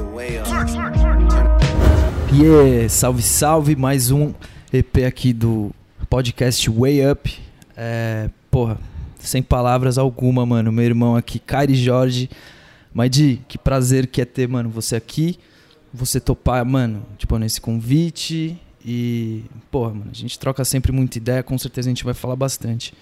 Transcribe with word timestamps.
way, 0.00 0.38
up. 0.38 0.48
Yeah, 2.32 2.88
salve, 2.88 3.22
salve, 3.22 3.76
mais 3.76 4.10
um 4.10 4.32
EP 4.72 5.04
aqui 5.06 5.32
do 5.32 5.70
podcast 6.10 6.68
Way 6.68 7.10
Up. 7.10 7.38
É, 7.76 8.28
porra, 8.50 8.78
sem 9.18 9.42
palavras 9.42 9.98
alguma, 9.98 10.44
mano. 10.44 10.72
Meu 10.72 10.84
irmão 10.84 11.16
aqui, 11.16 11.38
Kairi 11.38 11.74
Jorge. 11.74 12.28
Maidi, 12.92 13.40
que 13.48 13.56
prazer 13.58 14.06
que 14.06 14.20
é 14.20 14.24
ter, 14.24 14.48
mano, 14.48 14.68
você 14.68 14.96
aqui. 14.96 15.38
Você 15.92 16.18
topar, 16.18 16.64
mano, 16.64 17.04
tipo, 17.16 17.38
nesse 17.38 17.60
convite. 17.60 18.58
E, 18.84 19.44
porra, 19.70 19.90
mano, 19.90 20.10
a 20.10 20.14
gente 20.14 20.38
troca 20.38 20.64
sempre 20.64 20.92
muita 20.92 21.18
ideia, 21.18 21.42
com 21.42 21.56
certeza 21.56 21.88
a 21.88 21.90
gente 21.90 22.04
vai 22.04 22.14
falar 22.14 22.36
bastante. 22.36 22.92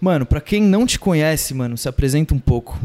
Mano, 0.00 0.26
pra 0.26 0.40
quem 0.40 0.62
não 0.62 0.86
te 0.86 0.98
conhece, 0.98 1.54
mano, 1.54 1.76
se 1.76 1.88
apresenta 1.88 2.34
um 2.34 2.38
pouco. 2.38 2.78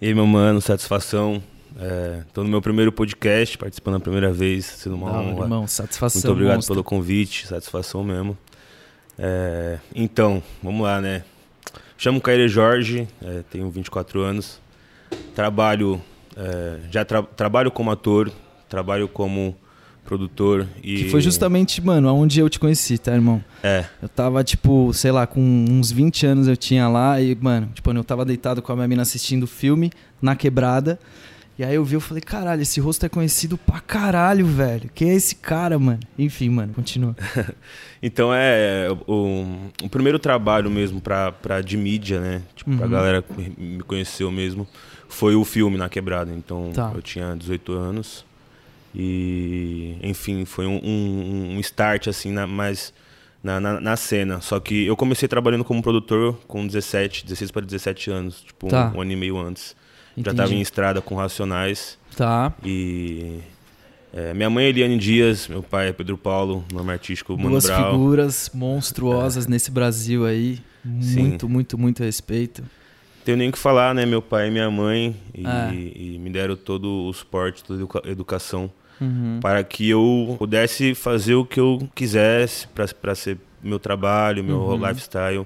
E 0.00 0.06
aí, 0.06 0.14
meu 0.14 0.26
mano, 0.26 0.60
satisfação. 0.60 1.42
É, 1.78 2.22
tô 2.32 2.42
no 2.42 2.48
meu 2.48 2.62
primeiro 2.62 2.90
podcast, 2.90 3.58
participando 3.58 3.96
a 3.96 4.00
primeira 4.00 4.32
vez, 4.32 4.64
sendo 4.64 4.96
uma 4.96 5.10
hora, 5.10 5.26
honra. 5.28 5.42
irmão, 5.44 5.66
satisfação. 5.66 6.20
Muito 6.20 6.32
obrigado 6.32 6.56
monstro. 6.56 6.74
pelo 6.74 6.84
convite, 6.84 7.46
satisfação 7.46 8.02
mesmo. 8.02 8.36
É, 9.18 9.78
então, 9.94 10.42
vamos 10.62 10.82
lá, 10.82 11.00
né? 11.00 11.22
Chamo 11.98 12.20
Caire 12.20 12.48
Jorge, 12.48 13.06
é, 13.22 13.42
tenho 13.50 13.68
24 13.70 14.20
anos. 14.22 14.58
Trabalho, 15.34 16.00
é, 16.36 16.78
já 16.90 17.04
tra- 17.04 17.22
trabalho 17.22 17.70
como 17.70 17.90
ator, 17.90 18.30
trabalho 18.68 19.06
como 19.08 19.54
produtor 20.04 20.66
e 20.82 20.96
Que 21.04 21.10
foi 21.10 21.20
justamente, 21.20 21.82
mano, 21.84 22.08
aonde 22.08 22.38
eu 22.40 22.48
te 22.48 22.58
conheci, 22.60 22.96
tá, 22.96 23.12
irmão? 23.12 23.42
é, 23.62 23.84
Eu 24.00 24.08
tava, 24.08 24.42
tipo, 24.44 24.92
sei 24.94 25.10
lá, 25.10 25.26
com 25.26 25.40
uns 25.68 25.90
20 25.90 26.24
anos 26.26 26.46
eu 26.48 26.56
tinha 26.56 26.88
lá 26.88 27.20
e, 27.20 27.34
mano, 27.34 27.68
tipo, 27.74 27.90
eu 27.90 28.04
tava 28.04 28.24
deitado 28.24 28.62
com 28.62 28.72
a 28.72 28.76
minha 28.76 28.88
mina 28.88 29.02
assistindo 29.02 29.46
filme 29.46 29.90
na 30.22 30.36
quebrada. 30.36 30.98
E 31.58 31.64
aí 31.64 31.74
eu 31.74 31.84
vi, 31.84 31.94
eu 31.94 32.00
falei, 32.02 32.20
caralho, 32.20 32.60
esse 32.60 32.78
rosto 32.80 33.06
é 33.06 33.08
conhecido 33.08 33.56
pra 33.56 33.80
caralho, 33.80 34.44
velho. 34.46 34.90
Quem 34.94 35.10
é 35.10 35.14
esse 35.14 35.34
cara, 35.36 35.78
mano? 35.78 36.00
Enfim, 36.18 36.50
mano, 36.50 36.72
continua. 36.74 37.16
Então 38.02 38.32
é 38.32 38.88
o, 39.06 39.70
o 39.82 39.88
primeiro 39.88 40.18
trabalho 40.18 40.70
mesmo 40.70 41.00
pra, 41.00 41.32
pra 41.32 41.60
de 41.62 41.76
mídia, 41.78 42.20
né? 42.20 42.42
Tipo, 42.54 42.76
pra 42.76 42.84
Uhum. 42.84 42.90
galera 42.92 43.22
que 43.22 43.52
me 43.58 43.82
conheceu 43.82 44.30
mesmo, 44.30 44.68
foi 45.08 45.34
o 45.34 45.44
filme 45.44 45.76
Na 45.78 45.88
Quebrada. 45.88 46.30
Então 46.30 46.70
Tá. 46.74 46.92
eu 46.94 47.00
tinha 47.00 47.34
18 47.34 47.72
anos 47.72 48.24
e, 48.94 49.96
enfim, 50.02 50.44
foi 50.44 50.66
um, 50.66 50.80
um, 50.84 51.56
um 51.56 51.60
start 51.60 52.06
assim, 52.08 52.30
na, 52.32 52.46
mais 52.46 52.92
na, 53.42 53.58
na, 53.58 53.80
na 53.80 53.96
cena. 53.96 54.40
Só 54.40 54.60
que 54.60 54.86
eu 54.86 54.96
comecei 54.96 55.26
trabalhando 55.28 55.64
como 55.64 55.82
produtor 55.82 56.38
com 56.46 56.66
17, 56.66 57.24
16 57.24 57.50
para 57.50 57.64
17 57.64 58.10
anos, 58.10 58.40
tipo 58.42 58.68
Tá. 58.68 58.92
um, 58.94 58.98
um 58.98 59.00
ano 59.00 59.12
e 59.12 59.16
meio 59.16 59.38
antes. 59.38 59.74
Já 60.16 60.20
Entendi. 60.22 60.36
tava 60.36 60.54
em 60.54 60.60
estrada 60.60 61.02
com 61.02 61.14
Racionais 61.14 61.98
Tá. 62.16 62.52
e... 62.64 63.38
é, 64.14 64.32
minha 64.32 64.48
mãe 64.48 64.64
é 64.64 64.68
Eliane 64.70 64.96
Dias, 64.96 65.46
meu 65.46 65.62
pai 65.62 65.88
é 65.88 65.92
Pedro 65.92 66.16
Paulo, 66.16 66.64
nome 66.72 66.90
artístico 66.92 67.36
Mano 67.36 67.50
Duas 67.50 67.66
Brown. 67.66 67.90
figuras 67.92 68.50
monstruosas 68.54 69.46
nesse 69.46 69.70
Brasil 69.70 70.24
aí. 70.24 70.58
Sim. 71.00 71.20
Muito, 71.20 71.48
muito, 71.48 71.76
muito 71.78 72.02
respeito. 72.02 72.62
Tenho 73.24 73.36
nem 73.38 73.48
o 73.48 73.52
que 73.52 73.58
falar, 73.58 73.92
né? 73.94 74.06
Meu 74.06 74.22
pai 74.22 74.48
e 74.48 74.50
minha 74.52 74.70
mãe 74.70 75.16
e, 75.34 75.44
É. 75.46 75.74
e 75.74 76.18
me 76.18 76.30
deram 76.30 76.54
todo 76.56 77.08
o 77.08 77.12
suporte, 77.12 77.62
toda 77.64 77.78
a 77.78 77.82
educa- 77.82 78.02
educação 78.08 78.70
Uhum. 79.00 79.40
para 79.42 79.62
que 79.64 79.90
eu 79.90 80.36
pudesse 80.38 80.94
fazer 80.94 81.34
o 81.34 81.44
que 81.44 81.60
eu 81.60 81.86
quisesse 81.94 82.66
para 82.68 83.14
ser 83.14 83.36
meu 83.62 83.78
trabalho, 83.78 84.42
meu 84.44 84.58
Uhum. 84.60 84.86
lifestyle, 84.88 85.44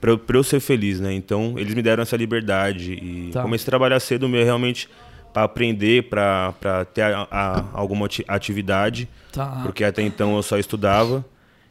para 0.00 0.10
eu, 0.12 0.18
pra 0.18 0.36
eu 0.36 0.42
ser 0.42 0.60
feliz, 0.60 1.00
né? 1.00 1.12
Então 1.12 1.54
eles 1.58 1.74
me 1.74 1.82
deram 1.82 2.02
essa 2.02 2.16
liberdade 2.16 2.92
e 2.92 3.30
Tá. 3.32 3.42
comecei 3.42 3.64
a 3.64 3.70
trabalhar 3.70 3.98
cedo 4.00 4.28
meu 4.28 4.44
realmente 4.44 4.88
para 5.32 5.44
aprender, 5.44 6.04
para 6.04 6.84
ter 6.94 7.02
a- 7.02 7.26
a- 7.30 7.64
alguma 7.72 8.06
ati- 8.06 8.24
atividade, 8.26 9.08
Tá. 9.32 9.60
porque 9.62 9.84
até 9.84 10.02
então 10.02 10.34
eu 10.36 10.42
só 10.42 10.58
estudava 10.58 11.24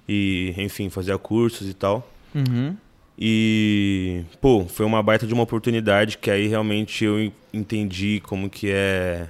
e, 0.08 0.54
enfim, 0.58 0.90
fazia 0.90 1.18
cursos 1.18 1.68
e 1.70 1.74
tal. 1.74 2.08
Uhum. 2.34 2.76
E, 3.18 4.22
pô, 4.42 4.66
foi 4.68 4.86
uma 4.86 5.02
baita 5.02 5.26
de 5.26 5.34
uma 5.34 5.44
oportunidade 5.44 6.18
que 6.18 6.30
aí 6.30 6.48
realmente 6.48 7.04
eu 7.06 7.20
en- 7.20 7.32
entendi 7.54 8.22
como 8.24 8.50
que 8.50 8.70
é 8.70 9.28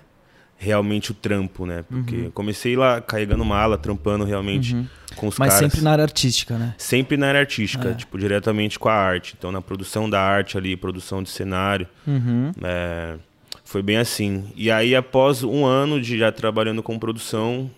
realmente 0.58 1.12
o 1.12 1.14
trampo, 1.14 1.66
né? 1.66 1.84
Porque 1.90 2.16
eu 2.16 2.32
comecei 2.32 2.76
lá 2.76 3.02
carregando 3.02 3.44
mala, 3.46 3.78
trampando 3.78 4.24
realmente 4.24 4.74
Uhum. 4.74 4.88
com 5.16 5.28
os 5.28 5.38
Mas 5.38 5.54
caras. 5.54 5.72
sempre 5.72 5.84
na 5.84 5.92
área 5.92 6.04
artística, 6.04 6.58
né? 6.58 6.74
Sempre 6.78 7.18
na 7.18 7.28
área 7.28 7.40
artística, 7.42 7.90
É. 7.90 7.94
tipo, 7.94 8.18
diretamente 8.18 8.80
com 8.80 8.88
a 8.90 8.94
arte. 8.94 9.36
Então, 9.38 9.52
na 9.52 9.62
produção 9.62 10.10
da 10.10 10.20
arte 10.22 10.58
ali, 10.58 10.76
produção 10.78 11.22
de 11.22 11.30
cenário, 11.30 11.88
Uhum. 12.08 12.52
é, 12.64 13.16
foi 13.64 13.82
bem 13.82 13.98
assim. 13.98 14.46
E 14.56 14.72
aí, 14.72 14.96
após 14.96 15.44
um 15.44 15.66
ano 15.66 16.00
de 16.02 16.18
já 16.18 16.32
trabalhando 16.32 16.82
com 16.82 16.98
produção, 16.98 17.70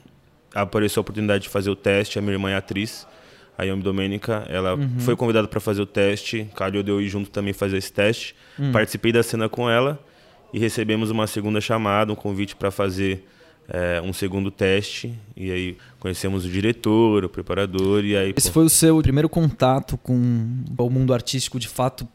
apareceu 0.54 1.00
a 1.00 1.02
oportunidade 1.02 1.44
de 1.44 1.50
fazer 1.50 1.70
o 1.70 1.76
teste. 1.76 2.18
A 2.20 2.22
minha 2.22 2.34
irmã 2.34 2.50
é 2.52 2.56
atriz, 2.56 3.08
a 3.58 3.64
Yami 3.64 3.82
Domênica, 3.82 4.46
ela 4.50 4.76
Uhum. 4.76 5.00
foi 5.00 5.16
convidada 5.16 5.48
para 5.48 5.60
fazer 5.60 5.82
o 5.82 5.86
teste. 5.86 6.48
Calhou 6.56 6.84
de 6.84 6.92
eu 6.92 7.02
ir 7.02 7.10
junto 7.10 7.30
também 7.32 7.54
fazer 7.54 7.78
esse 7.78 7.92
teste. 7.92 8.36
Hum. 8.60 8.72
Participei 8.72 9.12
da 9.12 9.24
cena 9.24 9.50
com 9.50 9.68
ela 9.70 10.00
e 10.54 10.60
recebemos 10.60 11.10
uma 11.10 11.28
segunda 11.28 11.60
chamada, 11.60 12.12
um 12.12 12.16
convite 12.16 12.56
para 12.56 12.72
fazer 12.72 13.26
é, 13.68 14.02
um 14.02 14.14
segundo 14.14 14.50
teste. 14.50 15.14
E 15.36 15.52
aí 15.52 15.78
conhecemos 16.00 16.46
o 16.46 16.50
diretor, 16.50 17.26
o 17.26 17.30
preparador, 17.30 18.04
e 18.04 18.16
aí. 18.16 18.34
Esse 18.36 18.48
pô, 18.50 18.56
foi 18.56 18.66
o 18.66 18.70
seu 18.70 19.02
primeiro 19.02 19.30
contato 19.30 19.98
com 19.98 20.14
o 20.78 20.90
mundo 20.90 21.14
artístico 21.14 21.60
de 21.60 21.68
fato, 21.68 22.08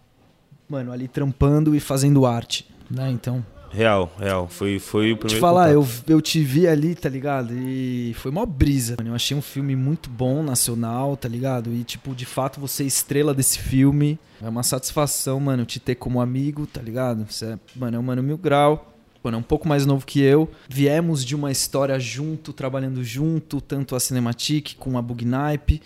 mano, 0.69 0.93
ali 0.93 1.09
trampando 1.09 1.75
e 1.75 1.81
fazendo 1.81 2.25
arte, 2.27 2.67
né? 2.91 3.11
Então, 3.11 3.45
Real, 3.73 4.13
real. 4.19 4.49
Foi, 4.49 4.79
foi 4.79 5.13
o 5.13 5.17
te 5.17 5.21
primeiro. 5.21 5.41
falar, 5.41 5.75
contato. 5.75 6.05
eu, 6.07 6.17
eu 6.17 6.21
te 6.21 6.43
vi 6.43 6.69
ali, 6.69 6.95
tá 6.95 7.09
ligado? 7.09 7.55
E 7.55 8.15
foi 8.19 8.31
mó 8.31 8.45
brisa. 8.45 8.97
Mano. 8.99 9.11
Eu 9.11 9.15
achei 9.15 9.37
um 9.37 9.43
filme 9.43 9.75
muito 9.75 10.11
bom, 10.11 10.43
nacional, 10.43 11.17
tá 11.17 11.29
ligado? 11.29 11.73
E, 11.73 11.83
tipo, 11.83 12.15
de 12.15 12.27
fato, 12.27 12.61
você 12.61 12.83
é 12.83 12.87
estrela 12.87 13.33
desse 13.33 13.59
filme. 13.59 14.19
É 14.43 14.49
uma 14.49 14.63
satisfação, 14.63 15.41
mano, 15.41 15.65
te 15.65 15.81
ter 15.81 15.95
como 15.95 16.21
amigo, 16.21 16.67
tá 16.67 16.83
ligado? 16.83 17.25
Você 17.31 17.47
é, 17.47 17.59
mano, 17.75 17.97
é 17.97 18.01
um 18.01 18.03
mano 18.03 18.23
mil 18.23 18.37
grau. 18.37 18.93
Mano, 19.23 19.37
é 19.37 19.41
um 19.41 19.45
pouco 19.45 19.69
mais 19.69 19.87
novo 19.87 20.05
que 20.05 20.21
eu. 20.21 20.51
Viemos 20.69 21.25
de 21.25 21.35
uma 21.35 21.51
história 21.51 21.99
junto, 21.99 22.53
trabalhando 22.53 23.05
junto, 23.05 23.61
tanto 23.61 23.95
a 23.95 24.01
Cinematic 24.01 24.75
com 24.77 24.99
a 24.99 25.03
Bugnipe 25.03 25.81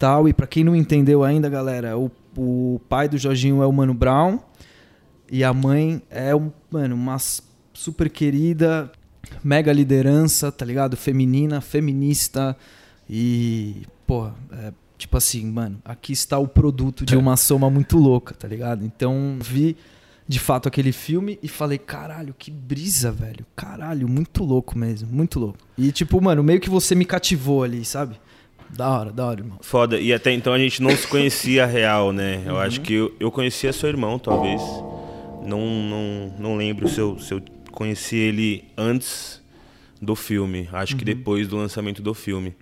tal. 0.00 0.26
E 0.26 0.32
pra 0.32 0.46
quem 0.46 0.64
não 0.64 0.74
entendeu 0.74 1.22
ainda, 1.22 1.48
galera, 1.48 1.96
o, 1.96 2.10
o 2.36 2.80
pai 2.88 3.08
do 3.08 3.18
Jorginho 3.18 3.62
é 3.62 3.66
o 3.66 3.72
Mano 3.72 3.94
Brown. 3.94 4.40
E 5.30 5.44
a 5.44 5.52
mãe 5.52 6.02
é, 6.10 6.34
um, 6.34 6.50
mano, 6.70 6.94
uma 6.94 7.16
super 7.72 8.10
querida, 8.10 8.90
mega 9.44 9.72
liderança, 9.72 10.50
tá 10.50 10.64
ligado? 10.64 10.96
Feminina, 10.96 11.60
feminista. 11.60 12.56
E, 13.08 13.82
pô, 14.06 14.26
é, 14.52 14.72
tipo 14.98 15.16
assim, 15.16 15.46
mano, 15.46 15.78
aqui 15.84 16.12
está 16.12 16.38
o 16.38 16.48
produto 16.48 17.04
de 17.04 17.16
uma 17.16 17.36
soma 17.36 17.70
muito 17.70 17.96
louca, 17.96 18.34
tá 18.34 18.46
ligado? 18.48 18.84
Então, 18.84 19.38
vi 19.40 19.76
de 20.26 20.38
fato 20.38 20.68
aquele 20.68 20.92
filme 20.92 21.38
e 21.42 21.48
falei, 21.48 21.78
caralho, 21.78 22.34
que 22.38 22.50
brisa, 22.50 23.10
velho. 23.10 23.44
Caralho, 23.56 24.08
muito 24.08 24.44
louco 24.44 24.78
mesmo, 24.78 25.08
muito 25.12 25.40
louco. 25.40 25.58
E, 25.76 25.90
tipo, 25.92 26.20
mano, 26.20 26.42
meio 26.42 26.60
que 26.60 26.70
você 26.70 26.94
me 26.94 27.04
cativou 27.04 27.62
ali, 27.64 27.84
sabe? 27.84 28.16
Da 28.68 28.88
hora, 28.88 29.12
da 29.12 29.26
hora, 29.26 29.40
irmão. 29.40 29.58
Foda. 29.60 29.98
E 29.98 30.12
até 30.12 30.32
então 30.32 30.52
a 30.52 30.58
gente 30.58 30.80
não 30.80 30.90
se 30.96 31.06
conhecia 31.08 31.66
real, 31.66 32.12
né? 32.12 32.42
Eu 32.46 32.54
Uhum. 32.54 32.60
acho 32.60 32.80
que 32.80 32.94
eu, 32.94 33.12
eu 33.18 33.30
conhecia 33.32 33.72
seu 33.72 33.88
irmão, 33.88 34.16
talvez. 34.20 34.60
Não, 35.46 35.60
não, 35.60 36.34
não 36.38 36.56
lembro 36.56 36.88
se 36.88 37.00
eu, 37.00 37.18
se 37.18 37.32
eu 37.34 37.42
conheci 37.72 38.16
ele 38.16 38.64
antes 38.76 39.42
do 40.00 40.14
filme. 40.16 40.68
Acho 40.72 40.92
Uhum. 40.94 40.98
que 40.98 41.04
depois 41.04 41.46
do 41.48 41.56
lançamento 41.56 42.02
do 42.02 42.14
filme. 42.14 42.54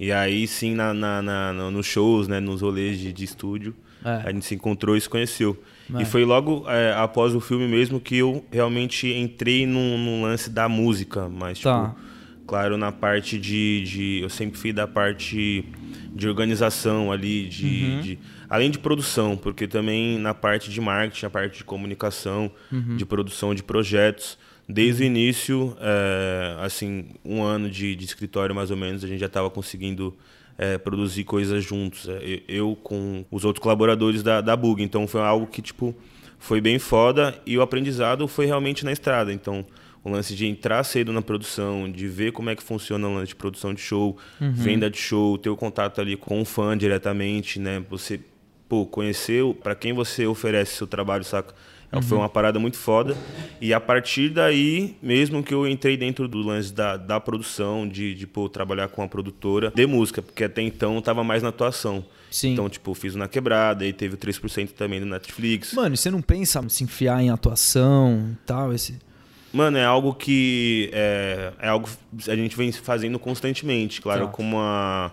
E 0.00 0.12
aí 0.12 0.46
sim, 0.46 0.74
na, 0.74 0.94
na, 0.94 1.20
na- 1.22 1.52
no- 1.52 1.70
nos 1.70 1.86
shows, 1.86 2.28
né? 2.28 2.38
Nos 2.40 2.60
rolês 2.62 2.98
de, 2.98 3.12
de 3.12 3.24
estúdio, 3.24 3.74
É. 4.04 4.28
a 4.28 4.32
gente 4.32 4.44
se 4.44 4.54
encontrou 4.54 4.96
e 4.96 5.00
se 5.00 5.08
conheceu. 5.08 5.60
É. 5.94 6.02
E 6.02 6.04
foi 6.04 6.24
logo 6.24 6.64
é, 6.68 6.92
após 6.94 7.34
o 7.34 7.40
filme 7.40 7.66
mesmo 7.66 7.98
que 8.00 8.16
eu 8.16 8.44
realmente 8.52 9.08
entrei 9.12 9.66
num, 9.66 9.98
num 9.98 10.22
lance 10.22 10.50
da 10.50 10.68
música. 10.68 11.28
Mas, 11.28 11.58
Tá. 11.60 11.88
tipo, 11.88 12.07
claro, 12.48 12.76
na 12.76 12.90
parte 12.90 13.38
de, 13.38 13.82
de- 13.84 14.20
Eu 14.22 14.28
sempre 14.28 14.58
fui 14.58 14.72
da 14.72 14.86
parte 14.88 15.64
de 16.14 16.26
organização 16.28 17.12
ali, 17.12 17.46
de, 17.46 17.66
Uhum. 17.84 18.00
de- 18.00 18.18
além 18.50 18.70
de 18.70 18.78
produção, 18.78 19.36
porque 19.36 19.68
também 19.68 20.18
na 20.18 20.34
parte 20.34 20.70
de 20.70 20.80
marketing, 20.80 21.26
a 21.26 21.30
parte 21.30 21.58
de 21.58 21.64
comunicação, 21.64 22.50
Uhum. 22.72 22.96
de 22.96 23.04
produção 23.06 23.54
de 23.54 23.62
projetos. 23.62 24.36
Desde 24.68 25.02
o 25.02 25.06
início, 25.06 25.76
é, 25.80 26.56
assim, 26.60 27.06
um 27.24 27.42
ano 27.42 27.70
de, 27.70 27.94
de 27.94 28.04
escritório 28.04 28.54
mais 28.54 28.70
ou 28.70 28.76
menos, 28.76 29.04
a 29.04 29.06
gente 29.08 29.20
já 29.20 29.26
estava 29.26 29.48
conseguindo 29.50 30.16
é, 30.60 30.76
produzir 30.76 31.22
coisas 31.22 31.62
juntos. 31.62 32.08
Eu, 32.08 32.40
eu 32.48 32.76
com 32.82 33.24
os 33.30 33.44
outros 33.44 33.62
colaboradores 33.62 34.24
da, 34.24 34.40
da 34.40 34.56
Bug. 34.56 34.82
Então 34.82 35.06
foi 35.06 35.20
algo 35.20 35.46
que, 35.46 35.62
tipo, 35.62 35.94
foi 36.36 36.60
bem 36.60 36.78
foda 36.80 37.32
e 37.46 37.56
o 37.56 37.62
aprendizado 37.62 38.26
foi 38.26 38.44
realmente 38.46 38.84
na 38.84 38.90
estrada. 38.92 39.32
Então, 39.32 39.64
o 40.04 40.10
lance 40.10 40.34
de 40.34 40.46
entrar 40.46 40.82
cedo 40.84 41.12
na 41.12 41.22
produção, 41.22 41.90
de 41.90 42.06
ver 42.06 42.32
como 42.32 42.50
é 42.50 42.56
que 42.56 42.62
funciona 42.62 43.06
o 43.08 43.14
lance 43.14 43.28
de 43.28 43.36
produção 43.36 43.74
de 43.74 43.80
show, 43.80 44.16
venda 44.40 44.88
de 44.90 44.98
show, 44.98 45.36
ter 45.36 45.50
o 45.50 45.56
contato 45.56 46.00
ali 46.00 46.16
com 46.16 46.40
o 46.40 46.44
fã 46.44 46.76
diretamente, 46.76 47.58
né? 47.58 47.82
Você, 47.90 48.20
pô, 48.68 48.86
conhecer 48.86 49.44
para 49.62 49.74
quem 49.74 49.92
você 49.92 50.26
oferece 50.26 50.76
seu 50.76 50.86
trabalho, 50.86 51.24
saca? 51.24 51.54
Uhum. 51.92 52.02
Foi 52.02 52.18
uma 52.18 52.28
parada 52.28 52.58
muito 52.58 52.76
foda. 52.76 53.16
E 53.60 53.72
a 53.72 53.80
partir 53.80 54.28
daí, 54.28 54.96
mesmo 55.02 55.42
que 55.42 55.54
eu 55.54 55.66
entrei 55.66 55.96
dentro 55.96 56.28
do 56.28 56.38
lance 56.38 56.72
da, 56.72 56.96
da 56.96 57.18
produção, 57.18 57.88
de, 57.88 58.14
de 58.14 58.26
pô, 58.26 58.48
trabalhar 58.48 58.88
com 58.88 59.02
a 59.02 59.08
produtora 59.08 59.72
de 59.74 59.86
música, 59.86 60.20
porque 60.20 60.44
até 60.44 60.60
então 60.62 60.96
eu 60.96 61.02
tava 61.02 61.24
mais 61.24 61.42
na 61.42 61.48
atuação. 61.48 62.04
Sim. 62.30 62.52
Então, 62.52 62.68
tipo, 62.68 62.92
fiz 62.92 63.14
Na 63.14 63.26
Quebrada 63.26 63.86
e 63.86 63.92
teve 63.92 64.16
3% 64.16 64.72
também 64.72 65.00
no 65.00 65.06
Netflix. 65.06 65.72
Mano, 65.72 65.94
e 65.94 65.96
você 65.96 66.10
não 66.10 66.20
pensa 66.20 66.60
em 66.60 66.68
se 66.68 66.84
enfiar 66.84 67.22
em 67.22 67.30
atuação 67.30 68.32
e 68.32 68.46
tal? 68.46 68.72
Esse... 68.72 68.98
Mano, 69.58 69.76
é 69.76 69.84
algo 69.84 70.14
que 70.14 70.88
é, 70.92 71.52
é 71.58 71.68
algo 71.68 71.88
a 72.28 72.36
gente 72.36 72.56
vem 72.56 72.70
fazendo 72.70 73.18
constantemente, 73.18 74.00
claro, 74.00 74.26
tá. 74.26 74.32
com 74.32 74.40
uma 74.44 75.12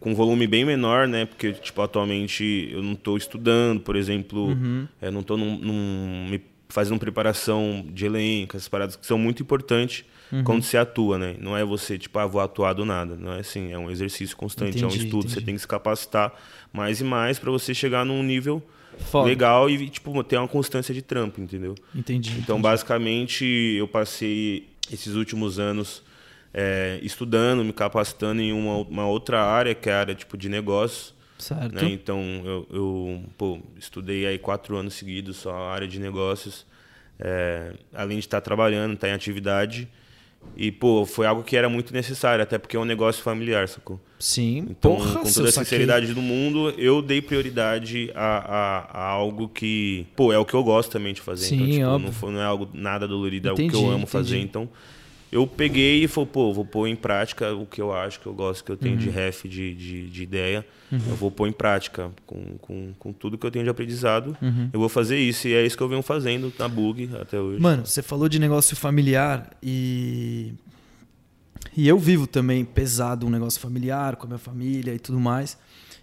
com 0.00 0.10
um 0.10 0.14
volume 0.14 0.44
bem 0.44 0.64
menor, 0.64 1.06
né? 1.06 1.24
Porque 1.24 1.52
tipo 1.52 1.80
atualmente 1.80 2.68
eu 2.72 2.82
não 2.82 2.94
estou 2.94 3.16
estudando, 3.16 3.80
por 3.80 3.94
exemplo, 3.94 4.48
uhum. 4.48 4.88
eu 5.00 5.12
não 5.12 5.20
estou 5.20 5.36
num, 5.36 5.56
num, 5.56 6.26
me 6.28 6.42
fazendo 6.68 6.98
preparação 6.98 7.86
de 7.92 8.06
elenco, 8.06 8.56
essas 8.56 8.68
paradas 8.68 8.96
que 8.96 9.06
são 9.06 9.16
muito 9.16 9.40
importantes 9.40 10.04
uhum. 10.32 10.42
quando 10.42 10.64
você 10.64 10.76
atua, 10.76 11.16
né? 11.16 11.36
Não 11.38 11.56
é 11.56 11.64
você 11.64 11.96
tipo, 11.96 12.18
ah, 12.18 12.26
vou 12.26 12.40
atuar 12.40 12.72
do 12.72 12.84
nada, 12.84 13.14
não 13.14 13.34
é 13.34 13.38
assim, 13.38 13.72
é 13.72 13.78
um 13.78 13.88
exercício 13.88 14.36
constante, 14.36 14.78
entendi, 14.78 14.82
é 14.82 14.86
um 14.88 14.90
estudo, 14.90 15.26
entendi. 15.26 15.34
você 15.34 15.40
tem 15.40 15.54
que 15.54 15.60
se 15.60 15.68
capacitar 15.68 16.32
mais 16.72 17.00
e 17.00 17.04
mais 17.04 17.38
para 17.38 17.52
você 17.52 17.72
chegar 17.72 18.04
num 18.04 18.20
nível 18.20 18.60
Foda. 18.98 19.28
legal 19.28 19.68
e 19.68 19.88
tipo 19.88 20.22
ter 20.24 20.36
uma 20.36 20.48
constância 20.48 20.94
de 20.94 21.02
trampo, 21.02 21.40
entendeu? 21.40 21.74
Entendi. 21.94 22.30
Então, 22.30 22.56
entendi. 22.56 22.62
basicamente, 22.62 23.44
eu 23.44 23.88
passei 23.88 24.68
esses 24.92 25.14
últimos 25.14 25.58
anos 25.58 26.02
é, 26.52 27.00
estudando, 27.02 27.64
me 27.64 27.72
capacitando 27.72 28.40
em 28.40 28.52
uma, 28.52 28.76
uma, 28.76 29.06
outra 29.06 29.42
área, 29.42 29.74
que 29.74 29.90
é 29.90 29.92
a 29.92 30.00
área 30.00 30.14
tipo 30.14 30.36
de 30.36 30.48
negócios. 30.48 31.12
Certo. 31.36 31.74
Né? 31.74 31.90
Então, 31.90 32.20
eu, 32.44 32.66
eu 32.70 33.22
pô, 33.36 33.58
estudei 33.76 34.24
aí 34.24 34.38
quatro 34.38 34.76
anos 34.76 34.94
seguidos 34.94 35.38
só 35.38 35.50
a 35.50 35.72
área 35.72 35.88
de 35.88 35.98
negócios. 35.98 36.64
É, 37.18 37.74
além 37.92 38.18
de 38.18 38.24
estar 38.24 38.40
trabalhando, 38.40 38.94
estar 38.94 39.08
em 39.08 39.12
atividade. 39.12 39.88
E, 40.56 40.70
pô, 40.70 41.04
foi 41.04 41.26
algo 41.26 41.42
que 41.42 41.56
era 41.56 41.68
muito 41.68 41.92
necessário, 41.92 42.42
até 42.42 42.58
porque 42.58 42.76
é 42.76 42.80
um 42.80 42.84
negócio 42.84 43.22
familiar, 43.22 43.68
sacou? 43.68 44.00
Sim, 44.18 44.66
então, 44.70 44.96
porra, 44.96 45.20
com 45.20 45.32
toda 45.32 45.48
a 45.48 45.52
sinceridade 45.52 46.06
saquei. 46.06 46.22
do 46.22 46.26
mundo, 46.26 46.70
eu 46.78 47.02
dei 47.02 47.20
prioridade 47.20 48.10
a, 48.14 48.20
a, 48.22 48.78
a, 48.98 49.08
algo 49.08 49.48
que, 49.48 50.06
pô, 50.14 50.32
é 50.32 50.38
o 50.38 50.44
que 50.44 50.54
eu 50.54 50.62
gosto 50.62 50.90
também 50.90 51.12
de 51.12 51.20
fazer. 51.20 51.46
Sim, 51.46 51.76
então, 51.76 51.96
tipo, 51.96 52.06
não, 52.06 52.12
foi, 52.12 52.32
não 52.32 52.40
é 52.40 52.44
algo 52.44 52.68
nada 52.72 53.08
dolorido, 53.08 53.48
entendi, 53.48 53.62
é 53.62 53.66
o 53.66 53.70
que 53.70 53.76
eu 53.76 53.86
amo 53.86 53.94
entendi. 53.96 54.10
fazer. 54.10 54.38
Então, 54.38 54.68
eu 55.34 55.48
peguei 55.48 56.04
e 56.04 56.06
falei, 56.06 56.30
pô, 56.32 56.52
vou 56.52 56.64
pôr 56.64 56.86
em 56.86 56.94
prática 56.94 57.52
o 57.52 57.66
que 57.66 57.82
eu 57.82 57.92
acho 57.92 58.20
que 58.20 58.26
eu 58.26 58.32
gosto, 58.32 58.62
que 58.62 58.70
eu 58.70 58.76
tenho 58.76 58.94
uhum. 58.94 59.00
de 59.00 59.10
ref, 59.10 59.48
de, 59.48 59.74
de, 59.74 60.08
de 60.08 60.22
ideia. 60.22 60.64
Uhum. 60.92 61.00
Eu 61.08 61.16
vou 61.16 61.28
pôr 61.28 61.48
em 61.48 61.52
prática 61.52 62.12
com, 62.24 62.56
com, 62.58 62.94
com 62.96 63.12
tudo 63.12 63.36
que 63.36 63.44
eu 63.44 63.50
tenho 63.50 63.64
de 63.64 63.70
aprendizado. 63.70 64.36
Uhum. 64.40 64.70
Eu 64.72 64.78
vou 64.78 64.88
fazer 64.88 65.18
isso. 65.18 65.48
E 65.48 65.54
é 65.54 65.66
isso 65.66 65.76
que 65.76 65.82
eu 65.82 65.88
venho 65.88 66.02
fazendo 66.02 66.52
na 66.56 66.68
Bug 66.68 67.10
até 67.20 67.40
hoje. 67.40 67.60
Mano, 67.60 67.84
você 67.84 68.00
falou 68.00 68.28
de 68.28 68.38
negócio 68.38 68.76
familiar 68.76 69.50
e 69.60 70.54
e 71.76 71.88
eu 71.88 71.98
vivo 71.98 72.28
também 72.28 72.64
pesado 72.64 73.26
um 73.26 73.30
negócio 73.30 73.58
familiar 73.58 74.14
com 74.14 74.26
a 74.26 74.28
minha 74.28 74.38
família 74.38 74.94
e 74.94 75.00
tudo 75.00 75.18
mais. 75.18 75.58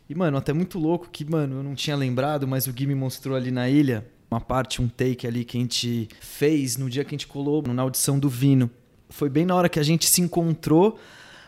E, 0.10 0.14
mano, 0.14 0.36
até 0.36 0.52
muito 0.52 0.78
louco 0.78 1.08
que, 1.10 1.24
mano, 1.24 1.60
eu 1.60 1.64
não 1.64 1.74
tinha 1.74 1.96
lembrado, 1.96 2.46
mas 2.46 2.68
o 2.68 2.74
Gui 2.74 2.86
me 2.86 2.96
mostrou 2.96 3.34
ali 3.34 3.50
na 3.50 3.70
ilha 3.70 4.06
uma 4.30 4.42
parte, 4.42 4.82
um 4.82 4.90
take 4.90 5.26
ali 5.26 5.46
que 5.46 5.58
a 5.58 5.62
gente 5.62 6.10
fez 6.20 6.76
no 6.76 6.90
dia 6.90 7.06
que 7.06 7.16
a 7.16 7.18
gente 7.18 7.28
colou 7.28 7.64
na 7.66 7.82
audição 7.82 8.20
do 8.20 8.28
Vino. 8.28 8.70
Foi 9.12 9.30
bem 9.30 9.46
na 9.46 9.56
hora 9.56 9.70
que 9.70 9.80
a 9.80 9.84
gente 9.84 10.08
se 10.08 10.22
encontrou. 10.22 11.00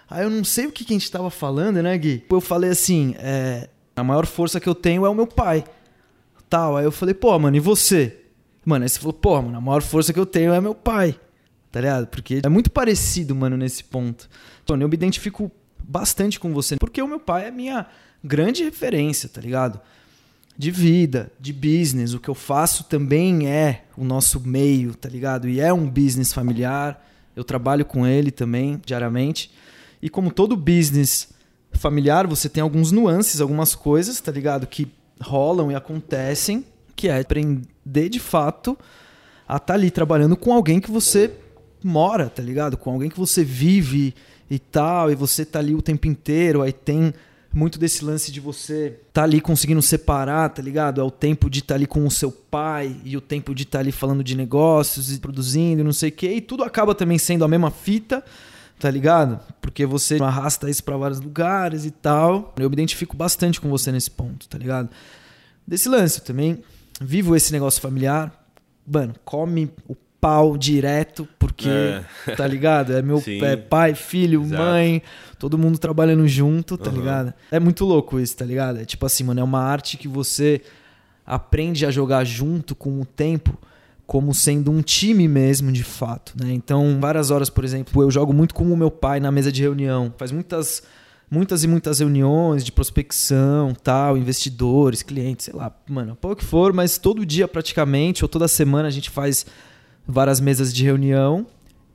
Aí 0.10 0.24
eu 0.24 0.30
não 0.30 0.44
sei 0.44 0.68
o 0.68 0.72
que, 0.72 0.86
que 0.86 0.94
a 0.94 0.98
gente 0.98 1.10
tava 1.10 1.30
falando, 1.30 1.82
né, 1.82 1.98
Gui? 1.98 2.24
Eu 2.30 2.42
falei 2.42 2.70
assim: 2.70 3.16
é, 3.18 3.70
a 3.96 4.04
maior 4.04 4.26
força 4.26 4.60
que 4.60 4.70
eu 4.70 4.76
tenho 4.76 5.06
é 5.06 5.10
o 5.10 5.16
meu 5.16 5.26
pai. 5.26 5.64
Tal. 6.50 6.78
Aí 6.78 6.86
eu 6.86 6.92
falei, 6.92 7.16
pô, 7.16 7.38
mano, 7.40 7.58
e 7.58 7.60
você? 7.60 8.20
Mano, 8.64 8.84
aí 8.84 8.90
você 8.90 9.00
falou, 9.00 9.14
pô, 9.14 9.42
mano, 9.42 9.58
a 9.58 9.62
maior 9.62 9.82
força 9.82 10.14
que 10.14 10.20
eu 10.20 10.26
tenho 10.26 10.54
é 10.54 10.62
meu 10.62 10.76
pai 10.76 11.18
tá 11.74 11.82
ligado? 11.82 12.06
Porque 12.06 12.40
é 12.44 12.50
muito 12.50 12.70
parecido, 12.70 13.36
mano, 13.36 13.58
nesse 13.58 13.84
ponto. 13.84 14.30
Então, 14.64 14.80
eu 14.80 14.88
me 14.88 14.94
identifico 14.94 15.52
bastante 15.84 16.40
com 16.40 16.54
você, 16.54 16.78
porque 16.78 17.02
o 17.02 17.08
meu 17.08 17.20
pai 17.20 17.48
é 17.48 17.52
minha 17.52 17.88
grande 18.24 18.64
referência, 18.64 19.28
tá 19.28 19.42
ligado? 19.42 19.82
De 20.56 20.70
vida, 20.70 21.32
de 21.40 21.52
business, 21.52 22.14
o 22.14 22.20
que 22.20 22.30
eu 22.30 22.36
faço 22.36 22.84
também 22.84 23.50
é 23.50 23.86
o 23.98 24.04
nosso 24.04 24.40
meio, 24.40 24.94
tá 24.94 25.10
ligado? 25.10 25.50
E 25.50 25.60
é 25.60 25.74
um 25.74 25.90
business 25.90 26.32
familiar. 26.32 27.04
Eu 27.36 27.44
trabalho 27.44 27.86
com 27.86 28.06
ele 28.06 28.32
também 28.32 28.82
diariamente. 28.86 29.52
E 30.02 30.10
como 30.10 30.32
todo 30.32 30.56
business 30.56 31.30
familiar, 31.72 32.28
você 32.28 32.48
tem 32.48 32.62
alguns 32.62 32.92
nuances, 32.92 33.42
algumas 33.42 33.74
coisas, 33.74 34.20
tá 34.20 34.32
ligado? 34.32 34.68
Que 34.68 34.88
rolam 35.22 35.72
e 35.72 35.76
acontecem, 35.76 36.66
que 36.96 37.08
é 37.08 37.20
aprender 37.20 38.10
de 38.10 38.20
fato 38.20 38.78
a 39.48 39.58
estar 39.58 39.66
tá 39.66 39.74
ali 39.74 39.90
trabalhando 39.90 40.36
com 40.36 40.54
alguém 40.54 40.80
que 40.80 40.92
você 40.92 41.32
mora, 41.84 42.30
tá 42.30 42.42
ligado? 42.42 42.78
Com 42.78 42.92
alguém 42.92 43.10
que 43.10 43.20
você 43.20 43.44
vive 43.44 44.14
e 44.50 44.60
tal, 44.60 45.12
e 45.12 45.16
você 45.16 45.46
tá 45.46 45.60
ali 45.60 45.76
o 45.76 45.82
tempo 45.82 46.08
inteiro, 46.08 46.62
aí 46.62 46.72
tem 46.72 47.14
muito 47.54 47.78
desse 47.78 48.04
lance 48.04 48.32
de 48.32 48.40
você 48.40 49.00
tá 49.14 49.24
ali 49.24 49.40
conseguindo 49.40 49.82
separar, 49.82 50.50
tá 50.50 50.62
ligado? 50.62 51.00
É 51.00 51.04
o 51.04 51.12
tempo 51.12 51.50
de 51.50 51.60
estar 51.60 51.76
tá 51.76 51.76
ali 51.76 51.86
com 51.86 52.06
o 52.06 52.12
seu 52.12 52.32
pai 52.32 52.96
e 53.06 53.16
o 53.16 53.22
tempo 53.22 53.54
de 53.54 53.64
estar 53.64 53.78
tá 53.78 53.84
ali 53.84 53.92
falando 53.92 54.24
de 54.24 54.36
negócios 54.36 55.14
e 55.14 55.20
produzindo 55.20 55.82
e 55.82 55.84
não 55.84 55.94
sei 55.94 56.10
o 56.10 56.12
quê. 56.12 56.34
E 56.34 56.42
tudo 56.42 56.64
acaba 56.64 56.96
também 56.96 57.20
sendo 57.20 57.46
a 57.46 57.48
mesma 57.48 57.70
fita, 57.70 58.24
tá 58.80 58.90
ligado? 58.90 59.40
Porque 59.62 59.86
você 59.86 60.18
arrasta 60.22 60.70
isso 60.70 60.84
para 60.84 60.98
vários 60.98 61.20
lugares 61.20 61.86
e 61.86 61.92
tal. 61.92 62.54
Eu 62.58 62.70
me 62.70 62.74
identifico 62.74 63.16
bastante 63.16 63.62
com 63.62 63.70
você 63.70 63.92
nesse 63.92 64.10
ponto, 64.10 64.48
tá 64.50 64.58
ligado? 64.58 64.90
Desse 65.66 65.88
lance, 65.88 66.20
eu 66.20 66.26
também 66.26 66.64
vivo 67.00 67.36
esse 67.36 67.52
negócio 67.52 67.80
familiar. 67.80 68.46
Mano, 68.86 69.14
come 69.24 69.72
o 69.88 69.96
pau 70.24 70.58
direto, 70.58 71.28
porque, 71.38 71.68
é. 71.68 72.32
tá 72.38 72.48
ligado? 72.48 72.94
É 72.94 73.02
meu 73.02 73.22
é 73.28 73.58
pai, 73.58 73.94
filho, 73.94 74.42
Exato. 74.42 74.64
mãe, 74.64 75.02
todo 75.38 75.58
mundo 75.58 75.78
trabalhando 75.78 76.26
junto, 76.26 76.78
tá 76.78 76.90
uhum. 76.90 76.96
ligado? 76.96 77.34
É 77.52 77.60
muito 77.60 77.84
louco 77.84 78.18
isso, 78.18 78.38
tá 78.38 78.46
ligado? 78.46 78.80
É 78.80 78.86
tipo 78.86 79.06
assim, 79.06 79.26
mano, 79.26 79.42
é 79.42 79.44
uma 79.44 79.60
arte 79.60 79.98
que 79.98 80.08
você 80.08 80.62
aprende 81.26 81.86
a 81.86 81.92
jogar 81.92 82.24
junto 82.24 82.74
com 82.74 83.02
o 83.02 83.06
tempo 83.06 83.60
como 84.08 84.34
sendo 84.34 84.72
um 84.72 84.82
time 84.82 85.28
mesmo, 85.28 85.74
de 85.74 85.84
fato, 85.84 86.34
né? 86.42 86.54
Então, 86.54 87.00
várias 87.02 87.30
horas, 87.30 87.50
por 87.50 87.66
exemplo, 87.66 88.02
eu 88.02 88.10
jogo 88.10 88.32
muito 88.32 88.56
com 88.56 88.64
o 88.64 88.78
meu 88.78 88.90
pai 88.90 89.20
na 89.20 89.30
mesa 89.30 89.52
de 89.52 89.62
reunião, 89.62 90.14
faz 90.18 90.32
muitas 90.32 90.84
muitas 91.30 91.64
e 91.64 91.68
muitas 91.68 92.00
reuniões 92.00 92.64
de 92.64 92.72
prospecção, 92.72 93.74
tal, 93.74 94.16
investidores, 94.18 95.02
clientes, 95.02 95.46
sei 95.46 95.54
lá, 95.54 95.76
mano, 95.90 96.16
pouco 96.16 96.38
que 96.38 96.46
for, 96.46 96.72
mas 96.72 96.98
todo 96.98 97.26
dia 97.26 97.48
praticamente 97.48 98.24
ou 98.24 98.30
toda 98.30 98.48
semana 98.48 98.88
a 98.88 98.92
gente 98.92 99.10
faz 99.10 99.46
várias 100.08 100.40
mesas 100.40 100.74
de 100.74 100.84
reunião. 100.84 101.46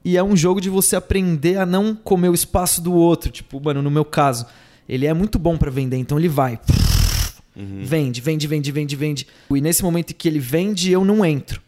E 0.05 0.17
é 0.17 0.23
um 0.23 0.37
jogo 0.37 0.61
de 0.61 0.71
você 0.71 0.97
aprender 0.97 1.59
a 1.59 1.67
não 1.67 1.95
comer 1.95 2.29
o 2.29 2.35
espaço 2.35 2.81
do 2.81 2.93
outro. 2.93 3.31
Tipo, 3.31 3.61
mano, 3.61 3.83
no 3.83 3.91
meu 3.91 4.05
caso, 4.05 4.47
ele 4.89 5.07
é 5.07 5.13
muito 5.13 5.39
bom 5.39 5.57
para 5.57 5.71
vender, 5.71 5.97
então 5.97 6.19
ele 6.19 6.29
vai. 6.29 6.59
Uhum. 7.55 7.83
Vende, 7.83 8.21
vende, 8.21 8.47
vende, 8.47 8.73
vende, 8.73 8.97
vende. 8.97 9.27
E 9.51 9.61
nesse 9.61 9.83
momento 9.83 10.15
que 10.15 10.29
ele 10.29 10.39
vende, 10.39 10.93
eu 10.93 11.05
não 11.05 11.25
entro. 11.25 11.61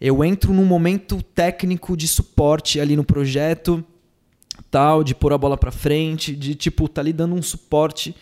Eu 0.00 0.24
entro 0.24 0.52
num 0.52 0.64
momento 0.64 1.22
técnico 1.22 1.96
de 1.96 2.08
suporte 2.08 2.80
ali 2.80 2.96
no 2.96 3.04
projeto, 3.04 3.82
tal, 4.70 5.04
de 5.04 5.14
pôr 5.14 5.32
a 5.32 5.38
bola 5.38 5.56
para 5.56 5.70
frente, 5.70 6.34
de 6.34 6.54
tipo, 6.54 6.88
tá 6.88 7.00
lhe 7.00 7.12
dando 7.12 7.34
um 7.34 7.42
suporte 7.42 8.14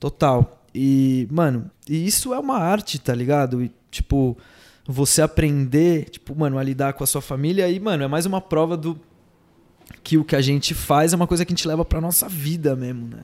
total. 0.00 0.64
E, 0.74 1.28
mano, 1.30 1.70
e 1.88 2.06
isso 2.06 2.34
é 2.34 2.38
uma 2.38 2.58
arte, 2.58 2.98
tá 2.98 3.14
ligado? 3.14 3.62
E, 3.62 3.70
tipo, 3.90 4.36
você 4.86 5.22
aprender, 5.22 6.10
tipo, 6.10 6.34
mano, 6.34 6.58
a 6.58 6.62
lidar 6.62 6.92
com 6.92 7.04
a 7.04 7.06
sua 7.06 7.22
família 7.22 7.68
e, 7.68 7.80
mano, 7.80 8.04
é 8.04 8.08
mais 8.08 8.26
uma 8.26 8.40
prova 8.40 8.76
do 8.76 8.98
que 10.02 10.18
o 10.18 10.24
que 10.24 10.36
a 10.36 10.40
gente 10.40 10.74
faz 10.74 11.12
é 11.12 11.16
uma 11.16 11.26
coisa 11.26 11.44
que 11.44 11.52
a 11.52 11.56
gente 11.56 11.66
leva 11.66 11.84
pra 11.84 12.00
nossa 12.00 12.28
vida 12.28 12.76
mesmo, 12.76 13.08
né? 13.08 13.22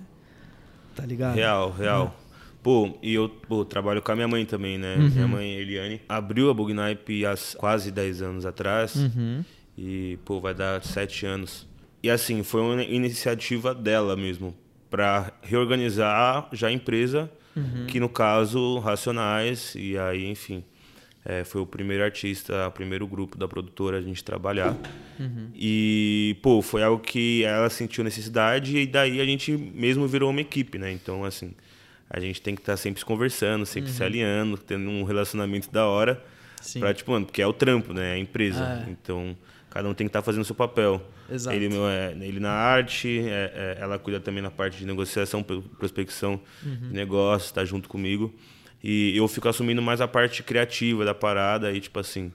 Tá 0.94 1.04
ligado? 1.04 1.34
Real, 1.34 1.70
real. 1.70 2.14
É. 2.16 2.30
Pô, 2.62 2.98
e 3.02 3.14
eu 3.14 3.28
pô, 3.28 3.64
trabalho 3.64 4.02
com 4.02 4.12
a 4.12 4.14
minha 4.14 4.28
mãe 4.28 4.44
também, 4.44 4.76
né? 4.76 4.96
Uhum. 4.96 5.08
Minha 5.08 5.28
mãe, 5.28 5.52
Eliane, 5.54 6.00
abriu 6.08 6.50
a 6.50 6.54
Bugnipe 6.54 7.24
há 7.24 7.34
quase 7.56 7.90
10 7.90 8.22
anos 8.22 8.46
atrás. 8.46 8.96
Uhum. 8.96 9.42
E, 9.76 10.18
pô, 10.24 10.40
vai 10.40 10.54
dar 10.54 10.82
7 10.82 11.24
anos. 11.24 11.66
E 12.02 12.10
assim, 12.10 12.42
foi 12.42 12.60
uma 12.60 12.82
iniciativa 12.82 13.74
dela 13.74 14.16
mesmo, 14.16 14.54
para 14.90 15.32
reorganizar 15.42 16.48
já 16.52 16.68
a 16.68 16.72
empresa, 16.72 17.30
uhum. 17.56 17.86
que 17.86 18.00
no 18.00 18.08
caso, 18.08 18.78
Racionais, 18.78 19.74
e 19.74 19.96
aí, 19.96 20.26
enfim. 20.26 20.64
É, 21.24 21.44
foi 21.44 21.60
o 21.60 21.66
primeiro 21.66 22.02
artista, 22.02 22.66
o 22.68 22.70
primeiro 22.70 23.06
grupo 23.06 23.36
da 23.36 23.46
produtora 23.46 23.98
a 23.98 24.00
gente 24.00 24.24
trabalhar. 24.24 24.74
Uhum. 25.18 25.50
E, 25.54 26.36
pô, 26.42 26.62
foi 26.62 26.82
algo 26.82 27.02
que 27.02 27.44
ela 27.44 27.68
sentiu 27.68 28.02
necessidade 28.02 28.78
e 28.78 28.86
daí 28.86 29.20
a 29.20 29.24
gente 29.24 29.52
mesmo 29.52 30.08
virou 30.08 30.30
uma 30.30 30.40
equipe, 30.40 30.78
né? 30.78 30.90
Então, 30.90 31.22
assim, 31.24 31.52
a 32.08 32.18
gente 32.18 32.40
tem 32.40 32.54
que 32.54 32.62
estar 32.62 32.72
tá 32.72 32.76
sempre 32.76 33.00
se 33.00 33.04
conversando, 33.04 33.66
sempre 33.66 33.90
uhum. 33.90 33.96
se 33.96 34.02
alinhando, 34.02 34.56
tendo 34.56 34.88
um 34.88 35.04
relacionamento 35.04 35.70
da 35.70 35.86
hora. 35.86 36.22
Sim. 36.60 36.80
Pra, 36.80 36.94
tipo, 36.94 37.10
mano, 37.10 37.26
porque 37.26 37.42
é 37.42 37.46
o 37.46 37.52
trampo, 37.52 37.92
né? 37.92 38.12
É 38.12 38.14
a 38.14 38.18
empresa. 38.18 38.64
Ah, 38.64 38.84
é. 38.86 38.90
Então, 38.90 39.36
cada 39.68 39.88
um 39.88 39.94
tem 39.94 40.06
que 40.06 40.10
estar 40.10 40.20
tá 40.20 40.24
fazendo 40.24 40.42
o 40.42 40.44
seu 40.44 40.54
papel. 40.54 41.02
Exato. 41.30 41.54
Ele, 41.54 41.74
é, 41.76 42.16
ele 42.26 42.40
na 42.40 42.50
arte, 42.50 43.20
é, 43.20 43.76
é, 43.78 43.78
ela 43.80 43.98
cuida 43.98 44.18
também 44.18 44.42
na 44.42 44.50
parte 44.50 44.78
de 44.78 44.86
negociação, 44.86 45.42
prospecção 45.42 46.40
uhum. 46.64 46.88
de 46.88 46.94
negócios, 46.94 47.50
está 47.50 47.64
junto 47.64 47.88
comigo. 47.88 48.34
E 48.82 49.16
eu 49.16 49.28
fico 49.28 49.48
assumindo 49.48 49.82
mais 49.82 50.00
a 50.00 50.08
parte 50.08 50.42
criativa 50.42 51.04
da 51.04 51.14
parada 51.14 51.72
e, 51.72 51.80
tipo 51.80 51.98
assim. 51.98 52.32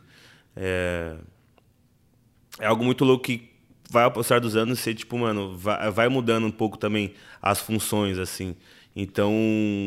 É, 0.56 1.16
é 2.60 2.68
algo 2.68 2.84
muito 2.84 3.04
louco 3.04 3.24
que 3.24 3.50
vai 3.90 4.04
ao 4.04 4.12
passar 4.12 4.40
dos 4.40 4.56
anos 4.56 4.80
ser, 4.80 4.94
tipo, 4.94 5.18
mano, 5.18 5.58
vai, 5.58 5.92
vai 5.92 6.10
mudando 6.10 6.46
um 6.46 6.52
pouco 6.52 6.78
também 6.78 7.14
as 7.42 7.60
funções, 7.60 8.18
assim. 8.18 8.56
Então, 8.98 9.34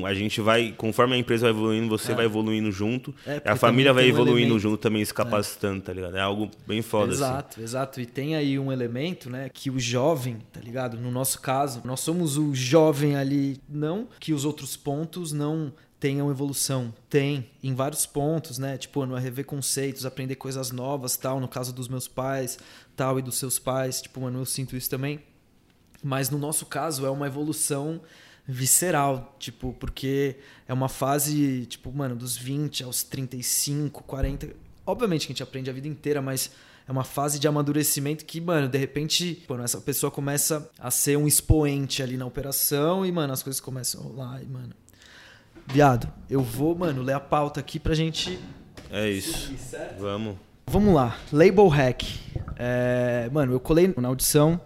a 0.04 0.12
gente 0.12 0.38
vai, 0.38 0.74
conforme 0.76 1.14
a 1.14 1.18
empresa 1.18 1.46
vai 1.46 1.50
evoluindo, 1.50 1.88
você 1.88 2.12
é. 2.12 2.14
vai 2.14 2.26
evoluindo 2.26 2.70
junto. 2.70 3.14
É, 3.26 3.40
a 3.42 3.56
família 3.56 3.90
vai 3.90 4.06
evoluindo 4.06 4.54
um 4.54 4.58
junto 4.58 4.76
também, 4.76 5.02
se 5.02 5.14
capacitando, 5.14 5.78
é. 5.78 5.80
tá 5.80 5.92
ligado? 5.94 6.16
É 6.18 6.20
algo 6.20 6.50
bem 6.66 6.82
foda, 6.82 7.12
assim. 7.12 7.22
Exato, 7.22 7.48
assim. 7.56 7.62
exato. 7.62 8.00
E 8.02 8.06
tem 8.06 8.36
aí 8.36 8.58
um 8.58 8.70
elemento, 8.70 9.30
né, 9.30 9.48
que 9.48 9.70
o 9.70 9.80
jovem, 9.80 10.36
tá 10.52 10.60
ligado? 10.60 10.98
No 10.98 11.10
nosso 11.10 11.40
caso, 11.40 11.80
nós 11.86 12.00
somos 12.00 12.36
o 12.36 12.54
jovem 12.54 13.16
ali, 13.16 13.58
não 13.66 14.08
que 14.20 14.34
os 14.34 14.44
outros 14.44 14.76
pontos 14.76 15.32
não 15.32 15.72
tenham 16.00 16.30
evolução. 16.30 16.92
Tem, 17.08 17.50
em 17.62 17.74
vários 17.74 18.06
pontos, 18.06 18.58
né? 18.58 18.76
Tipo, 18.78 19.04
no 19.06 19.16
rever 19.16 19.44
conceitos, 19.44 20.06
aprender 20.06 20.36
coisas 20.36 20.70
novas, 20.70 21.16
tal. 21.16 21.40
No 21.40 21.48
caso 21.48 21.72
dos 21.72 21.88
meus 21.88 22.06
pais, 22.06 22.58
tal, 22.96 23.18
e 23.18 23.22
dos 23.22 23.36
seus 23.36 23.58
pais. 23.58 24.00
Tipo, 24.00 24.20
mano, 24.20 24.40
eu 24.40 24.44
sinto 24.46 24.76
isso 24.76 24.88
também. 24.88 25.20
Mas 26.02 26.30
no 26.30 26.38
nosso 26.38 26.66
caso, 26.66 27.04
é 27.04 27.10
uma 27.10 27.26
evolução 27.26 28.00
visceral, 28.46 29.36
tipo, 29.38 29.74
porque 29.74 30.36
é 30.66 30.72
uma 30.72 30.88
fase, 30.88 31.66
tipo, 31.66 31.92
mano, 31.92 32.16
dos 32.16 32.34
20 32.36 32.82
aos 32.84 33.02
35, 33.02 34.02
40. 34.04 34.48
Obviamente 34.86 35.26
que 35.26 35.32
a 35.32 35.34
gente 35.34 35.42
aprende 35.42 35.68
a 35.68 35.72
vida 35.72 35.86
inteira, 35.86 36.22
mas 36.22 36.50
é 36.86 36.90
uma 36.90 37.04
fase 37.04 37.38
de 37.38 37.46
amadurecimento 37.46 38.24
que, 38.24 38.40
mano, 38.40 38.66
de 38.66 38.78
repente, 38.78 39.44
quando 39.46 39.62
essa 39.64 39.78
pessoa 39.82 40.10
começa 40.10 40.70
a 40.78 40.90
ser 40.90 41.18
um 41.18 41.26
expoente 41.26 42.02
ali 42.02 42.16
na 42.16 42.24
operação 42.24 43.04
e, 43.04 43.12
mano, 43.12 43.34
as 43.34 43.42
coisas 43.42 43.60
começam 43.60 44.00
a 44.00 44.04
rolar 44.04 44.42
e, 44.42 44.46
mano. 44.46 44.74
Viado, 45.70 46.08
eu 46.30 46.42
vou, 46.42 46.74
mano, 46.74 47.02
ler 47.02 47.12
a 47.12 47.20
pauta 47.20 47.60
aqui 47.60 47.78
pra 47.78 47.94
gente. 47.94 48.38
É 48.90 49.08
isso. 49.08 49.52
Vamos. 49.98 50.36
Vamos 50.66 50.94
lá. 50.94 51.16
Label 51.30 51.68
hack. 51.68 52.02
É, 52.56 53.28
mano, 53.30 53.52
eu 53.52 53.60
colei 53.60 53.92
na 53.96 54.08
audição. 54.08 54.60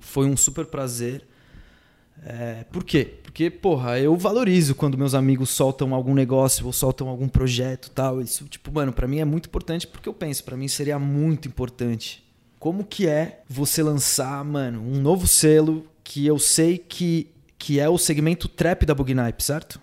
Foi 0.00 0.26
um 0.26 0.36
super 0.36 0.66
prazer. 0.66 1.26
É, 2.24 2.64
por 2.72 2.82
quê? 2.82 3.20
Porque, 3.22 3.50
porra, 3.50 3.98
eu 3.98 4.16
valorizo 4.16 4.74
quando 4.74 4.96
meus 4.96 5.14
amigos 5.14 5.50
soltam 5.50 5.94
algum 5.94 6.14
negócio 6.14 6.64
ou 6.64 6.72
soltam 6.72 7.08
algum 7.08 7.28
projeto 7.28 7.90
tal. 7.90 8.22
Isso, 8.22 8.44
tipo, 8.46 8.72
mano, 8.72 8.92
para 8.92 9.06
mim 9.06 9.18
é 9.18 9.24
muito 9.24 9.48
importante 9.48 9.86
porque 9.86 10.08
eu 10.08 10.14
penso, 10.14 10.44
para 10.44 10.56
mim 10.56 10.68
seria 10.68 10.98
muito 10.98 11.46
importante. 11.46 12.24
Como 12.58 12.84
que 12.84 13.06
é 13.06 13.42
você 13.46 13.82
lançar, 13.82 14.42
mano, 14.44 14.80
um 14.80 15.00
novo 15.00 15.26
selo 15.26 15.84
que 16.02 16.26
eu 16.26 16.38
sei 16.38 16.78
que, 16.78 17.28
que 17.64 17.80
é 17.80 17.88
o 17.88 17.96
segmento 17.96 18.46
trap 18.46 18.84
da 18.84 18.94
Bugnipe, 18.94 19.42
certo? 19.42 19.80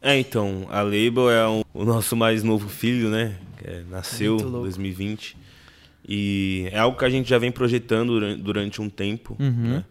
É, 0.00 0.16
então, 0.16 0.64
a 0.70 0.80
Label 0.80 1.28
é 1.28 1.48
um, 1.48 1.62
o 1.74 1.84
nosso 1.84 2.14
mais 2.14 2.44
novo 2.44 2.68
filho, 2.68 3.10
né? 3.10 3.36
É, 3.64 3.82
nasceu 3.90 4.36
em 4.36 4.48
2020. 4.48 5.36
E 6.08 6.68
é 6.70 6.78
algo 6.78 6.96
que 6.96 7.04
a 7.04 7.10
gente 7.10 7.28
já 7.28 7.36
vem 7.36 7.50
projetando 7.50 8.36
durante, 8.36 8.80
um 8.80 8.88
tempo, 8.88 9.36
uhum. 9.40 9.70
né? 9.70 9.84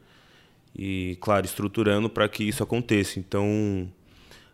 e, 0.73 1.17
claro, 1.19 1.45
estruturando 1.45 2.09
para 2.09 2.29
que 2.29 2.45
isso 2.45 2.63
aconteça. 2.63 3.19
Então, 3.19 3.85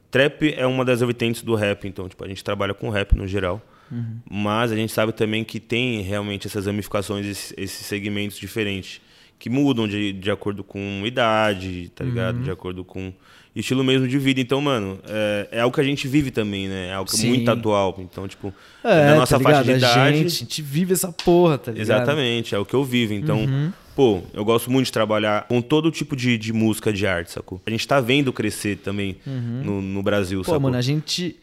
trap 0.10 0.52
é 0.52 0.66
uma 0.66 0.84
das 0.84 1.02
vertentes 1.02 1.44
do 1.44 1.54
rap, 1.54 1.88
então, 1.88 2.10
tipo, 2.10 2.26
a 2.26 2.28
gente 2.28 2.44
trabalha 2.44 2.74
com 2.74 2.90
rap 2.90 3.16
no 3.16 3.28
geral. 3.28 3.62
Uhum. 3.92 4.18
Mas 4.28 4.72
a 4.72 4.76
gente 4.76 4.92
sabe 4.92 5.12
também 5.12 5.44
que 5.44 5.60
tem 5.60 6.02
realmente 6.02 6.48
essas 6.48 6.66
ramificações, 6.66 7.54
esses 7.56 7.86
segmentos 7.86 8.40
diferentes, 8.40 9.02
que 9.40 9.50
mudam 9.50 9.88
de, 9.88 10.12
de 10.12 10.30
acordo 10.30 10.64
com 10.64 11.02
idade, 11.06 11.90
tá 11.96 12.04
ligado? 12.04 12.36
Uhum. 12.38 12.44
De 12.44 12.52
acordo 12.52 12.84
com 12.84 13.14
estilo 13.56 13.84
mesmo 13.84 14.08
de 14.08 14.18
vida. 14.20 14.42
Então, 14.42 14.62
mano, 14.62 15.00
é, 15.08 15.48
é 15.54 15.62
algo 15.62 15.74
que 15.74 15.82
a 15.82 15.84
gente 15.84 16.08
vive 16.08 16.30
também, 16.30 16.68
né? 16.68 16.90
É 16.90 16.94
algo 16.94 17.10
Sim. 17.10 17.30
muito 17.30 17.50
atual. 17.50 17.96
Então, 18.00 18.28
tipo, 18.28 18.54
é, 18.84 19.06
na 19.08 19.16
nossa 19.16 19.38
tá 19.38 19.44
faixa 19.44 19.64
de 19.64 19.72
idade. 19.72 20.00
A 20.00 20.12
gente, 20.12 20.26
a 20.26 20.30
gente 20.30 20.62
vive 20.62 20.94
essa 20.94 21.12
porra, 21.12 21.58
tá 21.58 21.72
ligado? 21.72 21.86
Exatamente, 21.86 22.54
é 22.54 22.60
o 22.60 22.66
que 22.66 22.74
eu 22.74 22.84
vivo. 22.84 23.14
Então, 23.14 23.40
uhum. 23.40 23.72
pô, 23.96 24.22
eu 24.34 24.44
gosto 24.44 24.70
muito 24.70 24.88
de 24.88 24.92
trabalhar 24.92 25.48
com 25.48 25.62
todo 25.62 25.90
tipo 25.90 26.16
de, 26.16 26.38
de 26.38 26.52
música, 26.52 26.92
de 26.92 27.08
arte, 27.08 27.32
sacou? 27.32 27.62
A 27.66 27.70
gente 27.70 27.88
tá 27.88 28.02
vendo 28.02 28.34
crescer 28.34 28.78
também 28.78 29.18
uhum. 29.26 29.62
no, 29.64 29.82
no 29.82 30.04
Brasil, 30.04 30.40
pô, 30.40 30.46
sacou? 30.46 30.60
mano, 30.60 30.76
a 30.76 30.82
gente 30.82 31.38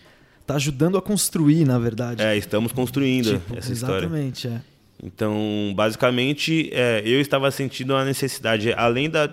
tá 0.47 0.55
ajudando 0.57 0.99
a 0.99 1.03
construir, 1.03 1.65
na 1.65 1.79
verdade. 1.79 2.23
É, 2.23 2.37
estamos 2.37 2.73
construindo 2.73 3.33
tipo, 3.33 3.57
essa 3.57 3.73
exatamente, 3.73 3.73
história. 3.73 4.07
Exatamente, 4.07 4.49
é. 4.49 4.76
Então, 5.03 5.73
basicamente, 5.75 6.71
é, 6.73 7.03
eu 7.05 7.21
estava 7.21 7.51
sentindo 7.51 7.95
a 7.95 8.05
necessidade, 8.05 8.73
além 8.73 9.11
da 9.11 9.33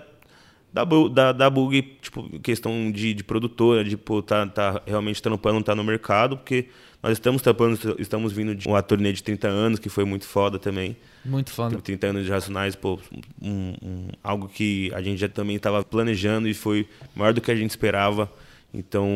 da, 0.74 0.84
da, 0.84 1.32
da 1.32 1.48
Bug, 1.48 1.82
tipo, 2.02 2.28
questão 2.40 2.90
de, 2.90 3.14
de 3.14 3.22
produtora, 3.22 3.84
de 3.84 3.96
pô, 3.96 4.20
tá, 4.20 4.44
tá 4.44 4.82
realmente 4.84 5.22
trampando, 5.22 5.62
tá 5.62 5.72
no 5.72 5.84
mercado, 5.84 6.36
porque 6.36 6.66
nós 7.00 7.12
estamos 7.12 7.40
tampando, 7.42 7.78
estamos 7.96 8.32
vindo 8.32 8.56
de 8.56 8.66
uma 8.66 8.82
turnê 8.82 9.12
de 9.12 9.22
30 9.22 9.46
anos, 9.46 9.78
que 9.78 9.88
foi 9.88 10.04
muito 10.04 10.26
foda 10.26 10.58
também. 10.58 10.96
Muito 11.24 11.52
foda. 11.52 11.78
30 11.78 12.08
anos 12.08 12.24
de 12.24 12.30
Racionais, 12.32 12.74
pô, 12.74 12.98
um, 13.40 13.74
um, 13.80 14.08
algo 14.20 14.48
que 14.48 14.90
a 14.92 15.00
gente 15.00 15.20
já 15.20 15.28
também 15.28 15.54
estava 15.54 15.84
planejando 15.84 16.48
e 16.48 16.54
foi 16.54 16.88
maior 17.14 17.32
do 17.32 17.40
que 17.40 17.52
a 17.52 17.56
gente 17.56 17.70
esperava. 17.70 18.28
Então, 18.72 19.06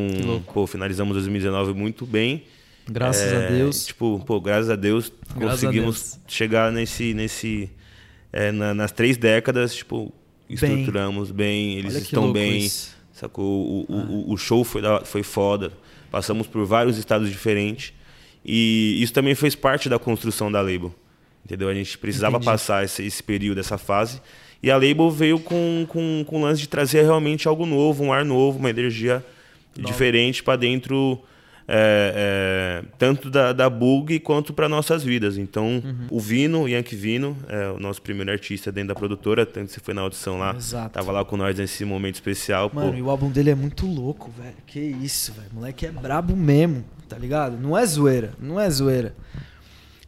pô, 0.53 0.65
finalizamos 0.65 1.13
2019 1.13 1.73
muito 1.73 2.05
bem. 2.05 2.45
Graças 2.91 3.31
é, 3.31 3.45
a 3.45 3.49
Deus. 3.49 3.85
Tipo, 3.85 4.23
pô, 4.25 4.41
graças 4.41 4.69
a 4.69 4.75
Deus 4.75 5.11
graças 5.35 5.61
conseguimos 5.61 6.13
a 6.13 6.15
Deus. 6.17 6.19
chegar 6.27 6.71
nesse, 6.71 7.13
nesse 7.13 7.69
é, 8.33 8.51
na, 8.51 8.73
nas 8.73 8.91
três 8.91 9.17
décadas, 9.17 9.75
tipo, 9.75 10.13
estruturamos 10.49 11.31
bem, 11.31 11.77
eles 11.77 11.95
estão 11.95 12.31
bem. 12.31 12.65
Isso. 12.65 12.97
Sacou? 13.13 13.45
O, 13.45 13.85
ah. 13.89 14.05
o, 14.09 14.33
o, 14.33 14.37
show 14.37 14.63
foi, 14.63 14.81
da, 14.81 15.01
foi 15.01 15.23
foda. 15.23 15.71
Passamos 16.09 16.47
por 16.47 16.65
vários 16.65 16.97
estados 16.97 17.29
diferentes. 17.29 17.93
E 18.43 18.97
isso 19.01 19.13
também 19.13 19.35
fez 19.35 19.55
parte 19.55 19.89
da 19.89 19.99
construção 19.99 20.51
da 20.51 20.61
label. 20.61 20.95
Entendeu? 21.43 21.67
A 21.67 21.73
gente 21.73 21.97
precisava 21.97 22.37
Entendi. 22.37 22.45
passar 22.45 22.85
esse, 22.85 23.03
esse 23.03 23.21
período, 23.21 23.59
essa 23.59 23.77
fase. 23.77 24.21
E 24.63 24.71
a 24.71 24.75
label 24.75 25.09
veio 25.11 25.39
com, 25.39 25.85
com, 25.87 26.23
com 26.25 26.39
o 26.39 26.41
lance 26.41 26.61
de 26.61 26.69
trazer 26.69 27.03
realmente 27.03 27.47
algo 27.47 27.65
novo, 27.65 28.03
um 28.03 28.13
ar 28.13 28.23
novo, 28.23 28.59
uma 28.59 28.69
energia 28.69 29.23
diferente 29.77 30.43
para 30.43 30.57
dentro 30.57 31.21
é, 31.71 32.81
é, 32.83 32.85
tanto 32.97 33.29
da, 33.29 33.53
da 33.53 33.69
Bug 33.69 34.19
quanto 34.21 34.51
para 34.53 34.67
nossas 34.67 35.03
vidas. 35.03 35.37
Então, 35.37 35.67
uhum. 35.85 36.07
o 36.09 36.19
Vino, 36.19 36.63
o 36.63 36.67
Yankee 36.67 36.95
Vino, 36.95 37.37
é 37.47 37.69
o 37.69 37.79
nosso 37.79 38.01
primeiro 38.01 38.31
artista 38.31 38.71
dentro 38.71 38.89
da 38.89 38.95
produtora, 38.95 39.45
tanto 39.45 39.71
você 39.71 39.79
foi 39.79 39.93
na 39.93 40.01
audição 40.01 40.39
lá, 40.39 40.55
Exato. 40.55 40.89
tava 40.89 41.11
lá 41.11 41.23
com 41.23 41.37
nós 41.37 41.59
nesse 41.59 41.85
momento 41.85 42.15
especial. 42.15 42.71
Mano, 42.73 42.91
pô. 42.91 42.97
e 42.97 43.01
o 43.03 43.09
álbum 43.11 43.29
dele 43.29 43.51
é 43.51 43.55
muito 43.55 43.85
louco, 43.85 44.31
velho. 44.31 44.55
Que 44.65 44.79
isso, 44.79 45.31
velho. 45.33 45.49
Moleque 45.53 45.85
é 45.85 45.91
brabo 45.91 46.35
mesmo, 46.35 46.83
tá 47.07 47.17
ligado? 47.17 47.55
Não 47.55 47.77
é 47.77 47.85
zoeira, 47.85 48.33
não 48.39 48.59
é 48.59 48.67
zoeira. 48.67 49.15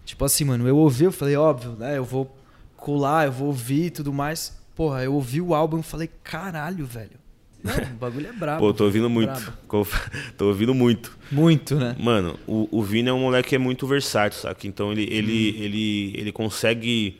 Tipo 0.03 0.25
assim, 0.25 0.43
mano, 0.43 0.67
eu 0.67 0.75
ouvi, 0.75 1.03
eu 1.05 1.11
falei, 1.11 1.35
óbvio, 1.35 1.73
né? 1.77 1.95
Eu 1.95 2.03
vou 2.03 2.35
colar, 2.75 3.27
eu 3.27 3.31
vou 3.31 3.47
ouvir 3.47 3.85
e 3.85 3.91
tudo 3.91 4.11
mais. 4.11 4.59
Porra, 4.75 5.03
eu 5.03 5.13
ouvi 5.13 5.39
o 5.39 5.53
álbum 5.53 5.79
e 5.79 5.83
falei, 5.83 6.09
caralho, 6.23 6.87
velho. 6.87 7.20
Não, 7.63 7.73
o 7.73 7.95
bagulho 7.95 8.27
é 8.27 8.33
brabo. 8.33 8.59
Pô, 8.59 8.73
tô 8.73 8.85
ouvindo 8.85 9.09
muito. 9.09 9.53
tô 10.37 10.47
ouvindo 10.47 10.73
muito. 10.73 11.17
Muito, 11.31 11.75
né? 11.75 11.95
Mano, 11.99 12.39
o, 12.47 12.67
o 12.71 12.83
Vini 12.83 13.09
é 13.09 13.13
um 13.13 13.19
moleque 13.19 13.49
que 13.49 13.55
é 13.55 13.59
muito 13.59 13.85
versátil, 13.87 14.39
saca? 14.39 14.67
Então 14.67 14.91
ele, 14.91 15.03
ele, 15.11 15.55
hum. 15.57 15.63
ele, 15.63 16.13
ele 16.17 16.31
consegue 16.31 17.17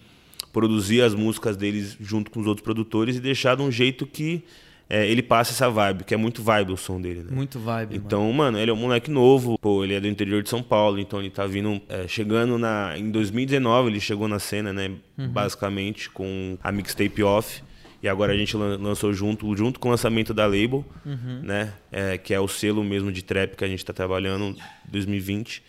produzir 0.52 1.02
as 1.02 1.14
músicas 1.14 1.56
deles 1.56 1.98
junto 2.00 2.30
com 2.30 2.40
os 2.40 2.48
outros 2.48 2.64
produtores 2.64 3.16
e 3.16 3.20
deixar 3.20 3.56
de 3.56 3.62
um 3.62 3.72
jeito 3.72 4.06
que 4.06 4.44
é, 4.94 5.08
ele 5.08 5.24
passa 5.24 5.54
essa 5.54 5.70
vibe, 5.70 6.04
que 6.04 6.14
é 6.14 6.18
muito 6.18 6.44
vibe 6.44 6.74
o 6.74 6.78
som 6.78 7.00
dele, 7.00 7.22
né? 7.22 7.30
Muito 7.32 7.58
vibe. 7.58 7.96
Então, 7.96 8.24
mano. 8.24 8.34
mano, 8.34 8.60
ele 8.60 8.72
é 8.72 8.74
um 8.74 8.78
moleque 8.78 9.10
novo, 9.10 9.58
pô, 9.58 9.86
ele 9.86 9.94
é 9.94 10.02
do 10.02 10.08
interior 10.08 10.44
de 10.44 10.50
São 10.50 10.62
Paulo, 10.62 11.00
então 11.00 11.22
ele 11.22 11.30
tá 11.30 11.48
vindo, 11.48 11.82
é, 11.88 12.06
chegando 12.10 12.58
na. 12.58 12.98
Em 12.98 13.10
2019 13.10 13.90
ele 13.90 14.02
chegou 14.02 14.28
na 14.28 14.38
cena, 14.38 14.74
né? 14.74 14.92
Uhum. 15.18 15.30
Basicamente, 15.30 16.10
com 16.10 16.58
a 16.62 16.74
mixtape 16.74 17.24
off. 17.24 17.64
E 18.01 18.10
agora 18.10 18.34
a 18.34 18.38
gente 18.38 18.58
lançou 18.58 19.13
junto, 19.13 19.55
junto 19.55 19.79
com 19.79 19.88
o 19.88 19.91
lançamento 19.91 20.34
da 20.34 20.46
Label, 20.46 20.84
uhum. 21.05 21.41
né? 21.43 21.74
É, 21.91 22.17
que 22.17 22.34
é 22.34 22.39
o 22.39 22.48
selo 22.48 22.84
mesmo 22.84 23.12
de 23.12 23.22
trap 23.22 23.55
que 23.55 23.63
a 23.63 23.67
gente 23.67 23.79
está 23.79 23.93
trabalhando 23.93 24.55
2020. 24.89 25.62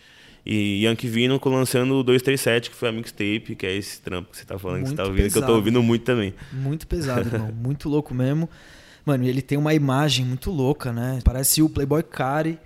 E 0.45 0.85
Yankee 0.85 1.07
Vino 1.07 1.41
lançando 1.45 1.95
o 1.95 2.03
237, 2.03 2.71
que 2.71 2.77
foi 2.77 2.89
a 2.89 2.93
mixtape, 2.93 3.55
que 3.55 3.67
é 3.67 3.77
esse 3.77 4.01
trampo 4.01 4.31
que 4.31 4.39
você 4.39 4.45
tá 4.45 4.59
falando, 4.59 4.81
muito 4.81 4.91
que 4.91 4.97
você 4.97 4.97
tá 4.97 5.05
ouvindo, 5.05 5.25
pesado. 5.25 5.33
que 5.33 5.45
eu 5.45 5.47
tô 5.47 5.55
ouvindo 5.55 5.83
muito 5.83 6.05
também. 6.05 6.35
Muito 6.53 6.87
pesado, 6.87 7.29
irmão. 7.29 7.53
muito 7.55 7.89
louco 7.89 8.15
mesmo. 8.15 8.49
Mano, 9.05 9.25
ele 9.25 9.43
tem 9.43 9.59
uma 9.59 9.75
imagem 9.75 10.25
muito 10.25 10.51
louca, 10.51 10.93
né? 10.93 11.21
Parece 11.23 11.63
o 11.63 11.69
Playboy 11.69 12.03
Cari. 12.03 12.59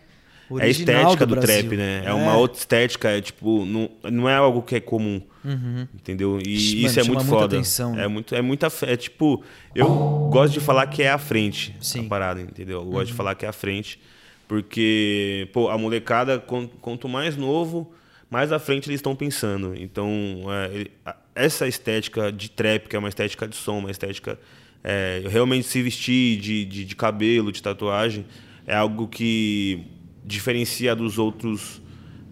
É 0.59 0.65
a 0.65 0.69
estética 0.69 1.27
do, 1.27 1.35
do 1.35 1.41
trap, 1.41 1.77
né? 1.77 2.03
É, 2.05 2.09
é, 2.09 2.13
uma 2.13 2.37
outra 2.37 2.59
estética, 2.59 3.09
é 3.09 3.21
tipo, 3.21 3.65
não, 3.65 3.91
não 4.11 4.29
é 4.29 4.37
algo 4.37 4.63
que 4.63 4.77
é 4.77 4.81
comum. 4.81 5.21
Uhum. 5.45 5.87
Entendeu? 5.95 6.39
E 6.39 6.55
Ixi, 6.55 6.85
isso 6.85 6.97
mano, 6.97 7.01
é 7.01 7.15
muito 7.15 7.29
foda. 7.29 7.57
Atenção, 7.57 7.99
é 7.99 8.07
muito, 8.09 8.35
é 8.35 8.43
muita 8.43 8.69
é 8.83 8.97
tipo, 8.97 9.43
eu 9.75 10.29
gosto 10.31 10.55
de 10.55 10.61
falar 10.61 10.87
que 10.87 11.03
é 11.03 11.11
a 11.11 11.19
frente 11.19 11.75
Sim. 11.81 12.07
a 12.07 12.09
parada, 12.09 12.41
entendeu? 12.41 12.81
Eu 12.81 12.85
gosto 12.85 12.99
uhum. 12.99 13.05
de 13.05 13.13
falar 13.15 13.35
que 13.35 13.45
é 13.45 13.49
a 13.49 13.53
frente, 13.53 14.01
porque 14.47 15.49
pô, 15.53 15.69
a 15.69 15.79
molecada 15.79 16.39
quanto 16.81 17.09
mais 17.09 17.37
novo, 17.37 17.93
mais 18.31 18.53
à 18.53 18.59
frente 18.59 18.89
eles 18.89 18.99
estão 18.99 19.15
pensando. 19.17 19.75
Então, 19.77 20.43
é, 20.51 21.15
essa 21.35 21.67
estética 21.67 22.33
de 22.33 22.51
trap, 22.51 22.89
que 22.89 22.97
é 22.97 22.99
uma 22.99 23.09
estética 23.09 23.47
de 23.47 23.57
som, 23.57 23.79
uma 23.79 23.91
estética 23.91 24.39
é, 24.83 25.23
realmente 25.29 25.67
se 25.67 25.83
vestir 25.83 26.41
de, 26.41 26.65
de, 26.65 26.85
de 26.85 26.97
cabelo, 26.97 27.51
de 27.51 27.63
tatuagem, 27.63 28.25
é 28.67 28.75
algo 28.75 29.07
que 29.07 29.85
diferencia 30.27 30.95
dos 30.95 31.19
outros 31.19 31.81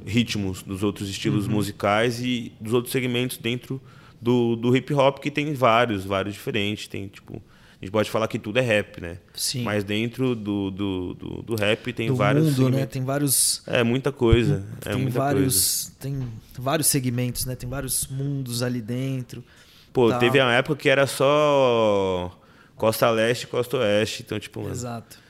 ritmos, 0.04 0.62
dos 0.62 0.82
outros 0.82 1.08
estilos 1.08 1.46
uhum. 1.46 1.52
musicais 1.52 2.20
e 2.20 2.52
dos 2.60 2.74
outros 2.74 2.92
segmentos 2.92 3.38
dentro 3.38 3.80
do, 4.20 4.56
do 4.56 4.76
hip 4.76 4.92
hop, 4.92 5.18
que 5.18 5.30
tem 5.30 5.52
vários, 5.54 6.04
vários 6.04 6.34
diferentes. 6.34 6.88
Tem, 6.88 7.08
tipo, 7.08 7.42
a 7.80 7.84
gente 7.84 7.92
pode 7.92 8.10
falar 8.10 8.28
que 8.28 8.38
tudo 8.38 8.58
é 8.58 8.62
rap, 8.62 9.00
né? 9.00 9.18
Sim. 9.34 9.62
Mas 9.62 9.84
dentro 9.84 10.34
do, 10.34 10.70
do, 10.70 11.14
do, 11.14 11.42
do 11.42 11.54
rap 11.54 11.92
tem 11.92 12.08
do 12.08 12.16
vários. 12.16 12.58
Mundo, 12.58 12.70
né? 12.70 12.86
Tem 12.86 13.04
vários. 13.04 13.62
É 13.66 13.82
muita 13.82 14.10
coisa. 14.10 14.64
Tem 14.80 14.92
é 14.92 14.96
muita 14.96 15.18
vários. 15.18 15.84
Coisa. 15.84 15.96
Tem 16.00 16.28
vários 16.58 16.86
segmentos, 16.88 17.46
né? 17.46 17.54
Tem 17.54 17.68
vários 17.68 18.06
mundos 18.08 18.62
ali 18.62 18.80
dentro. 18.80 19.44
Pô, 19.92 20.10
tal. 20.10 20.18
teve 20.18 20.40
uma 20.40 20.52
época 20.52 20.76
que 20.76 20.88
era 20.88 21.06
só 21.06 22.36
Costa 22.74 23.08
Leste 23.10 23.44
e 23.44 23.46
Costa 23.46 23.76
Oeste. 23.76 24.22
Então, 24.24 24.38
tipo. 24.38 24.68
Exato. 24.68 25.23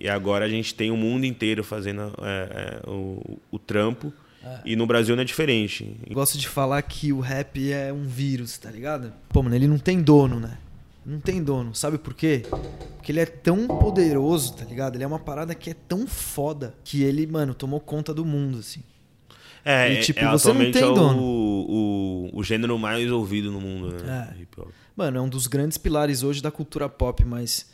E 0.00 0.08
agora 0.08 0.44
a 0.44 0.48
gente 0.48 0.74
tem 0.74 0.90
o 0.90 0.96
mundo 0.96 1.24
inteiro 1.24 1.64
fazendo 1.64 2.12
é, 2.22 2.80
é, 2.84 2.90
o, 2.90 3.38
o 3.50 3.58
trampo. 3.58 4.12
É. 4.42 4.60
E 4.64 4.76
no 4.76 4.86
Brasil 4.86 5.16
não 5.16 5.22
é 5.22 5.24
diferente. 5.24 5.96
gosto 6.10 6.38
de 6.38 6.48
falar 6.48 6.80
que 6.82 7.12
o 7.12 7.20
rap 7.20 7.72
é 7.72 7.92
um 7.92 8.04
vírus, 8.04 8.56
tá 8.56 8.70
ligado? 8.70 9.12
Pô, 9.28 9.42
mano, 9.42 9.54
ele 9.54 9.66
não 9.66 9.78
tem 9.78 10.00
dono, 10.00 10.38
né? 10.38 10.58
Não 11.04 11.20
tem 11.20 11.42
dono. 11.42 11.74
Sabe 11.74 11.98
por 11.98 12.14
quê? 12.14 12.42
Porque 12.96 13.10
ele 13.10 13.20
é 13.20 13.26
tão 13.26 13.66
poderoso, 13.66 14.54
tá 14.54 14.64
ligado? 14.64 14.96
Ele 14.96 15.04
é 15.04 15.06
uma 15.06 15.18
parada 15.18 15.54
que 15.54 15.70
é 15.70 15.74
tão 15.74 16.06
foda 16.06 16.74
que 16.84 17.02
ele, 17.02 17.26
mano, 17.26 17.54
tomou 17.54 17.80
conta 17.80 18.12
do 18.12 18.24
mundo, 18.24 18.58
assim. 18.58 18.82
É, 19.64 19.92
e, 19.92 20.00
tipo, 20.00 20.20
é, 20.20 20.30
você 20.30 20.52
não 20.52 20.70
tem 20.70 20.82
é 20.82 20.86
dono. 20.86 21.20
O, 21.20 22.30
o, 22.32 22.38
o, 22.38 22.44
gênero 22.44 22.78
mais 22.78 23.10
ouvido 23.10 23.50
no 23.50 23.60
mundo, 23.60 23.90
né? 24.02 24.34
É. 24.34 24.64
Mano, 24.96 25.18
é 25.18 25.20
um 25.20 25.28
dos 25.28 25.46
grandes 25.46 25.76
pilares 25.76 26.22
hoje 26.22 26.42
da 26.42 26.50
cultura 26.50 26.88
pop, 26.88 27.24
mas 27.24 27.70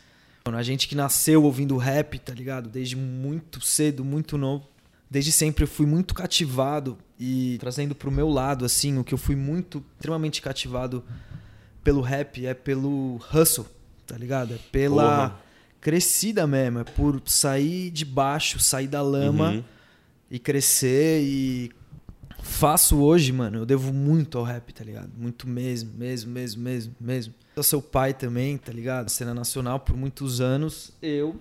Mano, 0.47 0.59
a 0.59 0.63
gente 0.63 0.87
que 0.87 0.95
nasceu 0.95 1.43
ouvindo 1.43 1.75
rap, 1.79 2.19
tá 2.19 2.35
ligado? 2.35 2.69
Desde 2.69 2.95
muito 2.95 3.63
cedo, 3.63 4.05
muito 4.05 4.37
novo. 4.37 4.69
Desde 5.11 5.33
sempre 5.33 5.65
eu 5.65 5.69
fui 5.69 5.87
muito 5.87 6.13
cativado 6.13 6.99
e 7.19 7.57
trazendo 7.61 7.95
pro 7.95 8.11
meu 8.11 8.29
lado, 8.29 8.65
assim, 8.65 8.99
o 8.99 9.05
que 9.05 9.15
eu 9.15 9.19
fui 9.19 9.37
muito, 9.37 9.83
extremamente 9.97 10.43
cativado 10.43 11.03
pelo 11.83 12.03
rap 12.03 12.45
é 12.45 12.53
pelo 12.53 13.19
hustle, 13.33 13.67
tá 14.07 14.19
ligado? 14.19 14.53
É 14.53 14.59
pela 14.71 15.31
Porra. 15.31 15.41
crescida 15.81 16.47
mesmo, 16.47 16.81
é 16.81 16.85
por 16.85 17.23
sair 17.25 17.91
de 17.91 18.05
baixo, 18.05 18.59
sair 18.59 18.89
da 18.89 19.01
lama 19.01 19.53
uhum. 19.53 19.65
e 20.31 20.39
crescer 20.39 21.23
e 21.23 21.71
faço 22.43 22.99
hoje, 22.99 23.33
mano, 23.33 23.59
eu 23.59 23.67
devo 23.67 23.95
muito 23.95 24.37
ao 24.37 24.45
rap, 24.45 24.73
tá 24.75 24.85
ligado? 24.85 25.11
Muito 25.17 25.49
mesmo, 25.49 25.91
mesmo, 25.97 26.31
mesmo, 26.33 26.63
mesmo, 26.63 26.95
mesmo. 27.01 27.35
Eu 27.57 27.63
sou 27.63 27.81
pai 27.81 28.13
também, 28.13 28.57
tá 28.59 28.73
ligado? 28.73 29.09
Cena 29.09 29.33
nacional 29.33 29.79
por 29.81 29.97
muitos 29.97 30.41
anos, 30.41 30.93
eu 31.01 31.41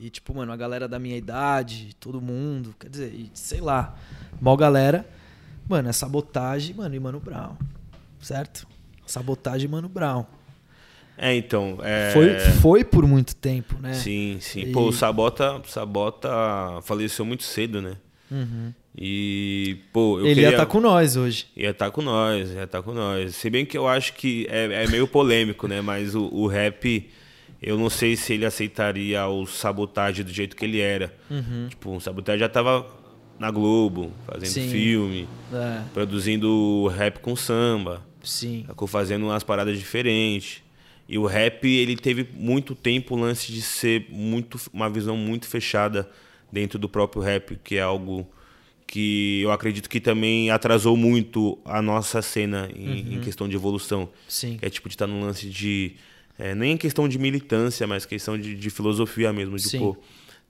e 0.00 0.10
tipo, 0.10 0.34
mano, 0.34 0.52
a 0.52 0.56
galera 0.56 0.86
da 0.86 0.98
minha 0.98 1.16
idade, 1.16 1.96
todo 1.98 2.20
mundo, 2.20 2.74
quer 2.78 2.90
dizer, 2.90 3.14
e, 3.14 3.30
sei 3.32 3.60
lá, 3.60 3.94
mal 4.40 4.56
galera, 4.56 5.06
mano, 5.68 5.88
é 5.88 5.92
sabotagem, 5.92 6.74
mano, 6.74 6.94
e 6.94 7.00
Mano 7.00 7.18
Brown. 7.18 7.56
Certo? 8.20 8.66
Sabotagem 9.06 9.68
Mano 9.68 9.88
Brown. 9.88 10.26
É, 11.16 11.34
então. 11.34 11.78
É... 11.82 12.10
Foi, 12.12 12.38
foi 12.60 12.84
por 12.84 13.06
muito 13.06 13.34
tempo, 13.34 13.80
né? 13.80 13.94
Sim, 13.94 14.38
sim. 14.40 14.60
E... 14.60 14.72
Pô, 14.72 14.88
o 14.88 14.92
Sabota, 14.92 15.62
Sabota 15.66 16.28
faleceu 16.82 17.24
muito 17.24 17.42
cedo, 17.42 17.80
né? 17.80 17.96
Uhum. 18.30 18.74
E, 18.98 19.76
pô, 19.92 20.18
Ele 20.20 20.28
queria... 20.28 20.42
ia 20.42 20.48
estar 20.50 20.64
tá 20.64 20.72
com 20.72 20.80
nós 20.80 21.16
hoje. 21.16 21.46
Ia 21.54 21.70
estar 21.70 21.86
tá 21.86 21.90
com 21.90 22.00
nós, 22.00 22.48
ia 22.48 22.64
estar 22.64 22.78
tá 22.78 22.82
com 22.82 22.94
nós. 22.94 23.34
Se 23.36 23.50
bem 23.50 23.66
que 23.66 23.76
eu 23.76 23.86
acho 23.86 24.14
que 24.14 24.46
é, 24.48 24.84
é 24.84 24.86
meio 24.88 25.06
polêmico, 25.06 25.68
né? 25.68 25.82
Mas 25.82 26.14
o, 26.14 26.24
o, 26.32 26.46
rap, 26.46 27.06
eu 27.60 27.76
não 27.76 27.90
sei 27.90 28.16
se 28.16 28.32
ele 28.32 28.46
aceitaria 28.46 29.26
o 29.26 29.46
sabotagem 29.46 30.24
do 30.24 30.32
jeito 30.32 30.56
que 30.56 30.64
ele 30.64 30.80
era. 30.80 31.14
Uhum. 31.30 31.66
Tipo, 31.68 31.96
o 31.96 32.00
sabotagem 32.00 32.40
já 32.40 32.48
tava 32.48 32.86
na 33.38 33.50
Globo, 33.50 34.10
fazendo 34.26 34.48
Sim. 34.48 34.70
filme, 34.70 35.28
é. 35.52 35.82
produzindo 35.92 36.86
rap 36.86 37.18
com 37.18 37.36
samba. 37.36 38.02
Sim. 38.22 38.64
Fazendo 38.88 39.26
umas 39.26 39.44
paradas 39.44 39.78
diferentes. 39.78 40.62
E 41.06 41.18
o 41.18 41.26
rap, 41.26 41.68
ele 41.68 41.96
teve 41.96 42.26
muito 42.32 42.74
tempo 42.74 43.14
o 43.14 43.18
lance 43.18 43.52
de 43.52 43.60
ser 43.60 44.06
muito 44.08 44.58
uma 44.72 44.88
visão 44.88 45.16
muito 45.18 45.46
fechada 45.46 46.08
dentro 46.50 46.78
do 46.78 46.88
próprio 46.88 47.22
rap, 47.22 47.56
que 47.62 47.76
é 47.76 47.82
algo 47.82 48.26
que 48.86 49.40
eu 49.42 49.50
acredito 49.50 49.88
que 49.88 50.00
também 50.00 50.50
atrasou 50.50 50.96
muito 50.96 51.58
a 51.64 51.82
nossa 51.82 52.22
cena 52.22 52.68
em, 52.74 52.88
uhum. 52.88 53.12
em 53.14 53.20
questão 53.20 53.48
de 53.48 53.56
evolução. 53.56 54.08
Sim. 54.28 54.56
Que 54.58 54.66
é 54.66 54.70
tipo 54.70 54.88
de 54.88 54.94
estar 54.94 55.06
no 55.06 55.20
lance 55.20 55.48
de. 55.48 55.96
É, 56.38 56.54
nem 56.54 56.72
em 56.72 56.76
questão 56.76 57.08
de 57.08 57.18
militância, 57.18 57.86
mas 57.86 58.04
questão 58.04 58.38
de, 58.38 58.54
de 58.54 58.70
filosofia 58.70 59.32
mesmo. 59.32 59.56
De, 59.56 59.78
pô, 59.78 59.96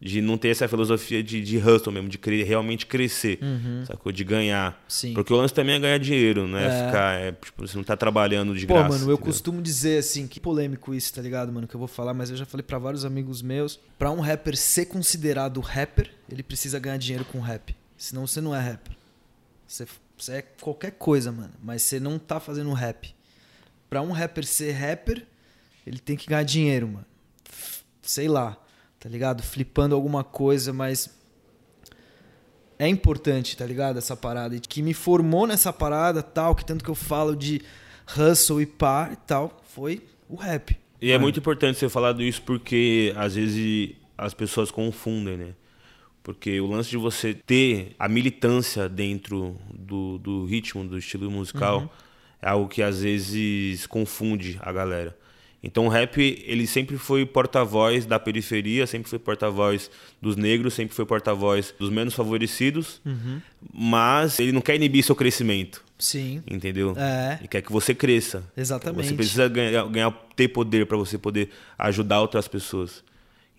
de 0.00 0.20
não 0.20 0.36
ter 0.36 0.48
essa 0.48 0.68
filosofia 0.68 1.22
de, 1.22 1.40
de 1.40 1.56
hustle 1.56 1.92
mesmo, 1.92 2.08
de 2.08 2.18
cre 2.18 2.42
realmente 2.42 2.84
crescer, 2.84 3.38
uhum. 3.40 3.84
sacou? 3.86 4.12
De 4.12 4.22
ganhar. 4.24 4.84
Sim. 4.86 5.14
Porque 5.14 5.32
o 5.32 5.36
lance 5.36 5.54
também 5.54 5.76
é 5.76 5.78
ganhar 5.78 5.98
dinheiro, 5.98 6.46
né? 6.46 6.66
É. 6.66 6.86
Ficar, 6.86 7.20
é, 7.20 7.32
tipo, 7.32 7.66
você 7.66 7.76
não 7.76 7.84
tá 7.84 7.96
trabalhando 7.96 8.54
de 8.54 8.66
Pô, 8.66 8.74
graça. 8.74 8.88
Pô, 8.88 8.92
mano, 8.94 9.10
eu 9.10 9.14
entendeu? 9.14 9.32
costumo 9.32 9.62
dizer 9.62 9.98
assim, 9.98 10.26
que 10.26 10.38
polêmico 10.38 10.94
isso, 10.94 11.14
tá 11.14 11.22
ligado, 11.22 11.50
mano, 11.50 11.66
que 11.66 11.74
eu 11.74 11.78
vou 11.78 11.88
falar, 11.88 12.12
mas 12.12 12.30
eu 12.30 12.36
já 12.36 12.44
falei 12.44 12.62
para 12.62 12.78
vários 12.78 13.04
amigos 13.04 13.40
meus, 13.40 13.80
para 13.98 14.10
um 14.10 14.20
rapper 14.20 14.56
ser 14.56 14.86
considerado 14.86 15.60
rapper, 15.60 16.10
ele 16.30 16.42
precisa 16.42 16.78
ganhar 16.78 16.98
dinheiro 16.98 17.24
com 17.24 17.40
rap. 17.40 17.74
Senão 17.96 18.26
você 18.26 18.40
não 18.40 18.54
é 18.54 18.60
rapper. 18.60 18.96
Você, 19.66 19.86
você 20.16 20.32
é 20.34 20.42
qualquer 20.42 20.92
coisa, 20.92 21.32
mano. 21.32 21.52
Mas 21.62 21.82
você 21.82 21.98
não 21.98 22.18
tá 22.18 22.38
fazendo 22.38 22.72
rap. 22.72 23.14
Pra 23.88 24.02
um 24.02 24.12
rapper 24.12 24.44
ser 24.44 24.72
rapper, 24.72 25.26
ele 25.86 25.98
tem 25.98 26.16
que 26.16 26.26
ganhar 26.26 26.42
dinheiro, 26.42 26.88
mano. 26.88 27.06
Sei 28.02 28.28
lá, 28.28 28.56
tá 28.98 29.08
ligado? 29.08 29.42
Flipando 29.42 29.94
alguma 29.94 30.22
coisa, 30.22 30.72
mas. 30.72 31.14
É 32.78 32.86
importante, 32.86 33.56
tá 33.56 33.64
ligado? 33.64 33.98
Essa 33.98 34.14
parada. 34.14 34.54
E 34.54 34.60
que 34.60 34.82
me 34.82 34.92
formou 34.92 35.46
nessa 35.46 35.72
parada, 35.72 36.22
tal, 36.22 36.54
que 36.54 36.64
tanto 36.64 36.84
que 36.84 36.90
eu 36.90 36.94
falo 36.94 37.34
de 37.34 37.62
hustle 38.16 38.60
e 38.60 38.66
pá 38.66 39.10
e 39.12 39.16
tal, 39.16 39.62
foi 39.68 40.06
o 40.28 40.36
rap. 40.36 40.78
E 41.00 41.10
é 41.10 41.12
mano. 41.12 41.22
é 41.22 41.22
muito 41.22 41.38
importante 41.38 41.78
você 41.78 41.88
falar 41.88 42.12
disso 42.12 42.42
porque 42.44 43.14
às 43.16 43.34
vezes 43.34 43.94
as 44.16 44.34
pessoas 44.34 44.70
confundem, 44.70 45.36
né? 45.36 45.54
Porque 46.26 46.60
o 46.60 46.66
lance 46.66 46.90
de 46.90 46.96
você 46.96 47.32
ter 47.32 47.94
a 47.96 48.08
militância 48.08 48.88
dentro 48.88 49.56
do, 49.72 50.18
do 50.18 50.44
ritmo, 50.44 50.84
do 50.84 50.98
estilo 50.98 51.30
musical, 51.30 51.82
uhum. 51.82 51.88
é 52.42 52.48
algo 52.48 52.68
que 52.68 52.82
às 52.82 53.00
vezes 53.00 53.86
confunde 53.86 54.58
a 54.60 54.72
galera. 54.72 55.16
Então 55.62 55.86
o 55.86 55.88
rap, 55.88 56.18
ele 56.44 56.66
sempre 56.66 56.98
foi 56.98 57.24
porta-voz 57.24 58.04
da 58.06 58.18
periferia, 58.18 58.88
sempre 58.88 59.08
foi 59.08 59.20
porta-voz 59.20 59.88
dos 60.20 60.34
negros, 60.34 60.74
sempre 60.74 60.96
foi 60.96 61.06
porta-voz 61.06 61.72
dos 61.78 61.90
menos 61.90 62.12
favorecidos, 62.12 63.00
uhum. 63.06 63.40
mas 63.72 64.40
ele 64.40 64.50
não 64.50 64.60
quer 64.60 64.74
inibir 64.74 65.04
seu 65.04 65.14
crescimento. 65.14 65.84
Sim. 65.96 66.42
Entendeu? 66.44 66.92
É. 66.98 67.36
Ele 67.38 67.46
quer 67.46 67.62
que 67.62 67.70
você 67.70 67.94
cresça. 67.94 68.42
Exatamente. 68.56 69.10
Você 69.10 69.14
precisa 69.14 69.46
ganhar, 69.46 69.86
ganhar 69.86 70.10
ter 70.34 70.48
poder 70.48 70.86
para 70.86 70.96
você 70.96 71.16
poder 71.16 71.50
ajudar 71.78 72.20
outras 72.20 72.48
pessoas. 72.48 73.04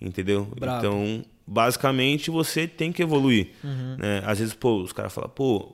Entendeu? 0.01 0.51
Bravo. 0.59 0.79
Então, 0.79 1.25
basicamente 1.47 2.29
você 2.29 2.67
tem 2.67 2.91
que 2.91 3.01
evoluir. 3.01 3.51
Uhum. 3.63 3.95
Né? 3.97 4.21
Às 4.25 4.39
vezes, 4.39 4.53
pô, 4.53 4.81
os 4.81 4.91
caras 4.91 5.13
falam, 5.13 5.29
pô, 5.29 5.73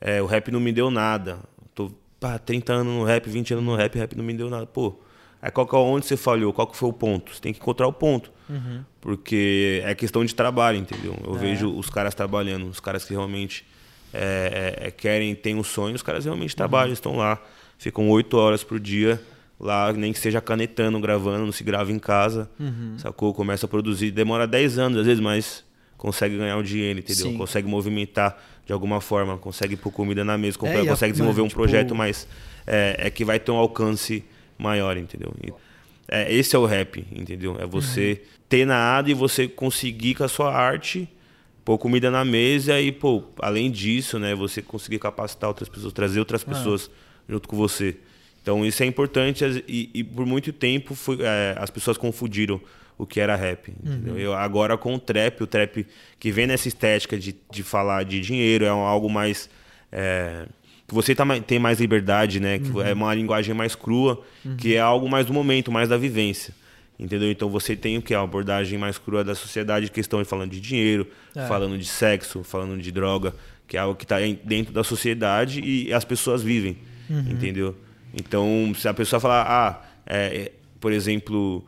é, 0.00 0.22
o 0.22 0.26
rap 0.26 0.50
não 0.52 0.60
me 0.60 0.72
deu 0.72 0.90
nada. 0.90 1.40
Tô 1.74 1.90
pá, 2.20 2.38
30 2.38 2.72
anos 2.72 2.94
no 2.94 3.04
rap, 3.04 3.28
20 3.28 3.54
anos 3.54 3.64
no 3.64 3.74
rap, 3.74 3.98
rap 3.98 4.16
não 4.16 4.24
me 4.24 4.32
deu 4.32 4.48
nada. 4.48 4.66
Pô, 4.66 5.00
aí 5.42 5.50
qual 5.50 5.66
que 5.66 5.74
é 5.74 5.78
onde 5.78 6.06
você 6.06 6.16
falhou? 6.16 6.52
Qual 6.52 6.68
que 6.68 6.76
foi 6.76 6.88
o 6.88 6.92
ponto? 6.92 7.34
Você 7.34 7.40
tem 7.40 7.52
que 7.52 7.58
encontrar 7.58 7.88
o 7.88 7.92
ponto. 7.92 8.30
Uhum. 8.48 8.84
Porque 9.00 9.82
é 9.84 9.94
questão 9.94 10.24
de 10.24 10.34
trabalho, 10.34 10.78
entendeu? 10.78 11.16
Eu 11.24 11.34
é. 11.34 11.38
vejo 11.38 11.74
os 11.74 11.90
caras 11.90 12.14
trabalhando, 12.14 12.68
os 12.68 12.78
caras 12.78 13.04
que 13.04 13.12
realmente 13.12 13.66
é, 14.12 14.78
é, 14.80 14.88
é 14.88 14.90
querem, 14.92 15.34
têm 15.34 15.56
um 15.56 15.64
sonho, 15.64 15.96
os 15.96 16.02
caras 16.02 16.24
realmente 16.24 16.52
uhum. 16.52 16.56
trabalham, 16.56 16.92
estão 16.92 17.16
lá, 17.16 17.42
ficam 17.78 18.08
oito 18.10 18.36
horas 18.36 18.62
por 18.62 18.78
dia 18.78 19.20
lá, 19.64 19.92
nem 19.92 20.12
que 20.12 20.18
seja 20.18 20.40
canetando, 20.40 21.00
gravando, 21.00 21.46
não 21.46 21.52
se 21.52 21.64
grava 21.64 21.90
em 21.90 21.98
casa, 21.98 22.50
uhum. 22.60 22.96
sacou? 22.98 23.32
Começa 23.32 23.66
a 23.66 23.68
produzir, 23.68 24.10
demora 24.10 24.46
10 24.46 24.78
anos 24.78 24.98
às 24.98 25.06
vezes, 25.06 25.20
mas 25.20 25.64
consegue 25.96 26.36
ganhar 26.36 26.58
o 26.58 26.62
dinheiro, 26.62 26.98
entendeu? 26.98 27.26
Sim. 27.30 27.38
Consegue 27.38 27.66
movimentar 27.66 28.38
de 28.66 28.72
alguma 28.72 29.00
forma, 29.00 29.38
consegue 29.38 29.74
pôr 29.74 29.90
comida 29.90 30.22
na 30.22 30.36
mesa, 30.36 30.58
é, 30.62 30.84
consegue 30.84 31.12
desenvolver 31.12 31.40
mano, 31.40 31.46
um 31.46 31.48
tipo... 31.48 31.60
projeto, 31.60 31.94
mas 31.94 32.28
é, 32.66 32.96
é, 32.98 33.10
que 33.10 33.24
vai 33.24 33.40
ter 33.40 33.50
um 33.50 33.56
alcance 33.56 34.22
maior, 34.58 34.96
entendeu? 34.96 35.34
E, 35.42 35.52
é, 36.08 36.32
esse 36.32 36.54
é 36.54 36.58
o 36.58 36.66
rap, 36.66 37.04
entendeu? 37.10 37.56
É 37.58 37.66
você 37.66 38.20
uhum. 38.20 38.28
ter 38.48 38.66
nada 38.66 39.10
e 39.10 39.14
você 39.14 39.48
conseguir 39.48 40.14
com 40.14 40.24
a 40.24 40.28
sua 40.28 40.54
arte 40.54 41.08
pôr 41.64 41.78
comida 41.78 42.10
na 42.10 42.24
mesa 42.24 42.78
e, 42.78 42.92
pô, 42.92 43.22
além 43.40 43.70
disso, 43.70 44.18
né, 44.18 44.34
você 44.34 44.60
conseguir 44.60 44.98
capacitar 44.98 45.48
outras 45.48 45.68
pessoas, 45.68 45.92
trazer 45.92 46.18
outras 46.18 46.42
ah. 46.42 46.50
pessoas 46.50 46.90
junto 47.26 47.48
com 47.48 47.56
você. 47.56 47.96
Então 48.44 48.64
isso 48.64 48.82
é 48.82 48.86
importante 48.86 49.64
e, 49.66 49.88
e 49.94 50.04
por 50.04 50.26
muito 50.26 50.52
tempo 50.52 50.94
foi, 50.94 51.16
é, 51.22 51.56
as 51.58 51.70
pessoas 51.70 51.96
confundiram 51.96 52.60
o 52.98 53.06
que 53.06 53.18
era 53.18 53.34
rap. 53.34 53.72
Uhum. 53.82 54.18
Eu, 54.18 54.34
agora 54.34 54.76
com 54.76 54.94
o 54.94 54.98
trap, 54.98 55.42
o 55.42 55.46
trap 55.46 55.86
que 56.20 56.30
vem 56.30 56.46
nessa 56.46 56.68
estética 56.68 57.18
de, 57.18 57.34
de 57.50 57.62
falar 57.62 58.04
de 58.04 58.20
dinheiro, 58.20 58.66
é 58.66 58.68
algo 58.68 59.08
mais. 59.08 59.48
É, 59.90 60.44
que 60.86 60.92
você 60.94 61.14
tá, 61.14 61.24
tem 61.40 61.58
mais 61.58 61.80
liberdade, 61.80 62.38
né? 62.38 62.58
Que 62.58 62.68
uhum. 62.68 62.82
é 62.82 62.92
uma 62.92 63.14
linguagem 63.14 63.54
mais 63.54 63.74
crua, 63.74 64.22
uhum. 64.44 64.56
que 64.58 64.74
é 64.74 64.80
algo 64.80 65.08
mais 65.08 65.24
do 65.24 65.32
momento, 65.32 65.72
mais 65.72 65.88
da 65.88 65.96
vivência. 65.96 66.52
Entendeu? 67.00 67.30
Então 67.30 67.48
você 67.48 67.74
tem 67.74 67.96
o 67.96 68.02
que? 68.02 68.14
A 68.14 68.20
abordagem 68.20 68.78
mais 68.78 68.98
crua 68.98 69.24
da 69.24 69.34
sociedade, 69.34 69.90
questão 69.90 70.22
de 70.22 70.28
falando 70.28 70.50
de 70.50 70.60
dinheiro, 70.60 71.08
É. 71.34 71.46
falando 71.46 71.78
de 71.78 71.86
sexo, 71.86 72.44
falando 72.44 72.78
de 72.78 72.92
droga, 72.92 73.34
que 73.66 73.78
é 73.78 73.80
algo 73.80 73.96
que 73.96 74.04
está 74.04 74.18
dentro 74.44 74.74
da 74.74 74.84
sociedade 74.84 75.62
e 75.64 75.90
as 75.94 76.04
pessoas 76.04 76.42
vivem. 76.42 76.76
Uhum. 77.08 77.30
Entendeu? 77.30 77.74
Então, 78.14 78.72
se 78.78 78.86
a 78.88 78.94
pessoa 78.94 79.18
falar, 79.20 79.42
ah, 79.48 79.82
é, 80.06 80.16
é, 80.36 80.52
por 80.80 80.92
exemplo, 80.92 81.66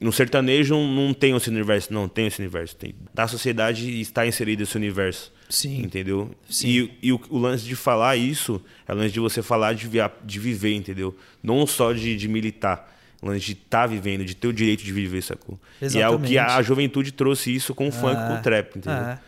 no 0.00 0.12
sertanejo 0.12 0.74
não 0.76 1.14
tem 1.14 1.34
esse 1.36 1.48
universo. 1.48 1.92
Não, 1.92 2.08
tem 2.08 2.26
esse 2.26 2.38
universo. 2.40 2.76
Tem. 2.76 2.94
Da 3.14 3.26
sociedade 3.26 4.00
está 4.00 4.26
inserido 4.26 4.62
esse 4.62 4.76
universo. 4.76 5.32
Sim. 5.48 5.80
Entendeu? 5.82 6.30
Sim. 6.48 6.68
E, 6.68 6.98
e 7.08 7.12
o, 7.12 7.20
o 7.30 7.38
lance 7.38 7.64
de 7.64 7.74
falar 7.74 8.16
isso 8.16 8.62
é 8.86 8.92
o 8.92 8.96
lance 8.96 9.12
de 9.14 9.20
você 9.20 9.40
falar 9.42 9.72
de, 9.74 9.86
via- 9.88 10.12
de 10.24 10.38
viver, 10.38 10.74
entendeu? 10.74 11.16
Não 11.42 11.66
só 11.66 11.92
de, 11.92 12.16
de 12.16 12.28
militar. 12.28 12.94
O 13.22 13.26
lance 13.26 13.46
de 13.46 13.52
estar 13.52 13.86
vivendo, 13.86 14.24
de 14.24 14.36
ter 14.36 14.46
o 14.46 14.52
direito 14.52 14.84
de 14.84 14.92
viver, 14.92 15.22
sacou? 15.22 15.58
E 15.82 15.98
é 15.98 16.08
o 16.08 16.18
que 16.20 16.38
a, 16.38 16.42
Exatamente. 16.44 16.58
a 16.58 16.62
juventude 16.62 17.12
trouxe 17.12 17.52
isso 17.52 17.74
com 17.74 17.88
o 17.88 17.92
funk, 17.92 18.14
com 18.14 18.34
o 18.34 18.42
trap, 18.42 18.76
entendeu? 18.76 18.92
É. 18.92 19.18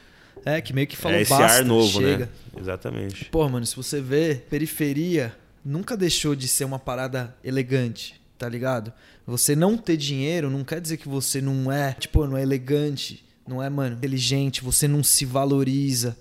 É, 0.44 0.60
que 0.60 0.72
meio 0.72 0.86
que 0.86 0.96
falou 0.96 1.18
é 1.18 1.22
esse 1.22 1.30
basta, 1.30 1.58
ar 1.58 1.64
novo, 1.64 2.00
chega. 2.00 2.26
né? 2.26 2.28
Exatamente. 2.58 3.24
Pô, 3.26 3.46
mano, 3.48 3.66
se 3.66 3.74
você 3.76 4.00
vê, 4.00 4.36
periferia 4.48 5.34
nunca 5.64 5.96
deixou 5.96 6.34
de 6.34 6.48
ser 6.48 6.64
uma 6.64 6.78
parada 6.78 7.36
elegante, 7.44 8.20
tá 8.38 8.48
ligado? 8.48 8.92
Você 9.26 9.54
não 9.54 9.76
ter 9.76 9.96
dinheiro 9.96 10.50
não 10.50 10.64
quer 10.64 10.80
dizer 10.80 10.96
que 10.96 11.08
você 11.08 11.40
não 11.40 11.70
é, 11.70 11.92
tipo, 11.92 12.26
não 12.26 12.36
é 12.36 12.42
elegante, 12.42 13.24
não 13.46 13.62
é, 13.62 13.68
mano, 13.68 13.96
inteligente, 13.96 14.62
você 14.62 14.86
não 14.86 15.02
se 15.02 15.24
valoriza. 15.24 16.16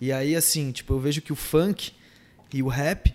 E 0.00 0.12
aí, 0.12 0.34
assim, 0.34 0.72
tipo, 0.72 0.94
eu 0.94 1.00
vejo 1.00 1.20
que 1.20 1.32
o 1.32 1.36
funk 1.36 1.92
e 2.52 2.62
o 2.62 2.68
rap 2.68 3.14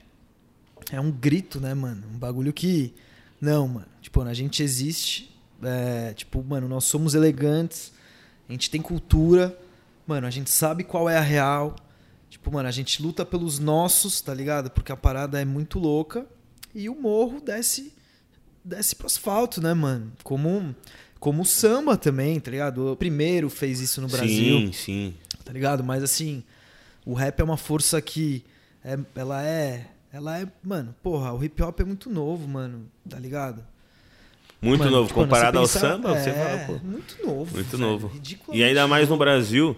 é 0.92 1.00
um 1.00 1.12
grito, 1.12 1.60
né, 1.60 1.74
mano? 1.74 2.04
Um 2.14 2.18
bagulho 2.18 2.54
que. 2.54 2.94
Não, 3.42 3.68
mano. 3.68 3.88
Tipo, 4.02 4.22
a 4.22 4.34
gente 4.34 4.62
existe. 4.62 5.36
é, 5.64 6.14
tipo, 6.14 6.44
mano, 6.44 6.68
nós 6.68 6.86
somos 6.86 7.16
elegantes. 7.16 7.92
A 8.48 8.52
gente 8.52 8.70
tem 8.70 8.82
cultura. 8.82 9.58
Mano, 10.06 10.28
a 10.28 10.30
gente 10.30 10.50
sabe 10.50 10.84
qual 10.84 11.10
é 11.10 11.18
a 11.18 11.22
real. 11.22 11.76
Tipo, 12.36 12.52
mano, 12.52 12.68
a 12.68 12.72
gente 12.72 13.02
luta 13.02 13.26
pelos 13.26 13.60
nossos, 13.60 14.20
tá 14.20 14.34
ligado? 14.34 14.70
Porque 14.70 14.92
a 14.92 14.98
parada 14.98 15.42
é 15.42 15.46
muito 15.46 15.80
louca. 15.80 16.26
E 16.74 16.90
o 16.90 16.96
morro 16.96 17.40
desce. 17.40 17.94
Desce 18.64 18.94
pro 18.94 19.06
asfalto, 19.08 19.62
né, 19.62 19.74
mano? 19.74 20.12
Como. 20.22 20.76
Como 21.18 21.42
o 21.44 21.46
samba 21.46 21.96
também, 21.98 22.40
tá 22.42 22.52
ligado? 22.52 22.92
O 22.92 22.96
primeiro 22.96 23.50
fez 23.50 23.80
isso 23.80 24.00
no 24.02 24.08
Brasil 24.08 24.60
Sim, 24.60 24.72
sim. 24.74 25.14
tá 25.46 25.52
ligado? 25.54 25.82
Mas 25.84 26.04
assim, 26.04 26.44
o 27.06 27.14
rap 27.14 27.40
é 27.40 27.44
uma 27.44 27.58
força 27.58 28.00
que 28.02 28.44
é- 28.84 29.00
ela 29.16 29.42
é, 29.44 29.88
ela 30.14 30.38
é, 30.38 30.46
mano, 30.62 30.94
porra, 31.02 31.34
o 31.34 31.44
hip 31.44 31.64
hop 31.64 31.80
é 31.80 31.84
muito 31.86 32.12
novo, 32.12 32.48
mano, 32.48 32.86
tá 33.10 33.18
ligado? 33.18 33.66
Muito 34.62 34.80
Mano, 34.84 34.92
novo. 34.92 35.08
tipo, 35.08 35.20
Comparado 35.22 35.58
ao 35.58 35.66
você 35.68 35.80
samba, 35.80 36.10
você 36.20 36.30
é, 36.30 36.34
fala, 36.66 36.80
pô. 36.80 36.86
muito 36.86 37.26
novo, 37.26 37.56
Muito 37.56 37.78
velho, 37.78 37.90
novo. 37.90 38.12
E 38.52 38.64
ainda 38.64 38.88
mais 38.88 39.10
no. 39.10 39.18
Brasil, 39.18 39.76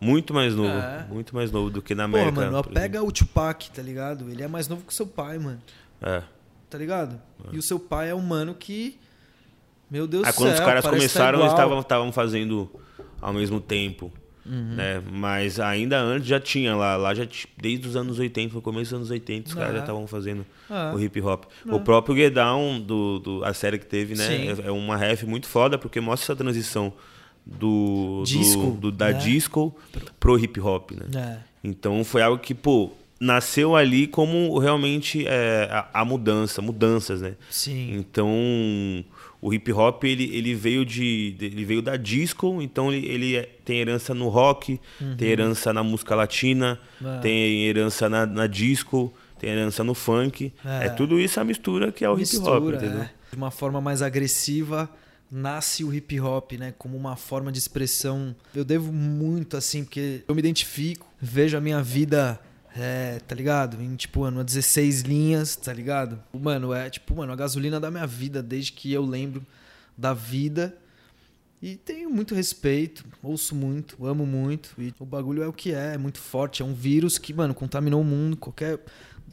muito 0.00 0.34
mais 0.34 0.54
novo. 0.54 0.68
É. 0.68 1.06
Muito 1.10 1.34
mais 1.34 1.50
novo 1.50 1.70
do 1.70 1.80
que 1.82 1.94
na 1.94 2.04
América. 2.04 2.32
mano, 2.32 2.62
por 2.62 2.72
pega 2.72 3.02
o 3.02 3.10
Tupac, 3.10 3.70
tá 3.70 3.82
ligado? 3.82 4.30
Ele 4.30 4.42
é 4.42 4.48
mais 4.48 4.68
novo 4.68 4.82
que 4.84 4.92
o 4.92 4.94
seu 4.94 5.06
pai, 5.06 5.38
mano. 5.38 5.60
É. 6.02 6.22
tá 6.68 6.76
ligado? 6.78 7.20
E 7.52 7.58
o 7.58 7.62
seu 7.62 7.78
pai 7.78 8.10
é 8.10 8.14
um 8.14 8.20
mano 8.20 8.54
que 8.54 8.98
meu 9.90 10.06
Deus 10.06 10.26
do 10.26 10.34
quando 10.34 10.48
céu, 10.50 10.58
os 10.58 10.60
caras 10.66 10.84
tá 10.84 10.90
começaram, 10.90 11.38
eles 11.38 11.52
igual. 11.52 11.56
estavam 11.56 11.80
estavam 11.80 12.12
fazendo 12.12 12.70
ao 13.20 13.32
mesmo 13.32 13.60
tempo. 13.60 14.12
Uhum. 14.44 14.74
Né? 14.76 15.02
Mas 15.10 15.58
ainda 15.58 15.98
antes 15.98 16.28
já 16.28 16.38
tinha 16.38 16.76
lá, 16.76 16.96
lá 16.96 17.14
já 17.14 17.26
desde 17.56 17.88
os 17.88 17.96
anos 17.96 18.18
80, 18.18 18.54
no 18.54 18.62
começo 18.62 18.90
dos 18.90 18.94
anos 18.98 19.10
80, 19.10 19.48
os 19.48 19.54
caras 19.54 19.70
É. 19.70 19.74
já 19.74 19.80
estavam 19.80 20.06
fazendo 20.06 20.44
É. 20.70 20.94
o 20.94 21.00
hip 21.00 21.20
hop. 21.20 21.44
O 21.66 21.80
próprio 21.80 22.14
Get 22.16 22.32
Down, 22.34 22.80
do, 22.80 23.18
do, 23.18 23.44
a 23.44 23.52
série 23.54 23.78
que 23.78 23.86
teve, 23.86 24.14
né? 24.14 24.24
Sim. 24.24 24.62
É, 24.62 24.68
é 24.68 24.70
uma 24.70 24.96
ref 24.96 25.22
muito 25.24 25.46
foda, 25.48 25.78
porque 25.78 26.00
mostra 26.00 26.26
essa 26.32 26.36
transição 26.36 26.92
do, 27.46 28.18
do- 28.20 28.24
Disco, 28.24 28.70
do- 28.72 28.92
da 28.92 29.06
né? 29.12 29.18
disco 29.18 29.74
pro 30.18 30.38
hip 30.38 30.58
hop, 30.60 30.90
né? 30.92 31.06
É. 31.14 31.38
Então 31.62 32.02
foi 32.04 32.22
algo 32.22 32.38
que, 32.42 32.54
pô, 32.54 32.90
nasceu 33.20 33.74
ali 33.76 34.06
como 34.06 34.58
realmente 34.58 35.24
é, 35.26 35.68
a, 35.70 36.00
a 36.00 36.04
mudança, 36.04 36.60
mudanças, 36.60 37.20
né? 37.22 37.34
Sim. 37.50 37.94
Então, 37.96 38.28
o 39.40 39.52
hip 39.54 39.72
hop 39.72 40.04
ele, 40.04 40.24
ele 40.36 40.54
veio 40.54 40.84
de 40.84 41.36
ele 41.40 41.64
veio 41.64 41.80
da 41.82 41.96
disco, 41.96 42.60
então 42.60 42.92
ele, 42.92 43.06
ele 43.06 43.36
é- 43.36 43.48
tem 43.64 43.78
herança 43.78 44.12
no 44.14 44.28
rock, 44.28 44.80
tem 45.18 45.28
herança 45.28 45.72
na 45.72 45.82
música 45.82 46.14
latina, 46.14 46.78
Uhum. 47.00 47.14
É. 47.14 47.18
tem 47.20 47.64
herança 47.66 48.08
na, 48.08 48.26
na 48.26 48.46
disco, 48.46 49.12
tem 49.38 49.50
herança 49.50 49.82
no 49.84 49.94
funk. 49.94 50.52
É. 50.64 50.86
É, 50.86 50.88
tudo 50.88 51.18
isso 51.20 51.38
a 51.40 51.44
mistura 51.44 51.92
que 51.92 52.04
é 52.04 52.10
o 52.10 52.18
hip 52.18 52.36
hop, 52.38 52.74
entendeu? 52.74 53.02
é. 53.02 53.10
De 53.30 53.36
uma 53.36 53.50
forma 53.50 53.80
mais 53.80 54.02
agressiva 54.02 54.88
nasce 55.30 55.84
o 55.84 55.92
hip 55.92 56.18
hop, 56.20 56.52
né? 56.52 56.74
Como 56.78 56.96
uma 56.96 57.16
forma 57.16 57.50
de 57.50 57.58
expressão. 57.58 58.34
Eu 58.54 58.64
devo 58.64 58.92
muito 58.92 59.56
assim, 59.56 59.84
porque 59.84 60.22
eu 60.26 60.34
me 60.34 60.40
identifico, 60.40 61.06
vejo 61.20 61.56
a 61.56 61.60
minha 61.60 61.82
vida. 61.82 62.40
É, 62.78 63.20
tá 63.26 63.34
ligado? 63.34 63.80
Em 63.82 63.96
tipo, 63.96 64.20
mano, 64.20 64.44
16 64.44 65.00
linhas, 65.00 65.56
tá 65.56 65.72
ligado? 65.72 66.22
Mano, 66.38 66.74
é 66.74 66.90
tipo, 66.90 67.16
mano, 67.16 67.32
a 67.32 67.36
gasolina 67.36 67.80
da 67.80 67.90
minha 67.90 68.06
vida 68.06 68.42
desde 68.42 68.72
que 68.72 68.92
eu 68.92 69.02
lembro 69.02 69.46
da 69.96 70.12
vida. 70.12 70.76
E 71.62 71.74
tenho 71.76 72.10
muito 72.10 72.34
respeito, 72.34 73.02
ouço 73.22 73.54
muito, 73.54 74.06
amo 74.06 74.26
muito. 74.26 74.74
E 74.76 74.92
o 74.98 75.06
bagulho 75.06 75.42
é 75.42 75.48
o 75.48 75.54
que 75.54 75.72
é, 75.72 75.94
é 75.94 75.98
muito 75.98 76.18
forte. 76.18 76.60
É 76.60 76.64
um 76.66 76.74
vírus 76.74 77.16
que, 77.16 77.32
mano, 77.32 77.54
contaminou 77.54 78.02
o 78.02 78.04
mundo. 78.04 78.36
Qualquer 78.36 78.78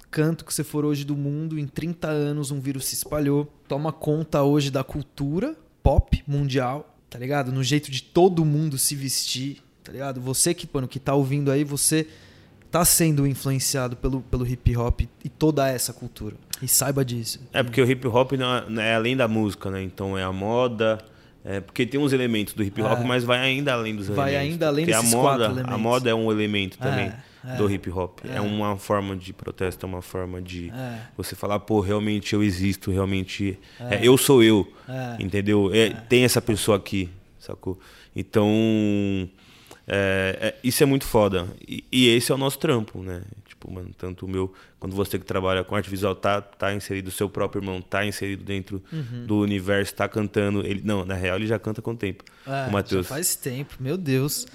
canto 0.10 0.45
que 0.45 0.53
você 0.53 0.63
for 0.63 0.86
hoje 0.86 1.03
do 1.03 1.17
mundo, 1.17 1.60
em 1.60 1.67
30 1.67 2.08
anos 2.08 2.49
um 2.49 2.62
vírus 2.62 2.86
se 2.86 2.95
espalhou. 2.95 3.45
Toma 3.67 3.91
conta 3.91 4.41
hoje 4.41 4.71
da 4.71 4.86
cultura 4.86 5.53
pop 5.83 6.23
mundial, 6.25 6.97
tá 7.09 7.19
ligado? 7.19 7.51
No 7.51 7.61
jeito 7.61 7.91
de 7.91 8.01
todo 8.01 8.43
mundo 8.43 8.77
se 8.77 8.95
vestir, 8.95 9.61
tá 9.83 9.91
ligado? 9.91 10.19
Você 10.21 10.53
que, 10.53 10.67
mano, 10.73 10.87
que 10.87 10.99
tá 10.99 11.13
ouvindo 11.13 11.51
aí, 11.51 11.63
você 11.63 12.07
tá 12.71 12.83
sendo 12.83 13.27
influenciado 13.27 13.95
pelo, 13.95 14.21
pelo 14.21 14.47
hip 14.47 14.75
hop 14.75 15.01
e 15.23 15.29
toda 15.29 15.67
essa 15.67 15.93
cultura. 15.93 16.35
E 16.61 16.67
saiba 16.67 17.05
disso. 17.05 17.39
É 17.53 17.61
porque 17.61 17.79
o 17.79 17.85
hip 17.89 18.07
hop 18.07 18.31
não 18.31 18.55
é, 18.55 18.69
não 18.69 18.81
é 18.81 18.95
além 18.95 19.15
da 19.15 19.27
música, 19.27 19.69
né? 19.69 19.83
Então 19.83 20.17
é 20.17 20.23
a 20.23 20.31
moda, 20.31 20.97
é 21.45 21.60
porque 21.60 21.86
tem 21.86 21.99
uns 21.99 22.13
elementos 22.13 22.53
do 22.53 22.63
hip 22.63 22.82
hop, 22.82 22.99
É. 23.01 23.03
mas 23.03 23.23
vai 23.23 23.39
ainda 23.39 23.73
além 23.73 23.95
dos 23.95 24.08
Vai 24.08 24.29
elementos. 24.32 24.51
ainda 24.53 24.67
além 24.67 24.86
porque 24.86 24.97
desses 24.97 25.13
a 25.13 25.17
moda, 25.17 25.27
quatro 25.27 25.43
a 25.43 25.51
elementos. 25.60 25.82
moda 25.82 26.10
é 26.10 26.13
um 26.15 26.32
elemento 26.32 26.77
também 26.77 27.12
É, 27.45 27.56
do 27.58 27.69
é, 27.69 27.73
hip 27.73 27.89
hop. 27.89 28.19
É. 28.23 28.38
é. 28.38 28.41
uma 28.41 28.77
forma 28.77 29.15
de 29.15 29.34
protesto, 29.34 29.86
é 29.86 29.89
uma 29.89 30.01
forma 30.01 30.41
de 30.41 30.69
É. 30.69 30.99
você 31.17 31.36
falar, 31.36 31.60
pô, 31.60 31.79
realmente 31.82 32.34
eu 32.34 32.41
existo, 32.43 32.89
realmente 32.91 33.60
é, 33.79 33.99
eu 34.01 34.17
sou 34.17 34.41
eu, 34.43 34.71
É. 34.88 35.17
entendeu? 35.21 35.69
É, 35.73 35.89
Tem 35.89 36.23
essa 36.23 36.41
pessoa 36.41 36.77
aqui, 36.77 37.10
sacou? 37.39 37.77
Então 38.15 38.47
é, 39.88 40.38
é, 40.39 40.56
isso 40.63 40.82
é 40.82 40.86
muito 40.86 41.06
foda. 41.06 41.47
E, 41.67 41.84
e 41.91 42.08
esse 42.10 42.32
é 42.32 42.36
o 42.36 42.38
nosso 42.38 42.58
trampo, 42.60 42.99
né? 43.03 43.21
Tipo, 43.63 43.71
mano, 43.71 43.91
tanto 43.97 44.26
o 44.26 44.30
meu, 44.30 44.52
quando 44.78 44.93
você 44.93 45.17
que 45.17 45.26
trabalha 45.26 45.63
com 45.63 45.73
arte 45.73 45.89
visual 45.89 46.13
tá, 46.13 46.41
tá 46.41 46.73
inserido, 46.73 47.08
o 47.08 47.12
seu 47.12 47.30
próprio 47.30 47.62
irmão 47.62 47.82
tá 47.82 48.06
inserido 48.06 48.43
dentro 48.43 48.84
Uhum. 48.91 49.26
do 49.26 49.39
universo, 49.39 49.95
tá 49.95 50.08
cantando. 50.10 50.65
Ele, 50.65 50.82
não, 50.84 51.06
na 51.06 51.13
real 51.15 51.38
ele 51.38 51.47
já 51.47 51.58
canta 51.58 51.82
com 51.82 51.91
o 51.91 51.95
tempo. 51.95 52.23
É, 52.45 52.67
o 52.67 52.71
Matheus. 52.73 53.08
faz 53.08 53.36
tempo, 53.36 53.76
meu 53.80 53.97
Deus. 53.97 54.45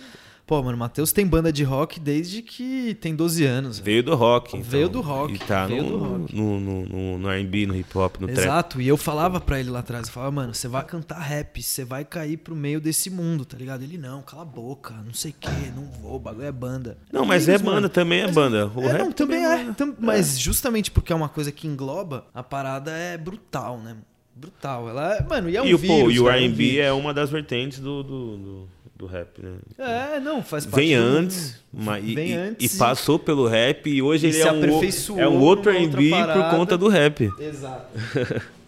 Pô, 0.48 0.62
mano, 0.62 0.76
o 0.76 0.80
Matheus 0.80 1.12
tem 1.12 1.26
banda 1.26 1.52
de 1.52 1.62
rock 1.62 2.00
desde 2.00 2.40
que 2.40 2.94
tem 3.02 3.14
12 3.14 3.44
anos. 3.44 3.78
Veio 3.78 4.02
do 4.02 4.14
rock. 4.14 4.56
Então, 4.56 4.70
Veio 4.70 4.88
do 4.88 5.02
rock, 5.02 5.34
E 5.34 5.38
tá 5.38 5.66
veio 5.66 5.82
no, 5.82 6.18
no, 6.20 6.60
no, 6.60 6.86
no, 6.86 7.18
no 7.18 7.30
R&B, 7.30 7.66
no 7.66 7.76
hip 7.76 7.98
hop, 7.98 8.16
no 8.18 8.26
trap. 8.26 8.38
Exato, 8.38 8.80
e 8.80 8.88
eu 8.88 8.96
falava 8.96 9.42
pra 9.42 9.60
ele 9.60 9.68
lá 9.68 9.80
atrás, 9.80 10.06
eu 10.06 10.12
falava, 10.14 10.32
mano, 10.32 10.54
você 10.54 10.66
vai 10.66 10.82
cantar 10.86 11.18
rap, 11.18 11.62
você 11.62 11.84
vai 11.84 12.02
cair 12.02 12.38
pro 12.38 12.56
meio 12.56 12.80
desse 12.80 13.10
mundo, 13.10 13.44
tá 13.44 13.58
ligado? 13.58 13.82
Ele, 13.82 13.98
não, 13.98 14.22
cala 14.22 14.40
a 14.40 14.46
boca, 14.46 14.94
não 15.04 15.12
sei 15.12 15.32
o 15.32 15.34
que, 15.38 15.70
não 15.76 15.84
vou, 16.00 16.16
o 16.16 16.18
bagulho 16.18 16.46
é 16.46 16.52
banda. 16.52 16.96
Não, 17.12 17.26
mas 17.26 17.46
é 17.46 17.58
banda, 17.58 17.70
mano. 17.72 17.88
também 17.90 18.22
é 18.22 18.32
banda. 18.32 18.72
O 18.74 18.84
é, 18.84 18.92
rap 18.92 19.00
não, 19.00 19.12
também 19.12 19.44
é 19.44 19.68
é. 19.68 19.72
tam- 19.74 19.94
mas 19.98 20.38
justamente 20.40 20.90
porque 20.90 21.12
é 21.12 21.16
uma 21.16 21.28
coisa 21.28 21.52
que 21.52 21.66
engloba, 21.66 22.24
a 22.34 22.42
parada 22.42 22.90
é 22.90 23.18
brutal, 23.18 23.76
né? 23.76 23.98
Brutal. 24.34 24.88
Ela 24.88 25.16
é, 25.16 25.22
mano, 25.22 25.50
e 25.50 25.56
é 25.56 25.62
um 25.62 25.66
e, 25.66 25.74
o, 25.74 25.78
vírus, 25.78 26.04
pô, 26.04 26.10
e 26.10 26.20
o 26.20 26.30
é 26.30 26.38
R&B 26.38 26.78
é 26.78 26.92
uma 26.92 27.12
das 27.12 27.28
vertentes 27.28 27.80
do, 27.80 28.02
do, 28.04 28.36
do, 28.36 28.68
do 28.98 29.06
rap, 29.06 29.40
né? 29.40 29.54
É, 29.78 30.18
não, 30.20 30.42
faz 30.42 30.66
parte 30.66 30.84
Vem 30.84 30.96
do- 30.96 31.02
antes, 31.02 31.54
mas, 31.72 32.04
e, 32.04 32.14
Vem 32.16 32.30
e- 32.30 32.34
antes 32.34 32.74
e 32.74 32.78
passou 32.78 33.18
pelo 33.18 33.46
rap 33.46 33.88
e 33.88 34.02
hoje 34.02 34.26
e 34.26 34.30
ele 34.30 34.36
se 34.36 34.42
é 34.42 34.52
um, 34.52 35.20
é 35.20 35.28
um 35.28 35.38
outro 35.40 35.70
R&B 35.70 36.10
por 36.10 36.50
conta 36.50 36.76
do 36.76 36.88
rap. 36.88 37.30
Exato. 37.38 37.86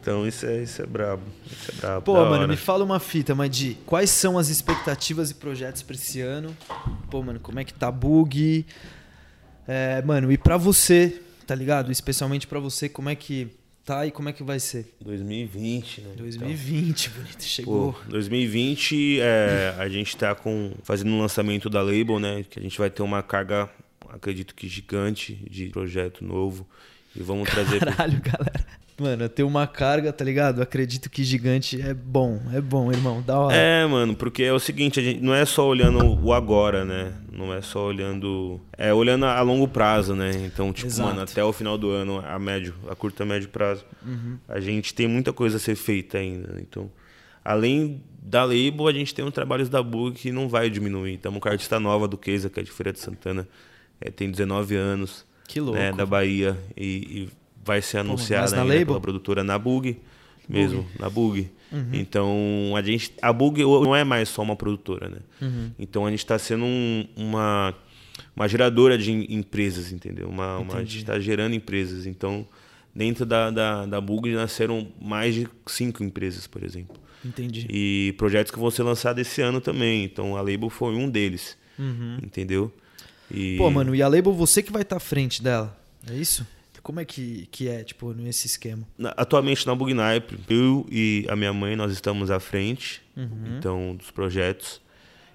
Então 0.00 0.26
isso 0.28 0.44
é, 0.44 0.62
isso 0.62 0.82
é 0.82 0.86
brabo. 0.86 1.22
Isso 1.50 1.70
é 1.70 1.80
brabo. 1.80 2.02
Pô, 2.02 2.12
mano, 2.12 2.30
hora. 2.34 2.46
me 2.46 2.58
fala 2.58 2.84
uma 2.84 3.00
fita, 3.00 3.34
Madi. 3.34 3.78
Quais 3.86 4.10
são 4.10 4.36
as 4.36 4.50
expectativas 4.50 5.30
e 5.30 5.34
projetos 5.34 5.82
pra 5.82 5.94
esse 5.96 6.20
ano? 6.20 6.54
Pô, 7.10 7.22
mano, 7.22 7.40
como 7.40 7.58
é 7.58 7.64
que 7.64 7.72
tá 7.72 7.90
bug? 7.90 8.66
É, 9.66 10.02
mano, 10.02 10.30
e 10.30 10.36
pra 10.36 10.58
você, 10.58 11.22
tá 11.46 11.54
ligado? 11.54 11.90
Especialmente 11.90 12.46
pra 12.46 12.60
você, 12.60 12.86
como 12.86 13.08
é 13.08 13.14
que 13.14 13.48
tá 13.84 14.06
e 14.06 14.10
como 14.10 14.28
é 14.28 14.32
que 14.32 14.42
vai 14.42 14.58
ser? 14.58 14.94
2020, 15.00 16.00
né? 16.00 16.14
2020, 16.16 17.10
bonito, 17.10 17.30
Então, 17.30 17.46
chegou. 17.46 17.92
pô, 17.92 17.98
2020 18.08 19.20
é, 19.20 19.74
a 19.78 19.88
gente 19.88 20.16
tá 20.16 20.34
com 20.34 20.72
fazendo 20.82 21.10
um 21.10 21.20
lançamento 21.20 21.68
da 21.68 21.82
label, 21.82 22.18
né? 22.18 22.44
Que 22.48 22.58
a 22.58 22.62
gente 22.62 22.78
vai 22.78 22.90
ter 22.90 23.02
uma 23.02 23.22
carga, 23.22 23.68
acredito 24.08 24.54
que 24.54 24.68
gigante 24.68 25.34
de 25.50 25.68
projeto 25.68 26.24
novo 26.24 26.66
e 27.14 27.22
vamos 27.22 27.48
trazer 27.48 27.80
Caralho, 27.80 28.20
galera. 28.20 28.83
Mano, 28.96 29.28
ter 29.28 29.42
uma 29.42 29.66
carga, 29.66 30.12
tá 30.12 30.24
ligado? 30.24 30.62
Acredito 30.62 31.10
que 31.10 31.24
gigante 31.24 31.80
é 31.82 31.92
bom, 31.92 32.40
é 32.52 32.60
bom, 32.60 32.92
irmão, 32.92 33.20
da 33.22 33.36
hora. 33.38 33.56
É, 33.56 33.84
mano, 33.86 34.14
porque 34.14 34.44
é 34.44 34.52
o 34.52 34.58
seguinte, 34.60 35.00
a 35.00 35.02
gente 35.02 35.20
não 35.20 35.34
é 35.34 35.44
só 35.44 35.66
olhando 35.66 35.98
o 36.24 36.32
agora, 36.32 36.84
né? 36.84 37.12
Não 37.32 37.52
é 37.52 37.60
só 37.60 37.86
olhando. 37.86 38.60
É 38.78 38.94
olhando 38.94 39.24
a 39.26 39.40
longo 39.40 39.66
prazo, 39.66 40.14
né? 40.14 40.30
Então, 40.46 40.72
tipo, 40.72 40.86
Exato. 40.86 41.08
mano, 41.08 41.22
até 41.22 41.42
o 41.42 41.52
final 41.52 41.76
do 41.76 41.90
ano, 41.90 42.22
a 42.24 42.38
médio, 42.38 42.72
a 42.88 42.94
curto 42.94 43.20
a 43.22 43.26
médio 43.26 43.48
prazo, 43.48 43.84
Uhum. 44.06 44.38
a 44.48 44.60
gente 44.60 44.94
tem 44.94 45.08
muita 45.08 45.32
coisa 45.32 45.56
a 45.56 45.60
ser 45.60 45.74
feita 45.74 46.18
ainda. 46.18 46.52
né? 46.52 46.60
Então, 46.60 46.88
além 47.44 48.00
da 48.22 48.44
label, 48.44 48.86
a 48.86 48.92
gente 48.92 49.12
tem 49.12 49.24
os 49.24 49.34
trabalhos 49.34 49.68
da 49.68 49.82
Bug 49.82 50.16
que 50.16 50.30
não 50.30 50.48
vai 50.48 50.70
diminuir. 50.70 51.14
Estamos 51.14 51.40
com 51.40 51.48
a 51.48 51.52
artista 51.52 51.80
nova 51.80 52.06
do 52.06 52.16
Keisa, 52.16 52.48
que 52.48 52.60
é 52.60 52.62
de 52.62 52.70
Feira 52.70 52.92
de 52.92 53.00
Santana, 53.00 53.48
é, 54.00 54.08
tem 54.10 54.30
19 54.30 54.76
anos. 54.76 55.26
Que 55.48 55.60
louco. 55.60 55.78
né, 55.78 55.92
da 55.92 56.06
Bahia 56.06 56.56
e, 56.76 56.86
e 56.86 57.28
vai 57.64 57.80
ser 57.82 57.98
anunciada 57.98 58.50
na 58.56 58.62
ainda 58.62 58.74
label? 58.74 58.86
pela 58.86 59.00
produtora 59.00 59.42
na 59.44 59.58
Bug 59.58 59.96
mesmo, 60.48 60.86
na 60.98 61.08
Bug. 61.08 61.48
Então 61.92 62.74
a 62.76 62.82
gente, 62.82 63.12
a 63.20 63.32
Bug 63.32 63.60
não 63.62 63.96
é 63.96 64.04
mais 64.04 64.28
só 64.28 64.42
uma 64.42 64.54
produtora, 64.54 65.08
né? 65.08 65.18
Então 65.78 66.06
a 66.06 66.10
gente 66.10 66.20
está 66.20 66.38
sendo 66.38 66.64
um- 66.64 67.06
uma 67.16 67.74
uma 68.36 68.46
geradora 68.46 68.96
de 68.96 69.10
em- 69.10 69.26
empresas, 69.34 69.90
entendeu? 69.90 70.28
Uma, 70.28 70.58
uma- 70.58 70.76
a 70.76 70.80
gente 70.84 70.98
está 70.98 71.18
gerando 71.18 71.54
empresas. 71.54 72.06
Então 72.06 72.46
dentro 72.94 73.26
da, 73.26 73.50
da, 73.50 73.86
da 73.86 74.00
Bug 74.00 74.30
nasceram 74.32 74.86
mais 75.00 75.34
de 75.34 75.48
cinco 75.66 76.04
empresas, 76.04 76.46
por 76.46 76.62
exemplo. 76.62 76.96
Entendi. 77.24 77.66
E 77.70 78.14
projetos 78.18 78.52
que 78.52 78.58
vão 78.58 78.70
ser 78.70 78.82
lançados 78.84 79.20
esse 79.26 79.40
ano 79.42 79.60
também. 79.60 80.04
Então 80.04 80.36
a 80.36 80.40
Label 80.42 80.70
foi 80.70 80.94
um 80.94 81.08
deles, 81.10 81.56
entendeu? 82.22 82.72
E... 83.30 83.52
Uhum. 83.52 83.58
Pô, 83.58 83.70
mano, 83.70 83.94
e 83.94 84.02
a 84.02 84.06
label 84.08 84.32
você 84.32 84.62
que 84.62 84.70
vai 84.70 84.82
estar 84.82 84.96
à 84.96 85.00
frente 85.00 85.42
dela, 85.42 85.76
é 86.08 86.14
isso? 86.14 86.46
Como 86.84 87.00
é 87.00 87.04
que, 87.04 87.48
que 87.50 87.66
é, 87.68 87.82
tipo, 87.82 88.12
nesse 88.12 88.46
esquema? 88.46 88.86
Atualmente 89.16 89.66
na 89.66 89.74
Bugnipe, 89.74 90.38
eu 90.48 90.86
e 90.90 91.26
a 91.28 91.34
minha 91.34 91.52
mãe, 91.52 91.74
nós 91.74 91.90
estamos 91.90 92.30
à 92.30 92.38
frente 92.38 93.02
Uhum. 93.16 93.56
então, 93.58 93.96
dos 93.96 94.10
projetos. 94.12 94.80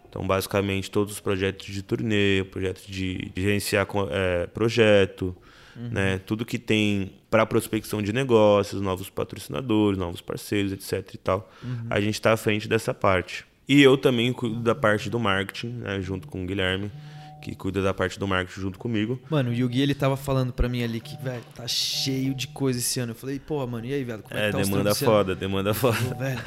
Então, 0.08 0.26
basicamente, 0.28 0.90
todos 0.92 1.14
os 1.14 1.20
projetos 1.20 1.66
de 1.68 1.82
turnê, 1.82 2.44
projetos 2.52 2.86
de, 2.86 3.32
de 3.34 3.42
gerenciar 3.42 3.88
é, 4.12 4.48
projeto, 4.48 5.36
Uhum. 5.76 5.90
né? 5.92 6.20
tudo 6.26 6.46
que 6.46 6.60
tem 6.60 7.14
para 7.30 7.46
prospecção 7.46 8.02
de 8.02 8.12
negócios, 8.14 8.82
novos 8.82 9.10
patrocinadores, 9.10 9.98
novos 9.98 10.20
parceiros, 10.22 10.72
etc. 10.72 11.14
e 11.14 11.18
tal. 11.18 11.50
Uhum. 11.64 11.88
A 11.90 12.00
gente 12.02 12.14
está 12.16 12.32
à 12.34 12.38
frente 12.38 12.68
dessa 12.68 12.94
parte. 12.94 13.46
E 13.68 13.82
eu 13.82 13.98
também 13.98 14.34
cuido 14.34 14.60
da 14.60 14.76
parte 14.76 15.10
do 15.10 15.20
marketing, 15.20 15.70
né? 15.80 16.02
junto 16.02 16.28
com 16.28 16.44
o 16.44 16.46
Guilherme, 16.46 16.92
que 17.42 17.56
cuida 17.56 17.82
da 17.82 17.94
parte 17.94 18.20
do 18.20 18.28
marketing 18.28 18.62
junto 18.62 18.80
comigo. 18.80 19.20
Mano, 19.30 19.50
o 19.50 19.54
Yugi, 19.54 19.82
ele 19.82 19.96
tava 19.96 20.18
falando 20.18 20.52
pra 20.52 20.68
mim 20.68 20.84
ali 20.84 21.00
que, 21.00 21.16
velho, 21.22 21.44
tá 21.56 21.68
cheio 21.68 22.34
de 22.36 22.48
coisa 22.48 22.80
esse 22.80 23.00
ano. 23.00 23.12
Eu 23.12 23.16
falei, 23.16 23.40
porra, 23.40 23.66
mano, 23.66 23.86
e 23.86 23.94
aí, 23.94 24.04
velho? 24.04 24.24
Como 24.24 24.38
é, 24.40 24.48
É, 24.50 24.52
que 24.52 24.58
tá 24.58 24.64
demanda 24.64 24.96
foda, 24.96 25.36
demanda 25.36 25.74
foda. 25.74 25.98
Pô, 25.98 26.16
velho, 26.16 26.40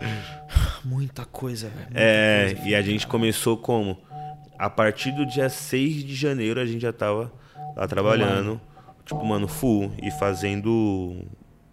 muita 0.84 1.24
coisa, 1.24 1.68
velho. 1.68 1.88
É, 1.94 2.52
coisa. 2.54 2.68
e 2.68 2.74
a 2.74 2.82
gente 2.82 3.06
começou 3.06 3.56
como? 3.56 3.98
A 4.58 4.70
partir 4.70 5.12
do 5.12 5.26
dia 5.26 5.48
6 5.48 6.04
de 6.04 6.14
janeiro 6.14 6.60
a 6.60 6.66
gente 6.66 6.82
já 6.82 6.92
tava 6.92 7.32
lá 7.76 7.88
trabalhando, 7.88 8.60
tipo, 9.04 9.24
mano, 9.24 9.48
full 9.48 9.92
e 10.02 10.10
fazendo 10.12 11.24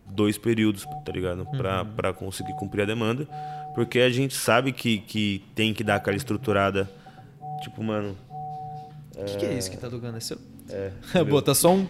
dois 0.08 0.38
períodos, 0.38 0.86
tá 1.06 1.12
ligado? 1.12 1.46
Pra, 1.58 1.86
pra 1.86 2.14
conseguir 2.14 2.54
cumprir 2.54 2.82
a 2.84 2.86
demanda. 2.86 3.28
Porque 3.76 4.00
a 4.00 4.10
gente 4.10 4.34
sabe 4.34 4.72
que, 4.74 5.00
que 5.00 5.46
tem 5.56 5.74
que 5.74 5.84
dar 5.84 5.96
aquela 5.96 6.18
estruturada, 6.18 6.90
tipo, 7.62 7.84
mano. 7.84 8.18
O 9.16 9.26
que, 9.26 9.38
que 9.38 9.46
é 9.46 9.58
isso 9.58 9.70
que 9.70 9.78
tá 9.78 9.90
tocando? 9.90 10.18
É 10.18 10.20
seu? 10.20 10.38
É. 10.70 10.92
Bota 11.26 11.54
só 11.54 11.74
um... 11.74 11.86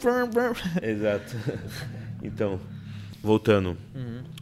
Exato. 0.82 1.36
Então, 2.24 2.60
voltando. 3.24 3.76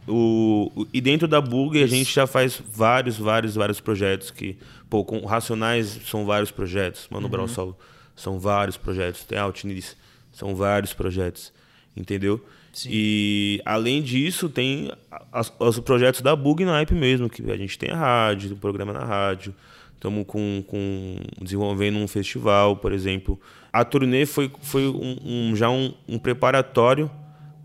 O, 0.06 0.70
o- 0.76 0.86
e 0.92 1.00
dentro 1.00 1.26
da 1.26 1.40
Bug 1.40 1.82
a 1.82 1.86
gente 1.86 2.12
já 2.12 2.26
faz 2.26 2.60
vários, 2.74 3.16
vários, 3.16 3.54
vários 3.54 3.80
projetos 3.80 4.30
que, 4.30 4.58
pô, 4.90 5.02
com 5.04 5.24
Racionais 5.24 5.98
são 6.06 6.26
vários 6.26 6.50
projetos, 6.50 7.06
Mano 7.10 7.26
Brown 7.28 7.48
Solo 7.48 7.78
são 8.14 8.38
vários 8.38 8.76
projetos, 8.76 9.24
tem 9.24 9.38
Altinis, 9.38 9.96
são 10.30 10.54
vários 10.54 10.92
projetos, 10.92 11.52
entendeu? 11.96 12.44
Sim. 12.70 12.90
E 12.92 13.62
além 13.64 14.02
disso, 14.02 14.50
tem 14.50 14.92
as- 15.32 15.50
os 15.58 15.78
projetos 15.80 16.20
da 16.20 16.36
Bug 16.36 16.62
Naipe 16.66 16.92
mesmo, 16.94 17.30
que 17.30 17.50
a 17.50 17.56
gente 17.56 17.78
tem 17.78 17.90
a 17.90 17.96
rádio, 17.96 18.52
o 18.52 18.56
programa 18.56 18.92
na 18.92 19.04
rádio, 19.04 19.54
estamos 20.00 20.24
com, 20.26 20.64
com 20.66 21.16
desenvolvendo 21.42 21.98
um 21.98 22.08
festival, 22.08 22.74
por 22.78 22.90
exemplo. 22.90 23.38
A 23.70 23.84
turnê 23.84 24.24
foi, 24.24 24.50
foi 24.62 24.88
um, 24.88 25.50
um- 25.50 25.54
já 25.54 25.68
um, 25.68 25.94
um 26.08 26.18
preparatório 26.18 27.10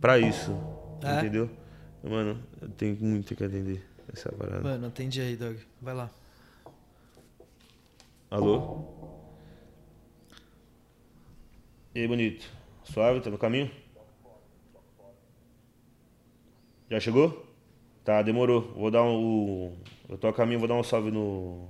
para 0.01 0.19
isso, 0.19 0.51
É? 1.01 1.19
entendeu? 1.19 1.49
Mano, 2.03 2.37
eu 2.61 2.67
tenho 2.69 2.97
muito 2.99 3.33
que 3.33 3.41
atender 3.43 3.81
essa 4.13 4.29
parada. 4.33 4.61
Mano, 4.61 4.87
atende 4.87 5.21
aí, 5.21 5.37
Doug. 5.37 5.55
Vai 5.81 5.93
lá. 5.95 6.09
Alô? 8.29 8.83
E 11.95 12.01
aí, 12.01 12.07
bonito? 12.07 12.45
Suave? 12.83 13.21
Tá 13.21 13.29
no 13.29 13.37
caminho? 13.37 13.71
Já 16.91 16.99
chegou? 16.99 17.45
Tá, 18.03 18.21
demorou. 18.21 18.73
Vou 18.75 18.91
dar 18.91 19.03
um. 19.03 19.15
o- 19.69 19.77
Eu 20.09 20.17
tô 20.17 20.27
a 20.27 20.33
caminho, 20.33 20.59
vou 20.59 20.67
dar 20.67 20.75
um 20.75 20.83
salve 20.83 21.09
no. 21.09 21.67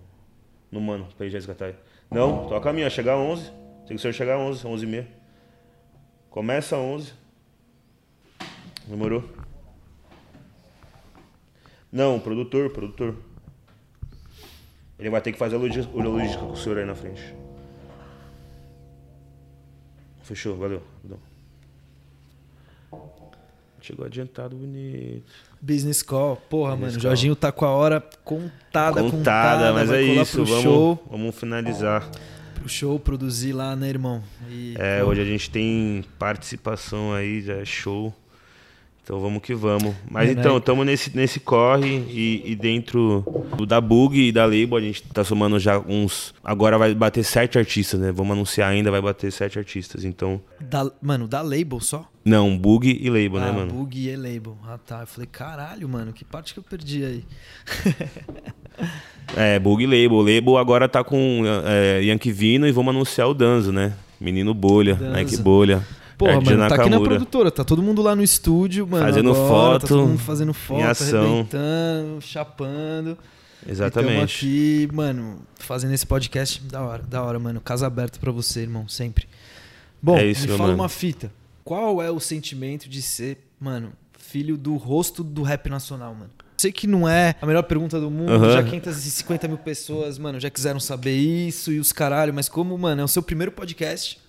No 0.75 0.81
mano, 0.81 1.07
pra 1.15 1.25
ele 1.25 1.31
já 1.31 1.37
resgatar. 1.37 1.73
Não, 2.11 2.49
tô 2.49 2.55
a 2.55 2.59
caminho, 2.59 2.83
vai 2.83 2.91
chegar 2.91 3.13
às 3.13 3.19
11. 3.21 3.49
Tem 3.87 3.95
que 3.95 4.01
senhor 4.01 4.11
chegar 4.11 4.35
às 4.35 4.41
11, 4.41 4.67
11 4.67 4.83
e 4.83 4.87
meia. 4.89 5.07
Começa 6.29 6.75
às 6.75 6.81
11. 6.81 7.13
Demorou? 8.85 9.23
Não, 11.89 12.19
produtor, 12.19 12.71
produtor. 12.71 13.15
Ele 14.99 15.09
vai 15.09 15.21
ter 15.21 15.31
que 15.31 15.37
fazer 15.37 15.55
a 15.55 15.59
logística, 15.59 15.97
a 15.97 16.03
logística 16.03 16.43
com 16.43 16.51
o 16.51 16.57
senhor 16.57 16.77
aí 16.77 16.85
na 16.85 16.93
frente. 16.93 17.33
Fechou, 20.23 20.57
valeu. 20.57 20.83
Chegou 23.79 24.05
adiantado, 24.05 24.57
bonito. 24.57 25.31
Business 25.65 26.03
Call. 26.03 26.35
Porra, 26.49 26.71
Business 26.75 26.93
mano, 26.93 26.99
o 26.99 27.01
call. 27.01 27.09
Jorginho 27.11 27.35
tá 27.35 27.51
com 27.51 27.65
a 27.65 27.69
hora 27.71 28.03
contada, 28.23 29.01
contada. 29.01 29.01
Contada, 29.03 29.73
mas 29.73 29.91
é 29.91 30.01
isso. 30.01 30.37
Pro 30.37 30.45
Vamos, 30.45 30.63
show, 30.63 31.03
vamos 31.09 31.35
finalizar. 31.35 32.09
pro 32.55 32.69
show, 32.69 32.99
produzir 32.99 33.51
lá, 33.53 33.75
né, 33.75 33.89
irmão? 33.89 34.21
E, 34.49 34.75
É, 34.77 34.99
pô, 35.01 35.07
hoje 35.09 35.21
a 35.21 35.25
gente 35.25 35.49
tem 35.49 36.03
participação 36.19 37.13
aí, 37.13 37.41
já 37.41 37.53
é 37.55 37.65
show. 37.65 38.13
Então 39.05 39.19
vamos 39.19 39.43
que 39.43 39.53
vamos. 39.53 39.93
Mas 40.09 40.31
então, 40.31 40.57
estamos 40.57 40.83
nesse, 40.83 41.15
nesse 41.15 41.39
corre 41.39 42.03
e, 42.09 42.41
e 42.43 42.55
dentro 42.55 43.23
do 43.55 43.63
da 43.63 43.79
Bug 43.79 44.19
e 44.19 44.31
da 44.31 44.45
Label, 44.45 44.77
a 44.77 44.81
gente 44.81 45.03
tá 45.03 45.23
somando 45.23 45.59
já 45.59 45.77
uns. 45.77 46.33
Agora 46.43 46.75
vai 46.75 46.95
bater 46.95 47.23
sete 47.23 47.59
artistas, 47.59 47.99
né? 47.99 48.11
Vamos 48.11 48.31
anunciar 48.31 48.71
ainda, 48.71 48.89
vai 48.89 48.99
bater 48.99 49.31
sete 49.31 49.59
artistas. 49.59 50.03
Então. 50.03 50.41
da- 50.59 50.91
mano, 50.99 51.27
da 51.27 51.43
label 51.43 51.79
só? 51.79 52.09
Não, 52.25 52.57
Bug 52.57 52.89
e 52.99 53.07
Label, 53.07 53.39
né, 53.39 53.49
ah, 53.49 53.53
mano? 53.53 53.71
Bug 53.71 54.09
e 54.09 54.15
label. 54.15 54.57
Ah, 54.67 54.79
tá. 54.83 55.01
Eu 55.01 55.07
falei, 55.07 55.29
caralho, 55.31 55.87
mano, 55.87 56.11
que 56.11 56.25
parte 56.25 56.55
que 56.55 56.59
eu 56.59 56.63
perdi 56.63 57.05
aí? 57.05 57.23
É, 59.35 59.57
Bug 59.57 59.83
e 59.83 59.87
Label. 59.87 60.19
Label 60.21 60.57
agora 60.57 60.87
tá 60.89 61.03
com 61.03 61.43
é, 61.65 62.01
Yankee 62.03 62.31
Vino 62.31 62.67
e 62.67 62.71
vamos 62.71 62.93
anunciar 62.93 63.27
o 63.27 63.33
Danzo, 63.33 63.71
né? 63.71 63.93
Menino 64.19 64.53
Bolha, 64.53 64.95
Danzo. 64.95 65.11
Nike 65.13 65.37
Bolha. 65.37 65.81
Porra, 66.17 66.33
Arte 66.35 66.43
de 66.45 66.55
mano, 66.55 66.69
tá 66.69 66.75
aqui 66.75 66.89
na 66.89 66.99
produtora, 67.01 67.51
tá 67.51 67.63
todo 67.63 67.81
mundo 67.83 68.01
lá 68.01 68.15
no 68.15 68.23
estúdio, 68.23 68.87
mano. 68.87 69.05
Fazendo 69.05 69.31
agora, 69.31 69.47
foto, 69.49 69.81
Tá 69.81 69.87
todo 69.87 70.07
mundo 70.07 70.19
fazendo 70.19 70.53
foto, 70.53 70.81
arrebentando, 70.83 72.21
chapando. 72.21 73.17
Exatamente. 73.67 74.23
aqui, 74.45 74.89
mano, 74.93 75.39
fazendo 75.57 75.93
esse 75.93 76.05
podcast. 76.05 76.61
Da 76.63 76.81
hora, 76.81 77.03
da 77.03 77.23
hora, 77.23 77.39
mano. 77.39 77.59
Casa 77.59 77.87
aberta 77.87 78.19
pra 78.19 78.31
você, 78.31 78.61
irmão, 78.61 78.87
sempre. 78.87 79.27
Bom, 80.01 80.17
É 80.17 80.25
isso, 80.25 80.43
me 80.43 80.49
fala 80.49 80.69
mano. 80.69 80.75
uma 80.83 80.89
fita. 80.89 81.31
Qual 81.63 82.01
é 82.01 82.11
o 82.11 82.19
sentimento 82.19 82.87
de 82.87 83.01
ser, 83.01 83.39
mano, 83.59 83.91
filho 84.19 84.55
do 84.55 84.75
rosto 84.75 85.23
do 85.23 85.41
rap 85.41 85.67
nacional, 85.69 86.13
mano? 86.13 86.29
Sei 86.57 86.71
que 86.71 86.85
não 86.87 87.09
é 87.09 87.35
a 87.41 87.45
melhor 87.45 87.63
pergunta 87.63 87.99
do 87.99 88.09
mundo, 88.09 88.31
Aham. 88.31 88.51
já 88.53 88.63
550 88.63 89.47
mil 89.47 89.57
pessoas, 89.57 90.17
mano, 90.17 90.39
já 90.39 90.49
quiseram 90.49 90.79
saber 90.79 91.15
isso 91.15 91.71
e 91.71 91.79
os 91.79 91.91
caralho, 91.91 92.33
mas 92.33 92.47
como, 92.47 92.77
mano, 92.77 93.01
é 93.01 93.03
o 93.03 93.07
seu 93.09 93.21
primeiro 93.21 93.51
podcast, 93.51 94.19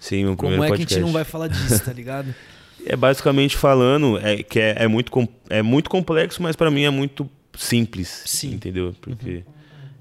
Sim, 0.00 0.34
como 0.34 0.52
primeiro 0.52 0.64
é 0.64 0.66
que 0.66 0.72
a 0.72 0.76
podcast. 0.78 0.94
gente 0.94 1.04
não 1.04 1.12
vai 1.12 1.24
falar 1.24 1.46
disso, 1.46 1.84
tá 1.84 1.92
ligado? 1.92 2.34
É 2.86 2.96
basicamente 2.96 3.58
falando 3.58 4.18
é, 4.18 4.42
que 4.42 4.58
é, 4.58 4.74
é 4.78 4.88
muito, 4.88 5.12
é 5.50 5.60
muito 5.60 5.90
complexo, 5.90 6.42
mas 6.42 6.56
pra 6.56 6.70
mim 6.70 6.84
é 6.84 6.88
muito 6.88 7.28
simples. 7.54 8.22
Sim. 8.24 8.54
Entendeu? 8.54 8.94
Porque 9.02 9.44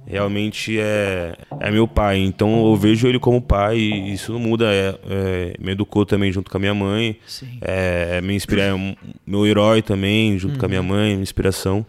realmente 0.06 0.80
é, 0.80 1.36
é 1.60 1.72
meu 1.72 1.88
pai. 1.88 2.18
Então 2.20 2.66
eu 2.68 2.76
vejo 2.76 3.08
ele 3.08 3.20
como 3.20 3.42
pai 3.42 3.78
e 3.78 4.14
isso 4.14 4.32
não 4.34 4.40
muda. 4.40 4.66
É, 4.74 4.98
é, 5.10 5.54
me 5.60 5.74
educou 5.74 6.06
também 6.06 6.32
junto 6.32 6.50
com 6.50 6.58
a 6.58 6.60
minha 6.60 6.74
mãe. 6.74 7.18
Sim. 7.28 7.60
É, 7.62 8.18
é 8.18 8.22
me 8.22 8.34
inspira, 8.34 8.64
é 8.64 8.96
meu 9.26 9.46
herói 9.46 9.82
também, 9.82 10.38
junto 10.40 10.58
com 10.58 10.66
a 10.66 10.70
minha 10.70 10.84
mãe, 10.84 11.12
minha 11.12 11.24
inspiração. 11.24 11.86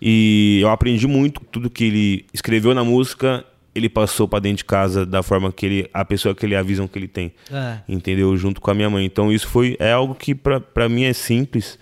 E 0.00 0.60
eu 0.62 0.70
aprendi 0.70 1.06
muito 1.06 1.40
tudo 1.50 1.68
que 1.68 1.84
ele 1.84 2.26
escreveu 2.32 2.74
na 2.74 2.84
música, 2.84 3.44
ele 3.78 3.88
passou 3.88 4.28
pra 4.28 4.38
dentro 4.38 4.58
de 4.58 4.64
casa 4.64 5.06
da 5.06 5.22
forma 5.22 5.50
que 5.50 5.64
ele, 5.66 5.90
a 5.94 6.04
pessoa 6.04 6.34
que 6.34 6.44
ele 6.44 6.54
a 6.54 6.62
visão 6.62 6.86
que 6.86 6.98
ele 6.98 7.08
tem 7.08 7.32
É. 7.50 7.78
entendeu? 7.88 8.36
Junto 8.36 8.60
com 8.60 8.70
a 8.70 8.74
minha 8.74 8.90
mãe. 8.90 9.04
Então 9.04 9.32
isso 9.32 9.48
foi 9.48 9.76
é 9.78 9.92
algo 9.92 10.14
que 10.14 10.34
pra 10.34 10.60
pra 10.60 10.88
mim 10.88 11.04
é 11.04 11.12
simples, 11.12 11.78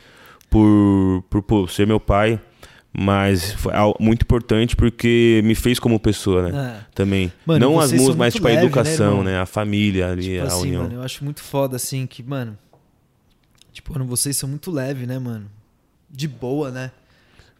por, 0.49 1.25
por 1.29 1.43
pô, 1.43 1.67
ser 1.67 1.87
meu 1.87 1.99
pai, 2.01 2.41
mas 2.99 3.53
foi 3.55 3.73
muito 4.01 4.23
importante 4.23 4.75
porque 4.77 5.41
me 5.45 5.55
fez 5.55 5.79
como 5.79 5.99
pessoa, 6.01 6.49
né? 6.51 6.79
É. 6.81 6.87
Também. 6.95 7.33
Mano, 7.45 7.59
Não 7.61 7.79
as 7.81 7.93
músicas, 7.93 8.17
mas 8.17 8.35
tipo 8.35 8.47
a 8.47 8.51
leve, 8.51 8.61
né, 8.63 8.67
educação, 8.67 9.09
irmão? 9.19 9.25
né? 9.25 9.39
A 9.39 9.45
família 9.47 10.11
ali, 10.13 10.23
Tipo 10.23 10.43
a 10.45 10.47
assim, 10.47 10.63
união. 10.69 10.83
mano, 10.85 10.95
eu 10.95 11.03
acho 11.03 11.23
muito 11.25 11.43
foda, 11.43 11.77
assim, 11.77 12.07
que, 12.07 12.23
mano. 12.23 12.57
Tipo, 13.73 13.93
mano, 13.93 14.07
vocês 14.07 14.37
são 14.37 14.49
muito 14.49 14.71
leves, 14.71 15.07
né, 15.07 15.19
mano? 15.19 15.51
De 16.11 16.27
boa, 16.27 16.71
né? 16.71 16.91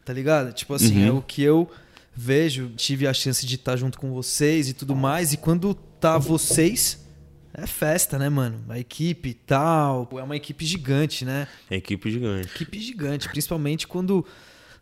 Tá 0.05 0.13
ligado? 0.13 0.53
Tipo 0.55 0.73
assim, 0.75 1.03
Uhum. 1.03 1.07
é 1.09 1.13
o 1.13 1.21
que 1.21 1.43
eu 1.43 1.69
vejo, 2.17 2.71
tive 2.77 3.07
a 3.07 3.13
chance 3.13 3.45
de 3.45 3.57
estar 3.57 3.77
junto 3.77 3.99
com 3.99 4.11
vocês 4.13 4.69
e 4.69 4.73
tudo 4.73 4.97
mais. 4.97 5.33
E 5.33 5.37
quando 5.37 5.75
tá 5.75 6.17
vocês, 6.17 7.05
é 7.53 7.67
festa, 7.67 8.19
né, 8.19 8.29
mano? 8.29 8.65
A 8.69 8.79
equipe 8.79 9.29
e 9.29 9.35
tal. 9.35 10.09
É 10.13 10.23
uma 10.23 10.37
equipe 10.37 10.65
gigante, 10.65 11.25
né? 11.25 11.47
Equipe 11.71 12.11
gigante. 12.11 12.49
Equipe 12.55 12.81
gigante, 12.81 13.29
principalmente 13.29 13.87
quando 13.87 14.25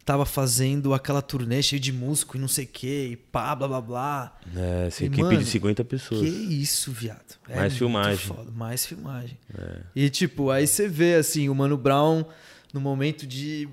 tava 0.05 0.27
fazendo 0.27 0.93
aquela 0.93 1.23
turnê 1.23 1.63
cheia 1.63 1.81
de 1.81 1.91
músico 1.91 2.37
e 2.37 2.41
não 2.41 2.47
sei 2.47 2.67
o 2.67 2.69
que, 2.69 3.09
e 3.13 3.17
pá, 3.17 3.55
blá 3.55 3.67
blá 3.67 3.81
blá. 3.81 4.39
É, 4.55 4.87
essa 4.89 5.03
E, 5.03 5.07
equipe 5.07 5.23
mano, 5.23 5.39
de 5.39 5.47
50 5.47 5.83
pessoas. 5.85 6.21
Que 6.21 6.29
isso, 6.29 6.93
viado. 6.93 7.39
É 7.49 7.57
Mais 7.57 7.75
filmagem. 7.75 8.19
foda, 8.27 8.51
Mais 8.51 8.85
filmagem. 8.85 9.39
É. 9.59 9.81
E, 9.97 10.11
tipo, 10.11 10.51
aí 10.51 10.67
você 10.67 10.87
vê, 10.87 11.15
assim, 11.15 11.49
o 11.49 11.55
Mano 11.55 11.79
Brown 11.79 12.23
no 12.73 12.81
momento 12.83 13.27
de, 13.27 13.67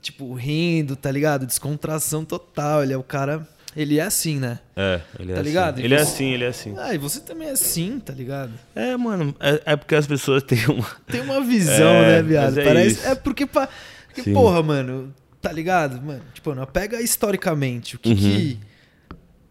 tipo, 0.00 0.32
rindo, 0.34 0.96
tá 0.96 1.10
ligado? 1.10 1.46
Descontração 1.46 2.24
total. 2.24 2.82
Ele 2.82 2.92
é 2.92 2.96
o 2.96 3.02
cara... 3.02 3.46
Ele 3.76 3.98
é 3.98 4.02
assim, 4.04 4.38
né? 4.38 4.60
É, 4.76 5.00
ele 5.18 5.32
é 5.32 5.34
Tá 5.34 5.40
assim. 5.40 5.48
ligado? 5.48 5.78
Ele 5.80 5.94
é 5.94 5.98
você- 5.98 6.02
assim, 6.04 6.24
ele 6.32 6.44
é 6.44 6.46
assim. 6.46 6.74
Ah, 6.78 6.94
e 6.94 6.98
você 6.98 7.18
também 7.20 7.48
é 7.48 7.50
assim, 7.50 7.98
tá 7.98 8.12
ligado? 8.12 8.52
É, 8.72 8.96
mano, 8.96 9.34
é, 9.40 9.62
é 9.72 9.76
porque 9.76 9.96
as 9.96 10.06
pessoas 10.06 10.44
têm 10.44 10.64
uma. 10.66 10.86
Tem 11.08 11.20
uma 11.20 11.40
visão, 11.40 11.88
É, 11.90 12.02
né, 12.16 12.22
viado? 12.22 12.60
é 12.60 12.64
Parece... 12.64 12.94
isso. 13.00 13.08
É 13.08 13.16
porque, 13.16 13.44
pa... 13.46 13.68
porque 14.14 14.30
porra, 14.32 14.62
mano, 14.62 15.12
tá 15.42 15.50
ligado? 15.50 16.00
Mano, 16.00 16.22
tipo, 16.32 16.54
não, 16.54 16.64
pega 16.66 17.02
historicamente 17.02 17.96
o 17.96 17.98
que 17.98 18.10
Uhum. 18.10 18.14
que... 18.16 18.60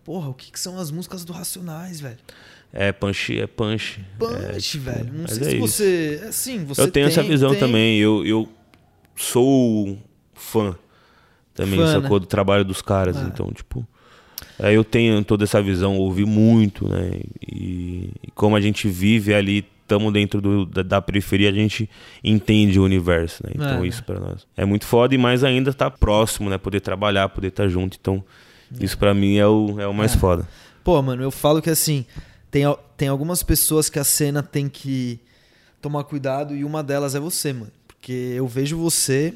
Porra, 0.06 0.30
o 0.30 0.34
que 0.34 0.54
que 0.54 0.60
são 0.60 0.80
as 0.80 0.90
músicas 0.90 1.26
do 1.26 1.34
Racionais, 1.34 2.00
velho? 2.00 2.18
É 2.72 2.94
punch, 2.94 3.38
é 3.38 3.46
punch. 3.46 4.00
Punch, 4.18 4.46
é, 4.46 4.54
tipo, 4.58 4.86
velho. 4.86 5.14
Não 5.14 5.28
sei 5.28 5.38
é 5.38 5.50
se 5.50 5.56
isso. 5.58 5.68
você... 5.68 6.20
É 6.24 6.28
assim, 6.30 6.64
você 6.64 6.80
Eu 6.82 6.90
tenho 6.92 7.08
essa 7.08 7.20
tem- 7.22 7.30
visão 7.30 7.50
tem- 7.52 7.60
também. 7.60 8.00
Eu, 8.00 8.26
eu 8.26 8.50
sou 9.18 9.98
fã 10.44 10.76
também, 11.54 11.80
Fã, 11.80 11.88
sacou? 12.02 12.18
né? 12.18 12.20
Do 12.22 12.26
trabalho 12.26 12.66
dos 12.66 12.82
caras. 12.82 13.18
Ah. 13.18 13.26
Então, 13.32 13.52
tipo. 13.52 13.86
é, 14.60 14.74
eu 14.74 14.84
tenho 14.84 15.24
toda 15.24 15.44
essa 15.44 15.62
visão, 15.62 15.98
ouvi 15.98 16.26
muito, 16.26 16.88
né? 16.88 17.12
E, 17.48 18.10
e 18.24 18.32
como 18.36 18.56
a 18.56 18.62
gente 18.62 18.88
vive 18.90 19.34
ali, 19.34 19.66
estamos 19.84 20.12
dentro 20.14 20.42
do- 20.42 20.66
da, 20.66 20.82
da 20.82 21.02
periferia, 21.02 21.50
a 21.50 21.54
gente 21.54 21.90
entende 22.24 22.80
o 22.80 22.84
universo, 22.84 23.44
né? 23.46 23.52
Então, 23.56 23.84
É, 23.84 23.88
isso 23.88 24.04
pra 24.04 24.20
nós 24.20 24.48
é 24.58 24.66
muito 24.66 24.86
foda 24.86 25.14
e 25.14 25.18
mais 25.18 25.44
ainda 25.44 25.70
estar 25.70 25.92
próximo, 25.92 26.50
né? 26.50 26.58
Poder 26.58 26.80
trabalhar, 26.82 27.30
poder 27.30 27.48
estar 27.50 27.68
junto. 27.68 27.98
Então, 28.00 28.24
isso 28.80 28.98
pra 28.98 29.14
mim 29.14 29.38
é 29.38 29.46
o, 29.48 29.80
é 29.80 29.88
o 29.88 29.94
mais 29.94 30.16
É. 30.16 30.18
foda. 30.18 30.48
Pô, 30.84 31.00
mano, 31.02 31.22
eu 31.24 31.32
falo 31.32 31.62
que 31.62 31.70
assim, 31.70 32.06
tem, 32.50 32.64
tem 32.98 33.08
algumas 33.08 33.44
pessoas 33.44 33.90
que 33.90 34.00
a 34.00 34.04
cena 34.04 34.42
tem 34.42 34.68
que 34.68 35.20
tomar 35.82 36.04
cuidado 36.06 36.56
e 36.56 36.64
uma 36.64 36.82
delas 36.82 37.14
é 37.16 37.20
você, 37.20 37.54
mano. 37.54 37.72
Porque 37.88 38.12
eu 38.36 38.48
vejo 38.48 38.78
você 38.78 39.34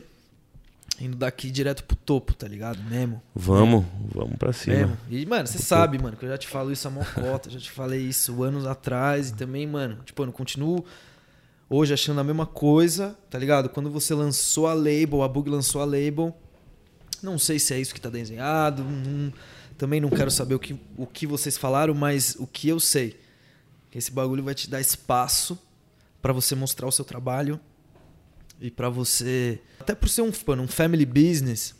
indo 0.99 1.15
daqui 1.15 1.51
direto 1.51 1.83
pro 1.83 1.95
topo, 1.95 2.33
tá 2.33 2.47
ligado? 2.47 2.81
Mesmo. 2.83 3.21
Vamos, 3.35 3.85
vamos 4.13 4.35
pra 4.37 4.51
cima. 4.51 4.75
Mesmo. 4.75 4.97
E, 5.09 5.25
mano, 5.25 5.45
você 5.47 5.59
sabe, 5.59 5.99
mano, 6.01 6.17
que 6.17 6.25
eu 6.25 6.29
já 6.29 6.37
te 6.37 6.47
falo 6.47 6.71
isso 6.71 6.87
a 6.87 6.91
mocota, 6.91 7.49
já 7.49 7.59
te 7.59 7.69
falei 7.71 8.01
isso 8.01 8.41
anos 8.43 8.65
atrás 8.65 9.29
e 9.29 9.33
também, 9.35 9.67
mano, 9.67 9.99
tipo, 10.03 10.21
eu 10.21 10.25
não 10.25 10.33
continuo 10.33 10.83
hoje 11.69 11.93
achando 11.93 12.19
a 12.19 12.23
mesma 12.23 12.45
coisa, 12.45 13.15
tá 13.29 13.37
ligado? 13.37 13.69
Quando 13.69 13.91
você 13.91 14.13
lançou 14.13 14.67
a 14.67 14.73
label, 14.73 15.21
a 15.21 15.27
Bug 15.27 15.49
lançou 15.49 15.81
a 15.81 15.85
label, 15.85 16.35
não 17.21 17.37
sei 17.37 17.59
se 17.59 17.73
é 17.73 17.79
isso 17.79 17.93
que 17.93 18.01
tá 18.01 18.09
desenhado, 18.09 18.83
não- 18.83 19.33
também 19.77 20.01
não 20.01 20.09
quero 20.09 20.31
saber 20.31 20.55
o 20.55 20.59
que, 20.59 20.75
o 20.97 21.05
que 21.05 21.27
vocês 21.27 21.55
falaram, 21.57 21.93
mas 21.93 22.35
o 22.39 22.47
que 22.47 22.67
eu 22.69 22.79
sei, 22.79 23.19
que 23.91 23.97
esse 23.99 24.09
bagulho 24.11 24.43
vai 24.43 24.55
te 24.55 24.67
dar 24.69 24.81
espaço 24.81 25.59
pra 26.21 26.33
você 26.33 26.55
mostrar 26.55 26.87
o 26.87 26.91
seu 26.91 27.05
trabalho 27.05 27.59
e 28.59 28.71
pra 28.71 28.89
você, 28.89 29.61
até 29.87 29.95
por 29.95 30.09
ser 30.09 30.21
um, 30.21 30.31
mano, 30.45 30.63
um 30.63 30.67
family 30.67 31.05
business, 31.05 31.73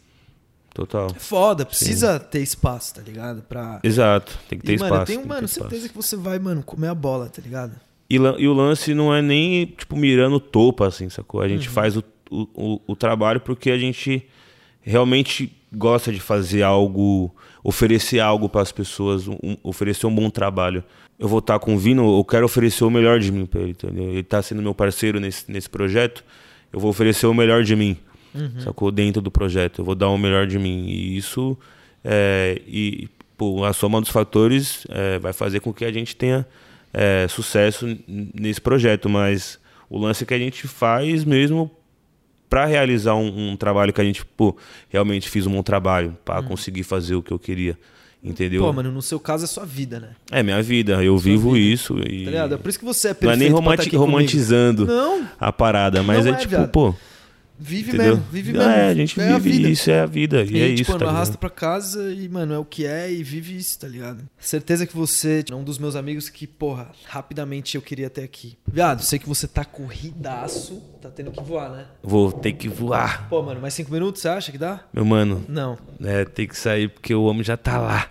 Total. 0.74 1.08
é 1.13 1.20
foda, 1.20 1.65
precisa 1.65 2.17
ter 2.20 2.39
espaço, 2.39 2.96
tá 2.96 3.02
ligado? 3.02 3.41
Pra... 3.41 3.80
Exato, 3.84 4.38
tem 4.48 4.58
que 4.60 4.65
ter 4.65 4.72
e, 4.74 4.76
espaço. 4.76 4.91
mano, 4.93 5.02
eu 5.04 5.06
tenho, 5.08 5.28
mano, 5.28 5.48
certeza 5.48 5.86
espaço. 5.88 5.89
que 5.89 5.96
você 6.10 6.15
vai, 6.15 6.39
mano, 6.39 6.63
comer 6.63 6.88
a 6.88 6.96
bola, 6.96 7.28
tá 7.28 7.41
ligado? 7.41 7.74
E, 8.10 8.15
e 8.15 8.48
o 8.48 8.54
lance 8.54 8.93
não 8.93 9.13
é 9.13 9.22
nem, 9.22 9.65
tipo, 9.65 9.98
mirando 9.98 10.38
o 10.38 10.39
topo, 10.39 10.86
assim, 10.86 11.10
sacou? 11.10 11.41
A 11.41 11.43
Uhum. 11.43 11.50
gente 11.50 11.67
faz 11.67 11.98
o, 11.98 12.04
o, 12.32 12.80
o- 12.88 12.96
trabalho 12.96 13.41
porque 13.41 13.70
a 13.72 13.78
gente 13.78 14.26
realmente 14.82 15.52
gosta 15.74 16.13
de 16.13 16.20
fazer 16.22 16.63
algo, 16.63 17.36
oferecer 17.63 18.20
algo 18.22 18.48
para 18.48 18.62
as 18.62 18.72
pessoas, 18.72 19.28
um- 19.28 19.58
oferecer 19.63 20.06
um 20.08 20.15
bom 20.15 20.30
trabalho. 20.30 20.82
Eu 21.20 21.28
vou 21.28 21.39
estar 21.39 21.60
com 21.60 21.76
o 21.76 21.78
Vino, 21.78 22.17
eu 22.17 22.24
quero 22.24 22.46
oferecer 22.46 22.84
o 22.86 22.89
melhor 22.89 23.20
de 23.20 23.32
mim 23.32 23.46
para 23.46 23.62
ele, 23.62 23.72
entendeu? 23.72 24.10
Ele 24.12 24.24
tá 24.24 24.41
sendo 24.41 24.62
meu 24.62 24.74
parceiro 24.74 25.20
nesse, 25.20 25.52
nesse 25.52 25.70
projeto, 25.70 26.24
eu 26.71 26.80
vou 26.80 26.89
oferecer 26.89 27.25
o 27.27 27.34
melhor 27.34 27.63
de 27.63 27.75
mim, 27.75 27.97
Uhum. 28.36 28.60
sacou? 28.60 28.91
Dentro 28.91 29.21
do 29.21 29.32
projeto, 29.32 29.80
eu 29.82 29.86
vou 29.86 29.95
dar 29.95 30.10
o 30.10 30.17
melhor 30.17 30.45
de 30.45 30.60
mim. 30.60 30.86
E 30.88 31.17
isso, 31.17 31.58
é, 32.03 32.62
e, 32.67 33.08
pô, 33.38 33.63
a 33.63 33.73
soma 33.73 33.99
dos 33.99 34.10
fatores 34.10 34.86
é, 34.89 35.17
vai 35.19 35.34
fazer 35.34 35.60
com 35.60 35.73
que 35.73 35.84
a 35.86 35.91
gente 35.91 36.15
tenha 36.15 36.45
é, 36.93 37.27
sucesso 37.27 37.97
nesse 38.08 38.62
projeto, 38.62 39.10
mas 39.10 39.60
o 39.89 39.97
lance 39.97 40.23
é 40.23 40.27
que 40.27 40.34
a 40.34 40.39
gente 40.39 40.67
faz 40.67 41.23
mesmo 41.23 41.71
para 42.49 42.65
realizar 42.65 43.15
um, 43.15 43.51
um 43.51 43.58
trabalho 43.58 43.91
que 43.91 43.99
a 43.99 44.03
gente, 44.03 44.23
pô, 44.23 44.56
realmente 44.89 45.30
fiz 45.30 45.45
um 45.45 45.51
bom 45.51 45.63
trabalho 45.63 46.15
para 46.23 46.41
conseguir 46.41 46.84
fazer 46.84 47.15
o 47.15 47.21
que 47.21 47.32
eu 47.32 47.39
queria, 47.39 47.77
entendeu? 48.23 48.62
Pô, 48.63 48.73
mano, 48.73 48.91
no 48.91 49.01
seu 49.01 49.19
caso 49.19 49.43
é 49.45 49.47
sua 49.47 49.65
vida, 49.65 49.99
né? 49.99 50.10
É 50.32 50.41
minha 50.43 50.62
vida, 50.62 51.01
eu 51.03 51.17
vivo 51.17 51.51
vida. 51.51 51.65
isso 51.65 51.97
e 51.99 52.25
Tá 52.25 52.32
ligado? 52.32 52.53
É 52.56 52.58
por 52.58 52.69
isso 52.69 52.80
que 52.80 52.86
você 52.86 53.10
é 53.10 53.12
não 53.12 53.15
perfeito 53.19 53.41
é 53.41 53.43
nem 53.43 53.51
romanti- 53.51 53.77
tá 53.77 53.89
comigo. 53.91 54.06
romantizando 54.06 54.86
Não, 54.86 55.27
a 55.39 55.51
parada, 55.51 56.01
mas 56.03 56.25
Não 56.25 56.32
é, 56.34 56.36
é, 56.36 56.38
tipo, 56.39 56.49
viado. 56.49 56.69
pô, 56.69 56.93
vive 57.60 57.89
entendeu? 57.89 58.15
mesmo, 58.17 58.24
vive 58.32 58.54
Não, 58.54 58.60
mesmo. 58.60 58.74
É, 58.74 58.88
a 58.89 58.93
gente 58.93 59.22
a 59.22 59.38
vive 59.39 59.58
vida. 59.58 59.70
isso, 59.70 59.89
é 59.91 60.00
a 60.00 60.06
vida, 60.06 60.43
e, 60.43 60.54
E, 60.54 60.62
é 60.62 60.67
tipo, 60.70 60.82
isso, 60.82 60.91
mano, 60.91 61.06
tá 61.06 61.12
arrasta 61.12 61.38
pra 61.38 61.50
casa 61.50 62.13
e, 62.13 62.28
mano, 62.30 62.54
é 62.54 62.58
o 62.60 62.65
que 62.65 62.86
é 62.86 63.12
e 63.12 63.24
vive 63.24 63.56
isso, 63.58 63.80
tá 63.80 63.88
ligado? 63.88 64.24
Certeza 64.39 64.86
que 64.86 64.96
você 64.96 65.43
é 65.52 65.56
um 65.56 65.63
dos 65.63 65.78
meus 65.78 65.96
amigos 65.96 66.30
que, 66.30 66.46
porra, 66.46 66.89
rapidamente 67.06 67.76
eu 67.76 67.82
queria 67.82 68.10
ter 68.10 68.24
aqui. 68.24 68.58
Viado, 68.72 69.02
sei 69.04 69.17
que 69.20 69.28
você 69.28 69.48
tá 69.48 69.65
corridaço, 69.65 70.82
tá 71.02 71.10
tendo 71.10 71.32
que 71.32 71.41
voar, 71.43 71.70
né? 71.70 71.86
Vou 72.04 72.32
ter 72.32 72.54
que 72.54 72.67
voar, 72.70 73.28
Pô, 73.30 73.41
mano, 73.41 73.60
mais 73.62 73.74
cinco 73.74 73.91
minutos 73.91 74.22
você 74.22 74.30
acha 74.30 74.52
que 74.52 74.58
dá? 74.58 74.82
meu 74.93 75.04
mano, 75.06 75.43
Não. 75.48 75.78
é, 76.04 76.26
tem 76.26 76.48
que 76.48 76.58
sair 76.58 76.89
porque 76.89 77.13
o 77.13 77.24
homem 77.24 77.43
já 77.43 77.58
tá 77.58 77.78
lá. 77.80 78.10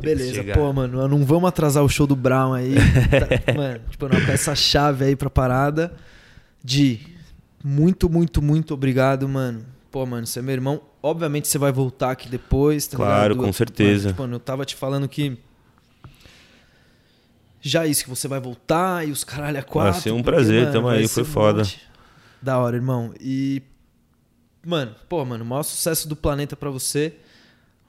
Beleza, 0.00 0.42
pô, 0.54 0.72
mano, 0.72 1.06
não 1.08 1.24
vamos 1.24 1.48
atrasar 1.48 1.84
o 1.84 1.88
show 1.88 2.06
do 2.06 2.16
Brown 2.16 2.54
aí. 2.54 2.74
Tá- 3.44 3.52
mano, 3.52 3.80
tipo, 3.90 4.08
não, 4.08 4.18
essa 4.32 4.54
chave 4.54 5.04
aí 5.04 5.16
pra 5.16 5.28
parada. 5.28 5.92
De 6.62 7.00
muito, 7.62 8.08
muito, 8.08 8.40
muito 8.42 8.74
obrigado, 8.74 9.28
mano. 9.28 9.64
Pô, 9.90 10.06
mano, 10.06 10.26
você 10.26 10.38
é 10.38 10.42
meu 10.42 10.52
irmão. 10.54 10.80
Obviamente 11.02 11.48
você 11.48 11.58
vai 11.58 11.72
voltar 11.72 12.12
aqui 12.12 12.28
depois, 12.28 12.86
tá 12.86 12.96
Claro, 12.96 13.34
ligado? 13.34 13.46
com 13.46 13.52
certeza. 13.52 14.02
Mano, 14.04 14.10
tipo, 14.12 14.22
mano, 14.22 14.34
eu 14.36 14.40
tava 14.40 14.64
te 14.64 14.76
falando 14.76 15.08
que. 15.08 15.36
Já 17.60 17.86
isso, 17.86 18.04
que 18.04 18.10
você 18.10 18.26
vai 18.26 18.40
voltar 18.40 19.06
e 19.06 19.10
os 19.10 19.22
caralho 19.24 19.58
a 19.58 19.62
quatro. 19.62 19.92
Vai 19.92 20.00
ser 20.00 20.10
um 20.12 20.16
porque, 20.22 20.30
prazer, 20.30 20.60
mano, 20.62 20.72
tamo 20.72 20.88
aí, 20.88 21.06
foi 21.08 21.22
um 21.22 21.26
foda. 21.26 21.58
monte. 21.58 21.80
Da 22.40 22.58
hora, 22.58 22.76
irmão. 22.76 23.12
E. 23.20 23.62
Mano, 24.64 24.94
pô, 25.08 25.24
mano, 25.24 25.44
o 25.44 25.46
maior 25.46 25.62
sucesso 25.62 26.08
do 26.08 26.16
planeta 26.16 26.56
pra 26.56 26.70
você. 26.70 27.14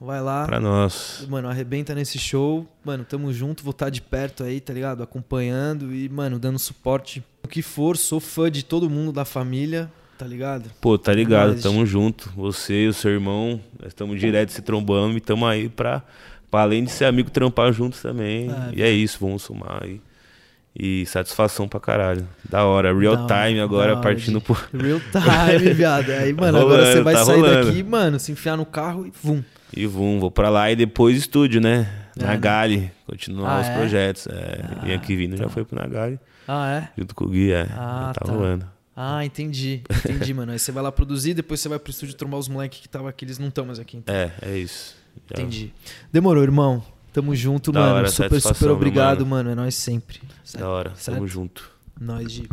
Vai 0.03 0.19
lá. 0.19 0.45
Pra 0.47 0.59
nós. 0.59 1.27
Mano, 1.29 1.47
arrebenta 1.47 1.93
nesse 1.93 2.17
show. 2.17 2.67
Mano, 2.83 3.03
tamo 3.03 3.31
junto, 3.31 3.63
vou 3.63 3.69
estar 3.69 3.91
de 3.91 4.01
perto 4.01 4.43
aí, 4.43 4.59
tá 4.59 4.73
ligado? 4.73 5.03
Acompanhando 5.03 5.93
e, 5.93 6.09
mano, 6.09 6.39
dando 6.39 6.57
suporte. 6.57 7.23
O 7.43 7.47
que 7.47 7.61
for, 7.61 7.95
sou 7.95 8.19
fã 8.19 8.49
de 8.49 8.63
todo 8.65 8.89
mundo 8.89 9.11
da 9.11 9.25
família, 9.25 9.91
tá 10.17 10.25
ligado? 10.25 10.71
Pô, 10.81 10.97
tá 10.97 11.13
ligado, 11.13 11.51
Mas- 11.51 11.61
tamo 11.61 11.85
junto. 11.85 12.31
Você 12.35 12.85
e 12.85 12.87
o 12.87 12.93
seu 12.93 13.11
irmão, 13.11 13.61
nós 13.79 13.89
estamos 13.89 14.19
direto 14.19 14.49
se 14.49 14.63
trombando 14.63 15.15
e 15.15 15.21
tamo 15.21 15.45
aí 15.45 15.69
pra, 15.69 16.01
pra 16.49 16.61
além 16.61 16.83
de 16.83 16.89
ser 16.91 17.05
amigo, 17.05 17.29
trampar 17.29 17.71
juntos 17.71 18.01
também. 18.01 18.49
É, 18.49 18.71
e 18.73 18.81
é 18.81 18.89
isso, 18.89 19.19
vamos 19.21 19.43
somar 19.43 19.83
aí. 19.83 20.01
E 20.75 21.05
satisfação 21.05 21.67
pra 21.67 21.79
caralho. 21.79 22.27
Da 22.49 22.65
hora. 22.65 22.97
Real 22.97 23.15
Da 23.17 23.23
hora, 23.35 23.45
time 23.47 23.57
da 23.59 23.63
agora, 23.65 23.91
hora, 23.91 24.01
partindo 24.01 24.39
de- 24.39 24.45
por. 24.45 24.67
Real 24.73 24.99
time, 25.01 25.73
viado. 25.73 26.09
Aí, 26.09 26.31
mano, 26.33 26.57
Tá 26.57 26.63
agora 26.63 26.81
você 26.85 26.87
rolando, 26.89 27.03
vai 27.03 27.13
tá 27.13 27.25
sair 27.25 27.35
rolando. 27.41 27.67
daqui, 27.67 27.83
mano, 27.83 28.19
se 28.19 28.31
enfiar 28.31 28.55
no 28.57 28.65
carro 28.65 29.05
e 29.05 29.11
vum. 29.21 29.43
E 29.75 29.85
vum, 29.85 30.19
vou 30.19 30.29
pra 30.31 30.49
lá 30.49 30.69
e 30.71 30.75
depois 30.75 31.17
estúdio, 31.17 31.61
né? 31.61 31.89
É, 32.17 32.23
Na 32.23 32.27
né? 32.31 32.37
Gali. 32.37 32.91
Continuar 33.05 33.57
Ah, 33.57 33.61
os 33.61 33.67
é? 33.67 33.75
projetos. 33.77 34.27
É. 34.27 34.87
e 34.89 34.93
aqui 34.93 35.15
vindo 35.15 35.37
já 35.37 35.47
foi 35.47 35.63
pro 35.63 35.77
Nagali, 35.79 36.19
Ah, 36.47 36.71
é? 36.71 36.89
junto 36.97 37.15
com 37.15 37.23
o 37.25 37.29
Gui, 37.29 37.51
é. 37.51 37.67
Ah, 37.71 38.11
tá, 38.13 38.25
tá. 38.25 38.31
rolando. 38.31 38.67
Ah, 38.95 39.25
entendi. 39.25 39.81
Entendi, 40.05 40.33
mano. 40.33 40.51
Aí 40.51 40.59
você 40.59 40.71
vai 40.71 40.83
lá 40.83 40.91
produzir, 40.91 41.33
depois 41.33 41.59
você 41.61 41.69
vai 41.69 41.79
pro 41.79 41.89
estúdio 41.91 42.13
trombar 42.15 42.39
os 42.39 42.49
moleques 42.49 42.79
que 42.81 42.87
estavam 42.87 43.07
aqui, 43.07 43.23
eles 43.25 43.39
não 43.39 43.47
estão 43.47 43.65
mais 43.65 43.79
aqui. 43.79 43.97
Então. 43.97 44.13
É, 44.13 44.31
é 44.41 44.57
isso. 44.57 44.95
Já- 45.33 45.41
Entendi. 45.41 45.73
Demorou, 46.11 46.43
irmão. 46.43 46.83
Tamo 47.13 47.33
junto, 47.35 47.71
Da 47.71 47.79
mano. 47.81 47.95
hora, 47.95 48.09
super, 48.09 48.39
super 48.41 48.69
obrigado, 48.69 49.25
mano. 49.25 49.49
mano. 49.49 49.49
É 49.51 49.55
nóis 49.55 49.75
sempre. 49.75 50.21
Da 50.57 50.67
hora, 50.69 50.91
Certo? 50.95 51.15
tamo 51.17 51.27
junto. 51.27 51.69
Nós 51.99 52.31
de. 52.31 52.47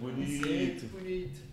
Bonito. 0.00 0.86
bonito. 0.92 1.45